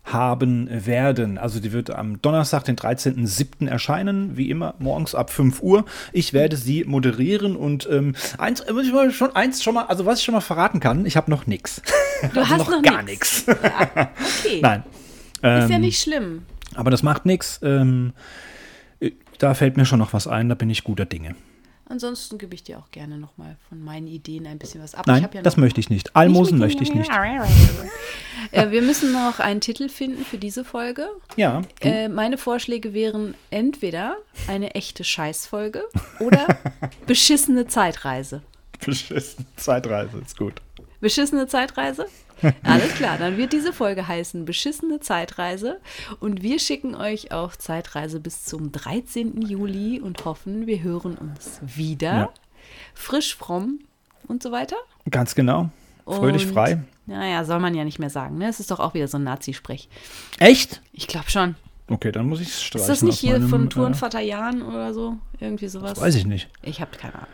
haben 0.05 0.68
werden. 0.70 1.39
Also 1.39 1.61
die 1.61 1.72
wird 1.72 1.89
am 1.91 2.20
Donnerstag, 2.20 2.64
den 2.64 2.77
13.07. 2.77 3.66
erscheinen, 3.68 4.37
wie 4.37 4.51
immer 4.51 4.75
morgens 4.79 5.14
ab 5.14 5.31
5 5.31 5.62
Uhr. 5.62 5.85
Ich 6.12 6.35
werde 6.35 6.57
sie 6.57 6.85
moderieren 6.85 7.57
und 7.57 7.89
ähm, 7.91 8.14
eins, 8.37 8.61
äh, 8.61 8.72
muss 8.75 8.87
ich 8.87 8.93
mal 8.93 9.11
schon 9.12 9.35
eins 9.35 9.62
schon 9.62 9.75
mal, 9.75 9.85
also 9.85 10.05
was 10.05 10.18
ich 10.18 10.25
schon 10.27 10.35
mal 10.35 10.41
verraten 10.43 10.79
kann, 10.81 11.07
ich 11.07 11.16
habe 11.16 11.31
noch 11.31 11.47
nichts. 11.47 11.81
du 12.35 12.41
also 12.41 12.49
hast 12.51 12.59
noch 12.59 12.70
noch 12.70 12.83
gar 12.83 13.03
nichts. 13.03 13.45
Ja, 13.47 14.11
okay. 14.43 14.59
Nein. 14.62 14.83
Ist 15.45 15.71
ja 15.71 15.77
Ähm, 15.77 15.81
nicht 15.83 16.01
schlimm. 16.01 16.43
Aber 16.75 16.91
das 16.91 17.03
macht 17.03 17.27
nichts. 17.27 17.61
Ähm, 17.63 18.13
äh, 19.01 19.11
da 19.39 19.55
fällt 19.55 19.77
mir 19.77 19.85
schon 19.85 19.99
noch 19.99 20.13
was 20.13 20.27
ein, 20.27 20.49
da 20.49 20.55
bin 20.55 20.71
ich 20.71 20.85
guter 20.85 21.05
Dinge. 21.05 21.35
Ansonsten 21.87 22.39
gebe 22.39 22.55
ich 22.55 22.63
dir 22.63 22.79
auch 22.79 22.91
gerne 22.91 23.19
noch 23.19 23.37
mal 23.37 23.57
von 23.69 23.85
meinen 23.85 24.07
Ideen 24.07 24.47
ein 24.47 24.59
bisschen 24.59 24.83
was 24.83 24.95
ab. 24.95 25.07
Nein, 25.07 25.29
ja 25.35 25.43
das 25.43 25.59
möchte 25.59 25.81
ich 25.81 25.91
nicht. 25.91 26.17
Almosen 26.17 26.59
möchte 26.59 26.83
ich 26.83 26.95
nicht. 26.95 27.11
Äh, 28.51 28.71
wir 28.71 28.83
müssen 28.83 29.13
noch 29.13 29.41
einen 29.41 29.61
Titel 29.63 29.89
finden 29.89 30.23
für 30.25 30.37
diese 30.37 30.65
Folge. 30.65 31.09
Ja, 31.37 31.63
Äh, 31.81 32.09
meine 32.09 32.37
Vorschläge 32.37 32.93
wären 32.93 33.35
entweder 33.51 34.17
eine 34.49 34.75
echte 34.75 35.03
Scheißfolge 35.03 35.83
oder 36.21 36.47
beschissene 37.07 37.67
Zeitreise. 37.69 38.43
beschissen. 38.85 39.47
Zeitreise 39.57 40.19
ist 40.19 40.37
gut. 40.37 40.61
Beschissene 41.01 41.47
Zeitreise? 41.47 42.07
Alles 42.62 42.95
klar, 42.95 43.16
dann 43.18 43.37
wird 43.37 43.53
diese 43.53 43.72
Folge 43.72 44.07
heißen 44.07 44.45
Beschissene 44.45 45.01
Zeitreise 45.01 45.80
und 46.20 46.43
wir 46.43 46.59
schicken 46.59 46.95
euch 46.95 47.32
auf 47.32 47.59
Zeitreise 47.59 48.20
bis 48.20 48.45
zum 48.45 48.72
13. 48.72 49.41
Juli 49.43 50.01
und 50.01 50.24
hoffen, 50.24 50.66
wir 50.66 50.82
hören 50.82 51.16
uns 51.16 51.61
wieder. 51.62 52.12
Ja. 52.12 52.28
Frisch, 52.95 53.37
fromm 53.37 53.80
und 54.28 54.43
so 54.43 54.53
weiter. 54.53 54.76
Ganz 55.11 55.35
genau. 55.35 55.70
Fröhlich 56.07 56.47
Und- 56.47 56.53
frei. 56.53 56.82
Naja, 57.07 57.45
soll 57.45 57.61
man 57.61 57.74
ja 57.74 57.85
nicht 57.85 57.99
mehr 57.99 58.09
sagen. 58.09 58.39
Ne? 58.39 58.49
Es 58.49 58.61
ist 58.61 58.70
doch 58.70 58.80
auch 58.80 58.95
wieder 58.95 59.09
so 59.09 59.18
ein 59.18 59.24
Nazi-Sprech. 59.24 59.91
Echt? 60.39 60.80
Ich 60.95 61.07
glaube 61.07 61.30
schon. 61.30 61.55
Okay, 61.87 62.11
dann 62.12 62.26
muss 62.26 62.41
ich 62.41 62.49
es 62.49 62.62
streichen. 62.62 62.80
Ist 62.80 62.89
das 62.89 63.03
nicht 63.03 63.18
hier 63.18 63.43
von 63.43 63.66
äh, 63.66 63.68
Turnvater 63.68 64.20
Jan 64.20 64.62
oder 64.62 64.95
so? 64.95 65.18
Irgendwie 65.41 65.68
sowas? 65.68 65.95
Das 65.95 66.01
weiß 66.01 66.14
ich 66.14 66.26
nicht. 66.26 66.49
Ich 66.62 66.80
habe 66.80 66.97
keine 66.97 67.14
Ahnung. 67.16 67.26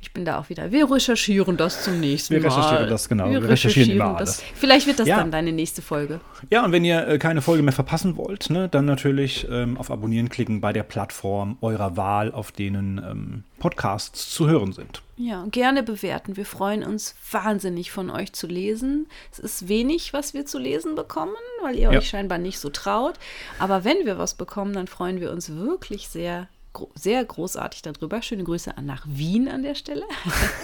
Ich 0.00 0.12
bin 0.12 0.24
da 0.24 0.38
auch 0.38 0.48
wieder. 0.48 0.70
Wir 0.70 0.90
recherchieren 0.90 1.56
das 1.56 1.82
zum 1.84 2.00
nächsten 2.00 2.34
Wir 2.34 2.40
Mal. 2.40 2.48
recherchieren 2.48 2.88
das, 2.88 3.08
genau. 3.08 3.30
Wir 3.30 3.42
recherchieren 3.46 3.90
immer 3.90 4.16
das. 4.18 4.40
alles. 4.40 4.44
Vielleicht 4.54 4.86
wird 4.86 4.98
das 4.98 5.08
Ja. 5.08 5.16
dann 5.18 5.30
deine 5.30 5.52
nächste 5.52 5.82
Folge. 5.82 6.20
Ja, 6.50 6.64
und 6.64 6.72
wenn 6.72 6.84
ihr 6.84 7.06
äh, 7.06 7.18
keine 7.18 7.42
Folge 7.42 7.62
mehr 7.62 7.72
verpassen 7.72 8.16
wollt, 8.16 8.48
ne, 8.50 8.68
dann 8.68 8.84
natürlich 8.84 9.46
ähm, 9.50 9.76
auf 9.76 9.90
Abonnieren 9.90 10.28
klicken 10.28 10.60
bei 10.60 10.72
der 10.72 10.82
Plattform 10.84 11.58
eurer 11.60 11.96
Wahl, 11.96 12.32
auf 12.32 12.52
denen 12.52 12.98
ähm, 12.98 13.44
Podcasts 13.58 14.30
zu 14.32 14.48
hören 14.48 14.72
sind. 14.72 15.02
Ja, 15.16 15.44
gerne 15.50 15.82
bewerten. 15.82 16.36
Wir 16.36 16.46
freuen 16.46 16.82
uns 16.82 17.14
wahnsinnig 17.30 17.90
von 17.92 18.10
euch 18.10 18.32
zu 18.32 18.46
lesen. 18.46 19.06
Es 19.30 19.38
ist 19.38 19.68
wenig, 19.68 20.12
was 20.12 20.34
wir 20.34 20.46
zu 20.46 20.58
lesen 20.58 20.94
bekommen, 20.94 21.34
weil 21.62 21.76
ihr 21.76 21.92
Ja. 21.92 21.98
euch 21.98 22.08
scheinbar 22.08 22.38
nicht 22.38 22.58
so 22.58 22.70
traut. 22.70 23.14
Aber 23.58 23.84
wenn 23.84 24.04
wir 24.04 24.18
was 24.18 24.34
bekommen, 24.34 24.72
dann 24.72 24.86
freuen 24.88 25.20
wir 25.20 25.30
uns 25.30 25.54
wirklich 25.54 26.08
sehr, 26.08 26.48
gro 26.72 26.90
sehr 26.94 27.24
großartig 27.24 27.82
darüber. 27.82 28.22
Schöne 28.22 28.44
Grüße 28.44 28.76
an 28.76 28.86
nach 28.86 29.04
Wien 29.06 29.48
an 29.48 29.62
der 29.62 29.74
Stelle. 29.74 30.04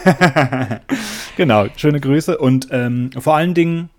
Genau, 1.37 1.67
schöne 1.77 2.01
Grüße 2.01 2.37
und 2.37 2.67
ähm, 2.73 3.13
vor 3.17 3.37
allen 3.37 3.55
Dingen, 3.55 3.91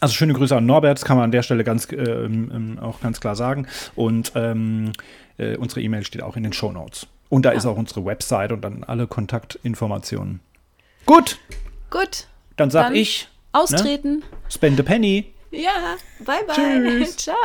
also 0.00 0.12
schöne 0.12 0.34
Grüße 0.34 0.54
an 0.54 0.66
Norbert, 0.66 0.98
das 0.98 1.04
kann 1.06 1.16
man 1.16 1.24
an 1.24 1.30
der 1.32 1.42
Stelle 1.42 1.64
ganz, 1.64 1.88
ähm, 1.90 2.50
ähm, 2.54 2.78
auch 2.78 3.00
ganz 3.00 3.20
klar 3.20 3.36
sagen. 3.36 3.66
Und 3.94 4.32
ähm, 4.34 4.92
äh, 5.38 5.56
unsere 5.56 5.80
E-Mail 5.80 6.04
steht 6.04 6.22
auch 6.22 6.36
in 6.36 6.42
den 6.42 6.52
Show 6.52 6.70
Notes. 6.70 7.06
Und 7.30 7.46
da 7.46 7.52
ist 7.52 7.64
auch 7.64 7.78
unsere 7.78 8.04
Website 8.04 8.52
und 8.52 8.60
dann 8.60 8.84
alle 8.84 9.06
Kontaktinformationen. 9.06 10.40
Gut, 11.06 11.38
Gut, 11.92 12.26
dann 12.56 12.70
sag 12.70 12.88
Dann 12.88 12.96
ich, 12.96 13.28
austreten. 13.52 14.22
spend 14.50 14.78
a 14.80 14.82
penny. 14.82 15.32
Ja, 15.50 15.96
bye 16.20 16.44
bye. 16.46 16.54
Tschüss. 16.54 17.16
Ciao. 17.16 17.36